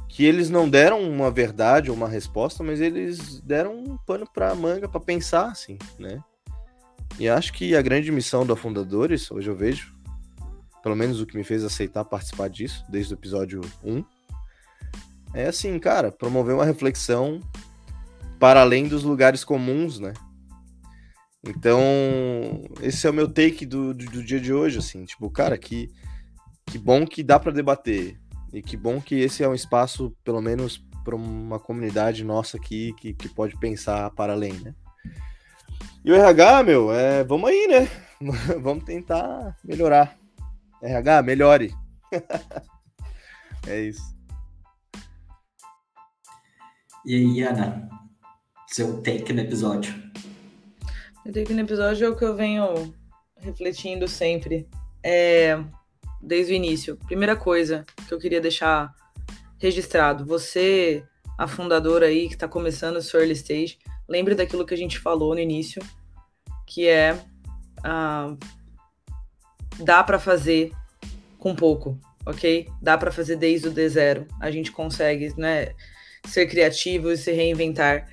que 0.10 0.26
eles 0.26 0.50
não 0.50 0.70
deram 0.70 1.02
uma 1.02 1.32
verdade 1.32 1.90
ou 1.90 1.96
uma 1.96 2.10
resposta, 2.10 2.62
mas 2.62 2.82
eles 2.82 3.40
deram 3.40 3.74
um 3.74 3.98
pano 3.98 4.28
para 4.32 4.54
manga 4.54 4.88
para 4.88 5.00
pensar, 5.00 5.46
assim, 5.46 5.78
né? 5.98 6.22
E 7.18 7.30
acho 7.30 7.54
que 7.54 7.76
a 7.76 7.82
grande 7.82 8.12
missão 8.12 8.46
do 8.46 8.52
Afundadores, 8.52 9.32
hoje 9.32 9.50
eu 9.50 9.56
vejo, 9.56 9.96
pelo 10.84 10.96
menos 10.96 11.22
o 11.22 11.26
que 11.26 11.38
me 11.38 11.44
fez 11.44 11.64
aceitar 11.64 12.04
participar 12.04 12.50
disso, 12.50 12.84
desde 12.90 13.14
o 13.14 13.16
episódio 13.16 13.62
1, 13.84 14.04
é 15.34 15.48
assim, 15.48 15.80
cara, 15.80 16.12
promover 16.12 16.54
uma 16.54 16.66
reflexão 16.66 17.40
para 18.44 18.60
além 18.60 18.90
dos 18.90 19.06
lugares 19.06 19.42
comuns, 19.46 20.02
né? 20.02 20.12
Então, 21.48 21.82
esse 22.82 23.08
é 23.08 23.10
o 23.10 23.14
meu 23.14 23.26
take 23.26 23.66
do, 23.66 23.94
do, 23.94 24.04
do 24.04 24.22
dia 24.22 24.38
de 24.38 24.52
hoje, 24.52 24.80
assim, 24.80 25.06
tipo, 25.06 25.32
cara, 25.32 25.58
que, 25.58 25.90
que 26.66 26.78
bom 26.78 27.08
que 27.08 27.24
dá 27.24 27.40
para 27.40 27.54
debater, 27.54 28.20
e 28.52 28.62
que 28.62 28.76
bom 28.76 29.00
que 29.00 29.16
esse 29.16 29.46
é 29.46 29.48
um 29.48 29.54
espaço, 29.54 30.14
pelo 30.26 30.42
menos, 30.42 30.86
para 31.06 31.16
uma 31.16 31.58
comunidade 31.58 32.22
nossa 32.26 32.58
aqui 32.58 32.92
que, 32.98 33.14
que 33.14 33.30
pode 33.30 33.58
pensar 33.62 34.10
para 34.12 34.34
além, 34.34 34.52
né? 34.60 34.76
E 36.04 36.12
o 36.12 36.16
RH, 36.16 36.64
meu, 36.64 36.92
é, 36.92 37.24
vamos 37.24 37.50
aí, 37.50 37.66
né? 37.70 37.88
vamos 38.60 38.84
tentar 38.84 39.56
melhorar. 39.64 40.18
RH, 40.82 41.22
melhore. 41.22 41.74
é 43.66 43.84
isso. 43.84 44.14
E 47.06 47.16
aí, 47.16 47.42
Ana? 47.42 48.03
Seu 48.74 49.00
take 49.04 49.32
no 49.32 49.42
episódio. 49.42 49.94
Meu 51.24 51.32
take 51.32 51.54
no 51.54 51.62
episódio 51.62 52.08
é 52.08 52.10
o 52.10 52.16
que 52.16 52.26
eu 52.26 52.36
venho 52.36 52.92
refletindo 53.40 54.08
sempre. 54.08 54.68
É, 55.04 55.64
desde 56.20 56.54
o 56.54 56.56
início. 56.56 56.98
Primeira 57.06 57.36
coisa 57.36 57.86
que 58.08 58.12
eu 58.12 58.18
queria 58.18 58.42
deixar 58.42 58.92
registrado. 59.60 60.26
Você, 60.26 61.04
a 61.38 61.48
fundadora 61.48 62.08
aí 62.08 62.28
que 62.28 62.34
está 62.34 62.48
começando 62.48 62.96
o 62.96 63.02
seu 63.02 63.20
early 63.20 63.34
stage, 63.34 63.78
lembre 64.10 64.34
daquilo 64.34 64.66
que 64.66 64.74
a 64.74 64.78
gente 64.78 64.98
falou 64.98 65.36
no 65.36 65.40
início, 65.40 65.80
que 66.66 66.88
é 66.88 67.16
ah, 67.84 68.36
dá 69.78 70.04
para 70.04 70.18
fazer 70.18 70.72
com 71.38 71.54
pouco, 71.54 72.00
ok? 72.26 72.68
Dá 72.82 72.98
para 72.98 73.12
fazer 73.12 73.36
desde 73.36 73.68
o 73.68 73.72
D0. 73.72 74.26
A 74.40 74.50
gente 74.50 74.72
consegue, 74.72 75.32
né, 75.38 75.74
ser 76.26 76.48
criativo 76.48 77.12
e 77.12 77.18
se 77.18 77.32
reinventar 77.32 78.13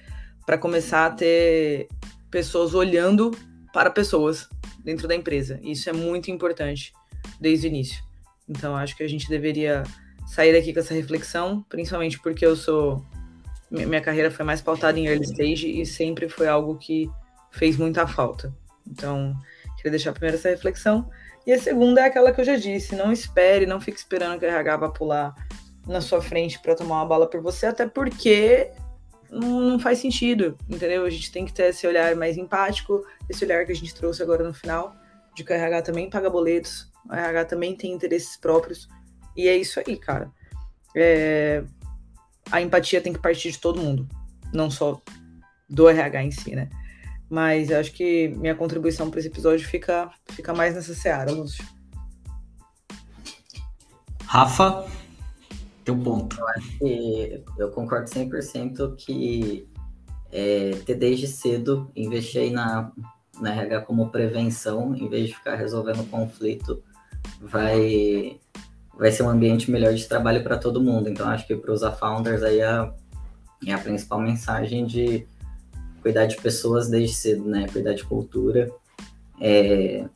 para 0.50 0.58
começar 0.58 1.06
a 1.06 1.10
ter 1.10 1.86
pessoas 2.28 2.74
olhando 2.74 3.30
para 3.72 3.88
pessoas 3.88 4.48
dentro 4.84 5.06
da 5.06 5.14
empresa. 5.14 5.60
Isso 5.62 5.88
é 5.88 5.92
muito 5.92 6.28
importante 6.28 6.92
desde 7.40 7.68
o 7.68 7.68
início. 7.68 8.02
Então 8.48 8.74
acho 8.74 8.96
que 8.96 9.04
a 9.04 9.08
gente 9.08 9.28
deveria 9.28 9.84
sair 10.26 10.52
daqui 10.52 10.72
com 10.72 10.80
essa 10.80 10.92
reflexão, 10.92 11.64
principalmente 11.68 12.18
porque 12.18 12.44
eu 12.44 12.56
sou 12.56 13.00
minha 13.70 14.00
carreira 14.00 14.28
foi 14.28 14.44
mais 14.44 14.60
pautada 14.60 14.98
em 14.98 15.06
early 15.06 15.22
stage 15.22 15.80
e 15.80 15.86
sempre 15.86 16.28
foi 16.28 16.48
algo 16.48 16.76
que 16.76 17.08
fez 17.52 17.76
muita 17.76 18.04
falta. 18.04 18.52
Então, 18.84 19.38
queria 19.76 19.92
deixar 19.92 20.10
primeiro 20.10 20.36
essa 20.36 20.48
reflexão. 20.48 21.08
E 21.46 21.52
a 21.52 21.60
segunda 21.60 22.00
é 22.00 22.06
aquela 22.06 22.32
que 22.32 22.40
eu 22.40 22.44
já 22.44 22.56
disse: 22.56 22.96
não 22.96 23.12
espere, 23.12 23.66
não 23.66 23.80
fique 23.80 23.98
esperando 23.98 24.36
que 24.40 24.46
a 24.46 24.48
RH 24.48 24.76
vá 24.78 24.88
pular 24.88 25.32
na 25.86 26.00
sua 26.00 26.20
frente 26.20 26.58
para 26.58 26.74
tomar 26.74 26.96
uma 26.96 27.06
bala 27.06 27.30
por 27.30 27.40
você, 27.40 27.66
até 27.66 27.86
porque 27.86 28.72
não, 29.30 29.78
faz 29.78 29.98
sentido, 29.98 30.58
entendeu? 30.68 31.04
A 31.04 31.10
gente 31.10 31.30
tem 31.30 31.44
que 31.44 31.52
ter 31.52 31.70
esse 31.70 31.86
olhar 31.86 32.14
mais 32.16 32.36
empático, 32.36 33.06
esse 33.28 33.44
olhar 33.44 33.64
que 33.64 33.72
a 33.72 33.74
gente 33.74 33.94
trouxe 33.94 34.22
agora 34.22 34.42
no 34.42 34.52
final, 34.52 34.96
de 35.34 35.44
que 35.44 35.52
a 35.52 35.56
RH 35.56 35.82
também 35.82 36.10
paga 36.10 36.28
boletos, 36.28 36.90
a 37.08 37.18
RH 37.18 37.44
também 37.44 37.76
tem 37.76 37.92
interesses 37.92 38.36
próprios, 38.36 38.88
e 39.36 39.48
é 39.48 39.56
isso 39.56 39.80
aí, 39.80 39.96
cara. 39.96 40.30
É... 40.96 41.62
A 42.50 42.60
empatia 42.60 43.00
tem 43.00 43.12
que 43.12 43.20
partir 43.20 43.52
de 43.52 43.58
todo 43.58 43.80
mundo, 43.80 44.08
não 44.52 44.70
só 44.70 45.00
do 45.68 45.88
RH 45.88 46.24
em 46.24 46.30
si, 46.32 46.56
né? 46.56 46.68
Mas 47.28 47.70
acho 47.70 47.92
que 47.92 48.28
minha 48.28 48.56
contribuição 48.56 49.08
para 49.08 49.20
esse 49.20 49.28
episódio 49.28 49.64
fica, 49.68 50.10
fica 50.30 50.52
mais 50.52 50.74
nessa 50.74 50.92
seara, 50.92 51.30
Lúcio. 51.30 51.64
Rafa, 54.24 54.84
teu 55.84 55.96
ponto. 55.96 56.38
Eu 56.38 56.48
acho 56.48 56.78
que 56.78 57.44
eu 57.58 57.70
concordo 57.70 58.10
100% 58.10 58.94
que 58.96 59.68
é, 60.32 60.70
ter 60.84 60.94
desde 60.94 61.26
cedo, 61.26 61.90
investir 61.94 62.42
aí 62.42 62.50
na, 62.50 62.92
na 63.40 63.54
RH 63.54 63.82
como 63.82 64.10
prevenção, 64.10 64.94
em 64.94 65.08
vez 65.08 65.28
de 65.28 65.34
ficar 65.34 65.56
resolvendo 65.56 66.08
conflito, 66.10 66.82
vai, 67.40 68.38
vai 68.96 69.10
ser 69.10 69.22
um 69.22 69.28
ambiente 69.28 69.70
melhor 69.70 69.94
de 69.94 70.06
trabalho 70.06 70.42
para 70.42 70.58
todo 70.58 70.82
mundo. 70.82 71.08
Então, 71.08 71.28
acho 71.28 71.46
que 71.46 71.56
para 71.56 71.72
os 71.72 71.82
founders 71.98 72.42
aí 72.42 72.60
é, 72.60 73.72
a 73.72 73.78
principal 73.78 74.20
mensagem 74.20 74.86
de 74.86 75.26
cuidar 76.02 76.26
de 76.26 76.36
pessoas 76.36 76.88
desde 76.88 77.14
cedo, 77.14 77.44
né? 77.44 77.66
Cuidar 77.70 77.94
de 77.94 78.04
cultura. 78.04 78.70
É... 79.40 80.06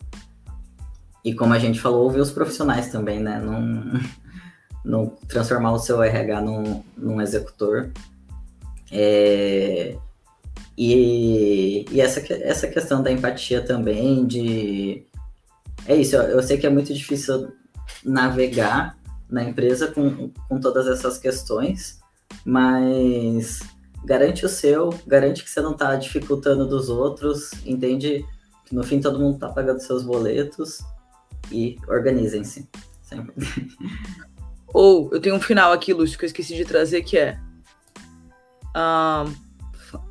E 1.25 1.35
como 1.35 1.55
a 1.55 1.59
gente 1.59 1.81
falou, 1.81 2.05
ouvir 2.05 2.21
os 2.21 2.31
profissionais 2.31 2.91
também, 2.91 3.21
né? 3.21 3.39
Não, 3.39 4.01
não 4.85 5.07
transformar 5.29 5.73
o 5.73 5.79
seu 5.79 6.03
RH 6.03 6.41
num, 6.43 6.85
num 6.97 7.21
executor. 7.21 7.91
É... 8.93 9.97
E, 10.77 11.87
e 11.91 12.01
essa, 12.01 12.21
essa 12.43 12.67
questão 12.67 13.03
da 13.03 13.11
empatia 13.11 13.63
também, 13.63 14.27
de. 14.27 15.07
É 15.87 15.95
isso, 15.95 16.17
eu, 16.17 16.23
eu 16.23 16.43
sei 16.43 16.59
que 16.59 16.67
é 16.67 16.71
muito 16.71 16.93
difícil 16.93 17.53
navegar 18.05 18.99
na 19.31 19.45
empresa 19.45 19.89
com, 19.89 20.31
com 20.49 20.61
todas 20.61 20.87
essas 20.87 21.17
questões, 21.19 22.01
mas 22.45 23.61
garante 24.05 24.45
o 24.45 24.49
seu, 24.49 24.91
garante 25.07 25.43
que 25.45 25.51
você 25.51 25.61
não 25.61 25.73
está 25.73 25.95
dificultando 25.97 26.67
dos 26.67 26.89
outros, 26.89 27.51
entende 27.65 28.25
que 28.67 28.75
no 28.75 28.83
fim 28.83 29.01
todo 29.01 29.19
mundo 29.19 29.35
está 29.35 29.49
pagando 29.49 29.81
seus 29.81 30.03
boletos 30.03 30.81
e 31.51 31.77
organizem-se. 31.89 32.69
Ou 34.75 35.09
eu 35.13 35.21
tenho 35.21 35.37
um 35.37 35.41
final 35.41 35.73
aqui, 35.73 35.93
Lúcio, 35.93 36.19
que 36.19 36.25
eu 36.25 36.27
esqueci 36.27 36.57
de 36.57 36.65
trazer, 36.65 37.03
que 37.03 37.17
é 37.17 37.39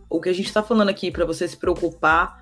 o 0.10 0.22
que 0.22 0.30
a 0.30 0.34
gente 0.34 0.46
está 0.48 0.64
falando 0.64 0.88
aqui 0.88 1.12
para 1.12 1.26
você 1.26 1.46
se 1.46 1.58
preocupar 1.58 2.42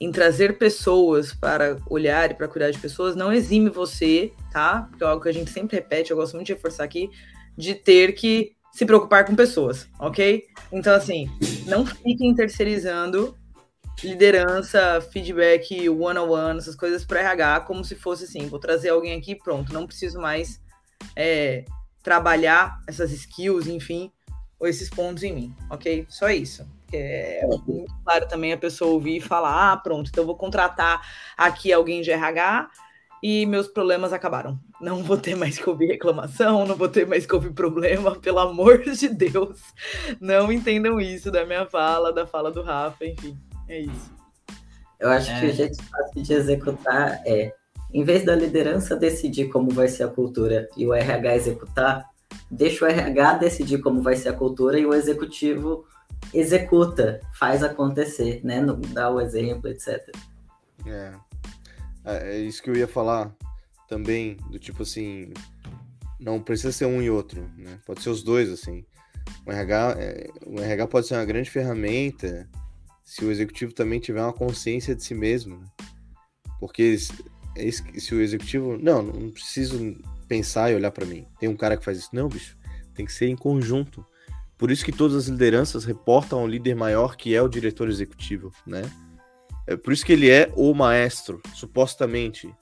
em 0.00 0.10
trazer 0.10 0.58
pessoas 0.58 1.32
para 1.32 1.76
olhar 1.88 2.30
e 2.30 2.34
para 2.34 2.48
cuidar 2.48 2.70
de 2.70 2.78
pessoas 2.78 3.14
não 3.14 3.32
exime 3.32 3.70
você, 3.70 4.32
tá? 4.50 4.88
Porque 4.90 5.04
é 5.04 5.06
algo 5.06 5.22
que 5.22 5.28
a 5.28 5.32
gente 5.32 5.50
sempre 5.50 5.76
repete, 5.76 6.10
eu 6.10 6.16
gosto 6.16 6.34
muito 6.34 6.46
de 6.46 6.54
reforçar 6.54 6.82
aqui, 6.82 7.08
de 7.56 7.74
ter 7.74 8.14
que 8.14 8.56
se 8.72 8.84
preocupar 8.84 9.24
com 9.24 9.36
pessoas, 9.36 9.86
ok? 9.98 10.44
Então, 10.72 10.94
assim, 10.94 11.30
não 11.66 11.86
fiquem 11.86 12.34
terceirizando 12.34 13.36
liderança, 14.02 15.00
feedback, 15.12 15.88
one-on-one, 15.88 16.58
essas 16.58 16.74
coisas 16.74 17.04
para 17.04 17.20
RH, 17.20 17.60
como 17.60 17.84
se 17.84 17.94
fosse 17.94 18.24
assim, 18.24 18.48
vou 18.48 18.58
trazer 18.58 18.88
alguém 18.88 19.16
aqui 19.16 19.36
pronto, 19.36 19.72
não 19.72 19.86
preciso 19.86 20.18
mais 20.18 20.58
é, 21.16 21.64
trabalhar 22.02 22.80
essas 22.86 23.12
skills, 23.12 23.66
enfim, 23.66 24.10
ou 24.58 24.66
esses 24.66 24.90
pontos 24.90 25.22
em 25.22 25.32
mim, 25.32 25.54
ok? 25.70 26.06
Só 26.08 26.28
isso. 26.30 26.66
É 26.92 27.46
muito 27.46 27.86
claro 28.04 28.26
também 28.26 28.52
a 28.52 28.58
pessoa 28.58 28.92
ouvir 28.92 29.18
e 29.18 29.20
falar, 29.20 29.72
ah, 29.72 29.76
pronto, 29.76 30.08
então 30.10 30.22
eu 30.22 30.26
vou 30.26 30.36
contratar 30.36 31.00
aqui 31.36 31.72
alguém 31.72 32.02
de 32.02 32.10
RH 32.10 32.68
e 33.22 33.46
meus 33.46 33.68
problemas 33.68 34.12
acabaram. 34.12 34.58
Não 34.80 35.02
vou 35.02 35.16
ter 35.16 35.36
mais 35.36 35.58
que 35.58 35.68
ouvir 35.68 35.86
reclamação, 35.86 36.66
não 36.66 36.74
vou 36.74 36.88
ter 36.88 37.06
mais 37.06 37.26
que 37.26 37.34
ouvir 37.34 37.52
problema, 37.52 38.16
pelo 38.20 38.38
amor 38.38 38.82
de 38.82 39.08
Deus. 39.08 39.60
Não 40.20 40.50
entendam 40.50 41.00
isso 41.00 41.30
da 41.30 41.44
minha 41.44 41.66
fala, 41.66 42.12
da 42.12 42.26
fala 42.26 42.50
do 42.50 42.62
Rafa, 42.62 43.04
enfim, 43.06 43.38
é 43.68 43.80
isso. 43.80 44.10
Eu 44.98 45.08
acho 45.10 45.30
é. 45.30 45.40
que 45.40 45.46
o 45.46 45.52
jeito 45.52 45.82
fácil 45.84 46.22
de 46.22 46.32
executar 46.32 47.22
é, 47.24 47.54
em 47.92 48.04
vez 48.04 48.24
da 48.24 48.34
liderança 48.34 48.96
decidir 48.96 49.48
como 49.48 49.70
vai 49.70 49.88
ser 49.88 50.04
a 50.04 50.08
cultura 50.08 50.68
e 50.76 50.86
o 50.86 50.94
RH 50.94 51.36
executar, 51.36 52.08
deixa 52.50 52.84
o 52.84 52.88
RH 52.88 53.38
decidir 53.38 53.78
como 53.78 54.02
vai 54.02 54.16
ser 54.16 54.28
a 54.30 54.32
cultura 54.32 54.78
e 54.78 54.86
o 54.86 54.94
executivo 54.94 55.84
executa, 56.32 57.20
faz 57.34 57.62
acontecer, 57.62 58.40
né? 58.44 58.64
Dá 58.92 59.10
o 59.10 59.20
exemplo, 59.20 59.68
etc. 59.68 60.10
É. 60.86 61.12
É, 62.04 62.36
é 62.36 62.38
isso 62.38 62.62
que 62.62 62.70
eu 62.70 62.76
ia 62.76 62.88
falar 62.88 63.34
também, 63.88 64.36
do 64.50 64.58
tipo 64.58 64.82
assim, 64.82 65.32
não 66.18 66.40
precisa 66.40 66.72
ser 66.72 66.86
um 66.86 67.02
e 67.02 67.10
outro, 67.10 67.50
né? 67.56 67.78
Pode 67.84 68.02
ser 68.02 68.10
os 68.10 68.22
dois, 68.22 68.50
assim. 68.50 68.84
O 69.46 69.50
RH, 69.50 69.96
é, 69.98 70.30
o 70.46 70.60
RH 70.60 70.86
pode 70.86 71.06
ser 71.06 71.14
uma 71.14 71.24
grande 71.24 71.50
ferramenta 71.50 72.48
se 73.04 73.24
o 73.24 73.30
executivo 73.30 73.72
também 73.72 73.98
tiver 73.98 74.22
uma 74.22 74.32
consciência 74.32 74.94
de 74.94 75.02
si 75.02 75.14
mesmo, 75.14 75.58
né? 75.58 75.66
Porque 76.60 76.96
se 77.98 78.14
o 78.14 78.20
executivo, 78.20 78.78
não, 78.78 79.02
não 79.02 79.30
preciso 79.30 79.96
pensar 80.28 80.70
e 80.70 80.74
olhar 80.74 80.90
para 80.90 81.06
mim. 81.06 81.26
Tem 81.38 81.48
um 81.48 81.56
cara 81.56 81.76
que 81.76 81.84
faz 81.84 81.98
isso. 81.98 82.10
Não, 82.12 82.28
bicho, 82.28 82.56
tem 82.94 83.04
que 83.04 83.12
ser 83.12 83.28
em 83.28 83.36
conjunto. 83.36 84.04
Por 84.56 84.70
isso 84.70 84.84
que 84.84 84.92
todas 84.92 85.16
as 85.16 85.26
lideranças 85.26 85.84
reportam 85.84 86.38
ao 86.38 86.46
líder 86.46 86.74
maior, 86.74 87.16
que 87.16 87.34
é 87.34 87.42
o 87.42 87.48
diretor 87.48 87.88
executivo, 87.88 88.52
né? 88.66 88.82
É 89.66 89.76
por 89.76 89.92
isso 89.92 90.04
que 90.04 90.12
ele 90.12 90.28
é 90.30 90.52
o 90.54 90.74
maestro, 90.74 91.40
supostamente. 91.54 92.54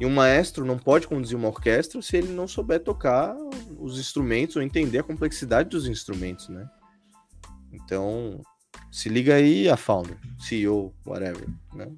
E 0.00 0.04
um 0.04 0.10
maestro 0.10 0.64
não 0.64 0.78
pode 0.78 1.06
conduzir 1.06 1.36
uma 1.36 1.48
orquestra 1.48 2.02
se 2.02 2.16
ele 2.16 2.32
não 2.32 2.46
souber 2.46 2.80
tocar 2.80 3.34
os 3.78 3.98
instrumentos 3.98 4.56
ou 4.56 4.62
entender 4.62 4.98
a 4.98 5.02
complexidade 5.02 5.70
dos 5.70 5.86
instrumentos, 5.86 6.48
né? 6.48 6.68
Então, 7.72 8.40
se 8.90 9.08
liga 9.08 9.34
aí 9.34 9.68
a 9.68 9.76
founder, 9.76 10.18
CEO, 10.38 10.94
whatever, 11.06 11.48
né? 11.74 11.90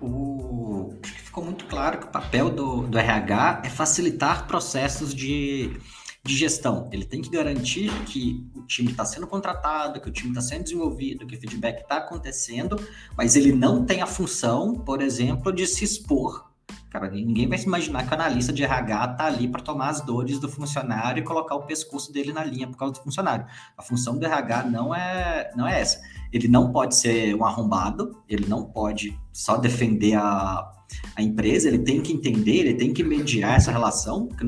O... 0.00 0.94
Acho 1.02 1.14
que 1.14 1.20
ficou 1.20 1.44
muito 1.44 1.66
claro 1.66 1.98
que 1.98 2.06
o 2.06 2.10
papel 2.10 2.50
do, 2.50 2.86
do 2.86 2.98
RH 2.98 3.62
é 3.64 3.68
facilitar 3.68 4.46
processos 4.46 5.14
de 5.14 5.78
de 6.24 6.34
gestão. 6.34 6.88
Ele 6.90 7.04
tem 7.04 7.20
que 7.20 7.28
garantir 7.28 7.90
que 8.06 8.42
o 8.54 8.62
time 8.62 8.90
está 8.90 9.04
sendo 9.04 9.26
contratado, 9.26 10.00
que 10.00 10.08
o 10.08 10.12
time 10.12 10.30
está 10.30 10.40
sendo 10.40 10.64
desenvolvido, 10.64 11.26
que 11.26 11.36
o 11.36 11.40
feedback 11.40 11.82
está 11.82 11.98
acontecendo, 11.98 12.80
mas 13.16 13.36
ele 13.36 13.52
não 13.52 13.84
tem 13.84 14.00
a 14.00 14.06
função, 14.06 14.74
por 14.74 15.02
exemplo, 15.02 15.52
de 15.52 15.66
se 15.66 15.84
expor. 15.84 16.50
Cara, 16.94 17.10
ninguém 17.10 17.48
vai 17.48 17.58
se 17.58 17.66
imaginar 17.66 18.06
que 18.06 18.10
o 18.12 18.14
analista 18.14 18.52
de 18.52 18.62
RH 18.62 19.04
está 19.04 19.26
ali 19.26 19.48
para 19.48 19.60
tomar 19.60 19.88
as 19.88 20.00
dores 20.00 20.38
do 20.38 20.48
funcionário 20.48 21.20
e 21.20 21.24
colocar 21.24 21.56
o 21.56 21.66
pescoço 21.66 22.12
dele 22.12 22.32
na 22.32 22.44
linha 22.44 22.68
por 22.68 22.76
causa 22.76 22.94
do 22.94 23.00
funcionário. 23.02 23.44
A 23.76 23.82
função 23.82 24.16
do 24.16 24.24
RH 24.24 24.70
não 24.70 24.94
é, 24.94 25.50
não 25.56 25.66
é 25.66 25.80
essa. 25.80 26.00
Ele 26.32 26.46
não 26.46 26.70
pode 26.70 26.94
ser 26.94 27.34
um 27.34 27.44
arrombado, 27.44 28.22
ele 28.28 28.46
não 28.46 28.66
pode 28.66 29.18
só 29.32 29.56
defender 29.56 30.14
a, 30.14 30.70
a 31.16 31.20
empresa, 31.20 31.66
ele 31.66 31.80
tem 31.80 32.00
que 32.00 32.12
entender, 32.12 32.58
ele 32.58 32.74
tem 32.74 32.94
que 32.94 33.02
mediar 33.02 33.56
essa 33.56 33.72
relação 33.72 34.28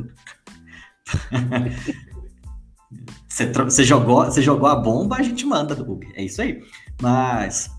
Você, 3.28 3.52
você, 3.52 3.84
jogou, 3.84 4.24
você 4.24 4.40
jogou 4.40 4.68
a 4.68 4.76
bomba, 4.76 5.16
a 5.16 5.22
gente 5.22 5.44
manda 5.44 5.74
bug. 5.74 6.10
É 6.14 6.24
isso 6.24 6.40
aí. 6.40 6.62
Mas 7.02 7.70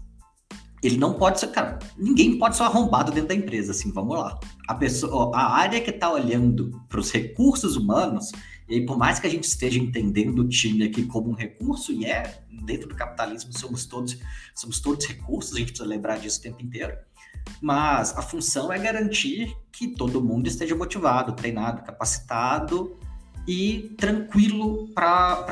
ele 0.82 0.97
não 0.97 1.13
pode 1.13 1.39
ser, 1.39 1.47
cara, 1.47 1.80
ninguém 1.97 2.38
pode 2.38 2.55
ser 2.55 2.63
arrombado 2.63 3.11
dentro 3.11 3.30
da 3.30 3.36
empresa, 3.36 3.71
assim, 3.71 3.91
vamos 3.91 4.17
lá. 4.17 4.39
A 4.67 4.75
pessoa, 4.75 5.36
a 5.36 5.55
área 5.55 5.82
que 5.82 5.89
está 5.89 6.11
olhando 6.11 6.82
para 6.88 6.99
os 6.99 7.11
recursos 7.11 7.75
humanos, 7.75 8.32
e 8.69 8.75
aí, 8.75 8.86
por 8.86 8.97
mais 8.97 9.19
que 9.19 9.25
a 9.25 9.30
gente 9.30 9.45
esteja 9.45 9.80
entendendo 9.80 10.39
o 10.39 10.47
time 10.47 10.84
aqui 10.84 11.03
como 11.03 11.30
um 11.30 11.34
recurso, 11.34 11.91
e 11.91 12.05
é, 12.05 12.43
dentro 12.63 12.89
do 12.89 12.95
capitalismo 12.95 13.57
somos 13.57 13.86
todos, 13.86 14.17
somos 14.53 14.80
todos 14.80 15.05
recursos, 15.05 15.55
a 15.55 15.59
gente 15.59 15.69
precisa 15.69 15.88
lembrar 15.88 16.19
disso 16.19 16.39
o 16.39 16.43
tempo 16.43 16.61
inteiro. 16.61 16.95
Mas 17.61 18.15
a 18.17 18.21
função 18.21 18.71
é 18.71 18.78
garantir 18.78 19.55
que 19.71 19.88
todo 19.88 20.21
mundo 20.21 20.47
esteja 20.47 20.75
motivado, 20.75 21.34
treinado, 21.34 21.82
capacitado 21.82 22.97
e 23.47 23.95
tranquilo 23.97 24.89
para 24.93 25.45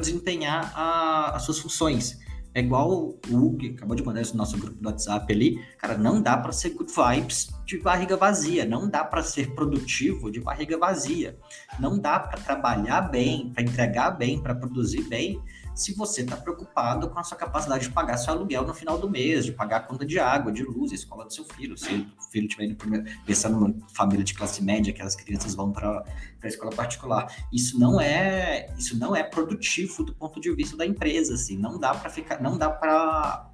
desempenhar 0.00 0.72
a, 0.74 1.36
as 1.36 1.42
suas 1.42 1.58
funções. 1.58 2.20
É 2.52 2.60
igual 2.60 2.90
o 2.90 3.20
Hugo, 3.30 3.66
acabou 3.66 3.94
de 3.94 4.02
mandar 4.02 4.22
isso 4.22 4.32
no 4.32 4.38
nosso 4.38 4.58
grupo 4.58 4.76
do 4.80 4.88
WhatsApp 4.88 5.32
ali. 5.32 5.64
Cara, 5.78 5.96
não 5.96 6.20
dá 6.20 6.36
para 6.36 6.50
ser 6.52 6.70
good 6.70 6.92
vibes 6.92 7.48
de 7.64 7.78
barriga 7.78 8.16
vazia. 8.16 8.64
Não 8.64 8.88
dá 8.88 9.04
para 9.04 9.22
ser 9.22 9.54
produtivo 9.54 10.30
de 10.30 10.40
barriga 10.40 10.76
vazia. 10.76 11.38
Não 11.78 11.98
dá 11.98 12.18
para 12.18 12.40
trabalhar 12.40 13.02
bem, 13.02 13.50
para 13.52 13.62
entregar 13.62 14.10
bem, 14.10 14.42
para 14.42 14.54
produzir 14.54 15.02
bem, 15.02 15.40
se 15.80 15.94
você 15.94 16.20
está 16.20 16.36
preocupado 16.36 17.08
com 17.08 17.18
a 17.18 17.24
sua 17.24 17.38
capacidade 17.38 17.88
de 17.88 17.90
pagar 17.90 18.18
seu 18.18 18.34
aluguel 18.34 18.66
no 18.66 18.74
final 18.74 18.98
do 18.98 19.08
mês, 19.08 19.46
de 19.46 19.52
pagar 19.52 19.78
a 19.78 19.80
conta 19.80 20.04
de 20.04 20.18
água, 20.18 20.52
de 20.52 20.62
luz, 20.62 20.92
a 20.92 20.94
escola 20.94 21.24
do 21.24 21.32
seu 21.32 21.42
filho. 21.42 21.74
Se 21.74 22.06
o 22.18 22.30
filho 22.30 22.46
estiver 22.46 22.76
pensando 23.24 23.58
numa 23.58 23.88
família 23.88 24.22
de 24.22 24.34
classe 24.34 24.62
média, 24.62 24.92
que 24.92 25.00
as 25.00 25.16
crianças 25.16 25.54
vão 25.54 25.72
para 25.72 26.04
a 26.42 26.46
escola 26.46 26.70
particular. 26.70 27.34
Isso 27.50 27.78
não 27.78 27.98
é 27.98 28.70
isso 28.78 28.98
não 28.98 29.16
é 29.16 29.22
produtivo 29.22 30.04
do 30.04 30.14
ponto 30.14 30.38
de 30.38 30.54
vista 30.54 30.76
da 30.76 30.84
empresa, 30.84 31.32
assim. 31.32 31.56
Não 31.56 31.80
dá 31.80 31.94
para 31.94 32.10
ficar, 32.10 32.42
não 32.42 32.58
dá 32.58 32.68
para 32.68 33.50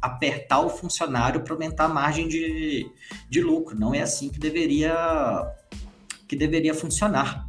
apertar 0.00 0.60
o 0.60 0.70
funcionário 0.70 1.42
para 1.42 1.52
aumentar 1.52 1.84
a 1.84 1.88
margem 1.88 2.26
de, 2.26 2.90
de 3.28 3.42
lucro. 3.42 3.78
Não 3.78 3.94
é 3.94 4.00
assim 4.00 4.30
que 4.30 4.38
deveria 4.38 5.54
que 6.26 6.36
deveria 6.36 6.74
funcionar. 6.74 7.46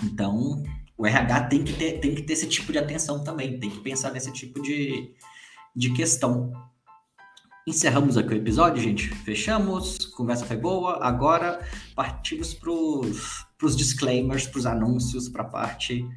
Então, 0.00 0.62
o 1.02 1.06
RH 1.06 1.40
tem 1.48 1.64
que, 1.64 1.72
ter, 1.72 1.98
tem 1.98 2.14
que 2.14 2.22
ter 2.22 2.32
esse 2.34 2.46
tipo 2.46 2.70
de 2.70 2.78
atenção 2.78 3.24
também, 3.24 3.58
tem 3.58 3.68
que 3.68 3.80
pensar 3.80 4.12
nesse 4.12 4.32
tipo 4.32 4.62
de, 4.62 5.12
de 5.74 5.92
questão. 5.92 6.52
Encerramos 7.66 8.16
aqui 8.16 8.32
o 8.32 8.36
episódio, 8.36 8.80
gente. 8.80 9.08
Fechamos, 9.08 10.06
conversa 10.06 10.46
foi 10.46 10.56
boa. 10.56 11.04
Agora 11.04 11.58
partimos 11.96 12.54
para 12.54 12.70
os 12.70 13.76
disclaimers, 13.76 14.46
para 14.46 14.58
os 14.60 14.64
anúncios, 14.64 15.28
para 15.28 15.42
a 15.42 15.46
parte 15.48 16.08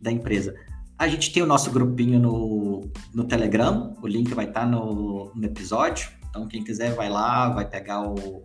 da 0.00 0.10
empresa. 0.10 0.56
A 0.98 1.06
gente 1.06 1.32
tem 1.32 1.40
o 1.40 1.46
nosso 1.46 1.70
grupinho 1.70 2.18
no, 2.18 2.90
no 3.14 3.22
Telegram, 3.22 3.96
o 4.02 4.08
link 4.08 4.34
vai 4.34 4.46
estar 4.46 4.62
tá 4.62 4.66
no, 4.66 5.32
no 5.32 5.44
episódio. 5.44 6.10
Então, 6.28 6.48
quem 6.48 6.64
quiser, 6.64 6.96
vai 6.96 7.08
lá, 7.08 7.48
vai 7.48 7.68
pegar 7.68 8.02
o, 8.02 8.44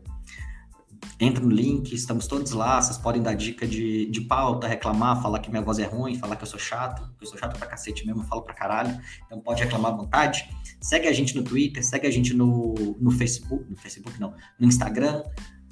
entra 1.19 1.43
no 1.43 1.49
link, 1.49 1.93
estamos 1.93 2.27
todos 2.27 2.51
lá, 2.51 2.81
vocês 2.81 2.97
podem 2.97 3.21
dar 3.21 3.33
dica 3.33 3.67
de, 3.67 4.05
de 4.07 4.21
pauta, 4.21 4.67
reclamar, 4.67 5.21
falar 5.21 5.39
que 5.39 5.49
minha 5.49 5.61
voz 5.61 5.79
é 5.79 5.85
ruim, 5.85 6.15
falar 6.17 6.35
que 6.35 6.43
eu 6.43 6.47
sou 6.47 6.59
chato, 6.59 7.01
que 7.17 7.23
eu 7.23 7.27
sou 7.27 7.37
chato 7.37 7.57
pra 7.57 7.67
cacete 7.67 8.05
mesmo, 8.05 8.23
falo 8.23 8.41
pra 8.41 8.53
caralho, 8.53 8.99
então 9.25 9.39
pode 9.39 9.63
reclamar 9.63 9.93
à 9.93 9.95
vontade. 9.95 10.47
Segue 10.79 11.07
a 11.07 11.13
gente 11.13 11.35
no 11.35 11.43
Twitter, 11.43 11.83
segue 11.83 12.07
a 12.07 12.11
gente 12.11 12.33
no, 12.33 12.75
no 12.99 13.11
Facebook, 13.11 13.65
no 13.69 13.77
Facebook 13.77 14.19
não, 14.19 14.33
no 14.59 14.67
Instagram, 14.67 15.23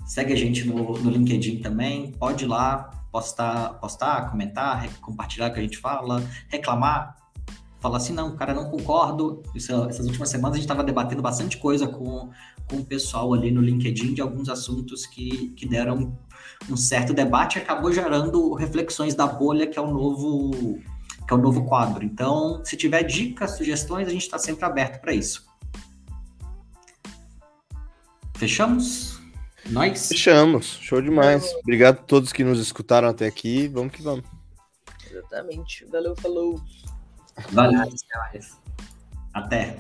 segue 0.05 0.33
a 0.33 0.35
gente 0.35 0.67
no, 0.67 0.93
no 0.97 1.09
LinkedIn 1.09 1.59
também, 1.59 2.11
pode 2.11 2.45
ir 2.45 2.47
lá, 2.47 2.89
postar, 3.11 3.75
postar, 3.75 4.29
comentar, 4.29 4.89
compartilhar 4.99 5.49
o 5.49 5.53
que 5.53 5.59
a 5.59 5.63
gente 5.63 5.77
fala, 5.77 6.23
reclamar, 6.49 7.15
falar 7.85 7.97
assim, 7.97 8.13
não, 8.13 8.35
cara, 8.35 8.53
não 8.53 8.69
concordo. 8.69 9.43
Isso, 9.53 9.71
essas 9.85 10.07
últimas 10.07 10.29
semanas 10.29 10.53
a 10.53 10.57
gente 10.57 10.65
estava 10.65 10.83
debatendo 10.83 11.21
bastante 11.21 11.57
coisa 11.57 11.87
com, 11.87 12.31
com 12.69 12.77
o 12.77 12.85
pessoal 12.85 13.33
ali 13.33 13.51
no 13.51 13.61
LinkedIn 13.61 14.13
de 14.13 14.21
alguns 14.21 14.49
assuntos 14.49 15.05
que, 15.05 15.49
que 15.49 15.67
deram 15.67 16.17
um 16.69 16.77
certo 16.77 17.13
debate 17.13 17.57
e 17.57 17.61
acabou 17.61 17.91
gerando 17.91 18.53
reflexões 18.53 19.13
da 19.13 19.27
bolha, 19.27 19.67
que 19.67 19.77
é 19.77 19.81
o 19.81 19.91
novo 19.91 20.79
que 21.27 21.33
é 21.33 21.37
o 21.37 21.39
novo 21.39 21.65
quadro. 21.65 22.03
Então, 22.03 22.63
se 22.63 22.77
tiver 22.77 23.03
dicas, 23.03 23.57
sugestões, 23.57 24.07
a 24.07 24.11
gente 24.11 24.21
está 24.21 24.37
sempre 24.37 24.63
aberto 24.63 25.01
para 25.01 25.13
isso. 25.13 25.45
Fechamos? 28.35 29.19
Nós? 29.69 30.07
Fechamos. 30.07 30.77
Show 30.81 31.01
demais. 31.01 31.51
Obrigado 31.63 31.95
a 31.95 32.03
todos 32.03 32.31
que 32.31 32.43
nos 32.43 32.59
escutaram 32.59 33.07
até 33.07 33.25
aqui. 33.25 33.67
Vamos 33.67 33.91
que 33.93 34.03
vamos. 34.03 34.25
Exatamente. 35.09 35.85
Valeu, 35.85 36.15
falou. 36.15 36.61
Valeu. 37.51 37.81
Até. 39.33 39.77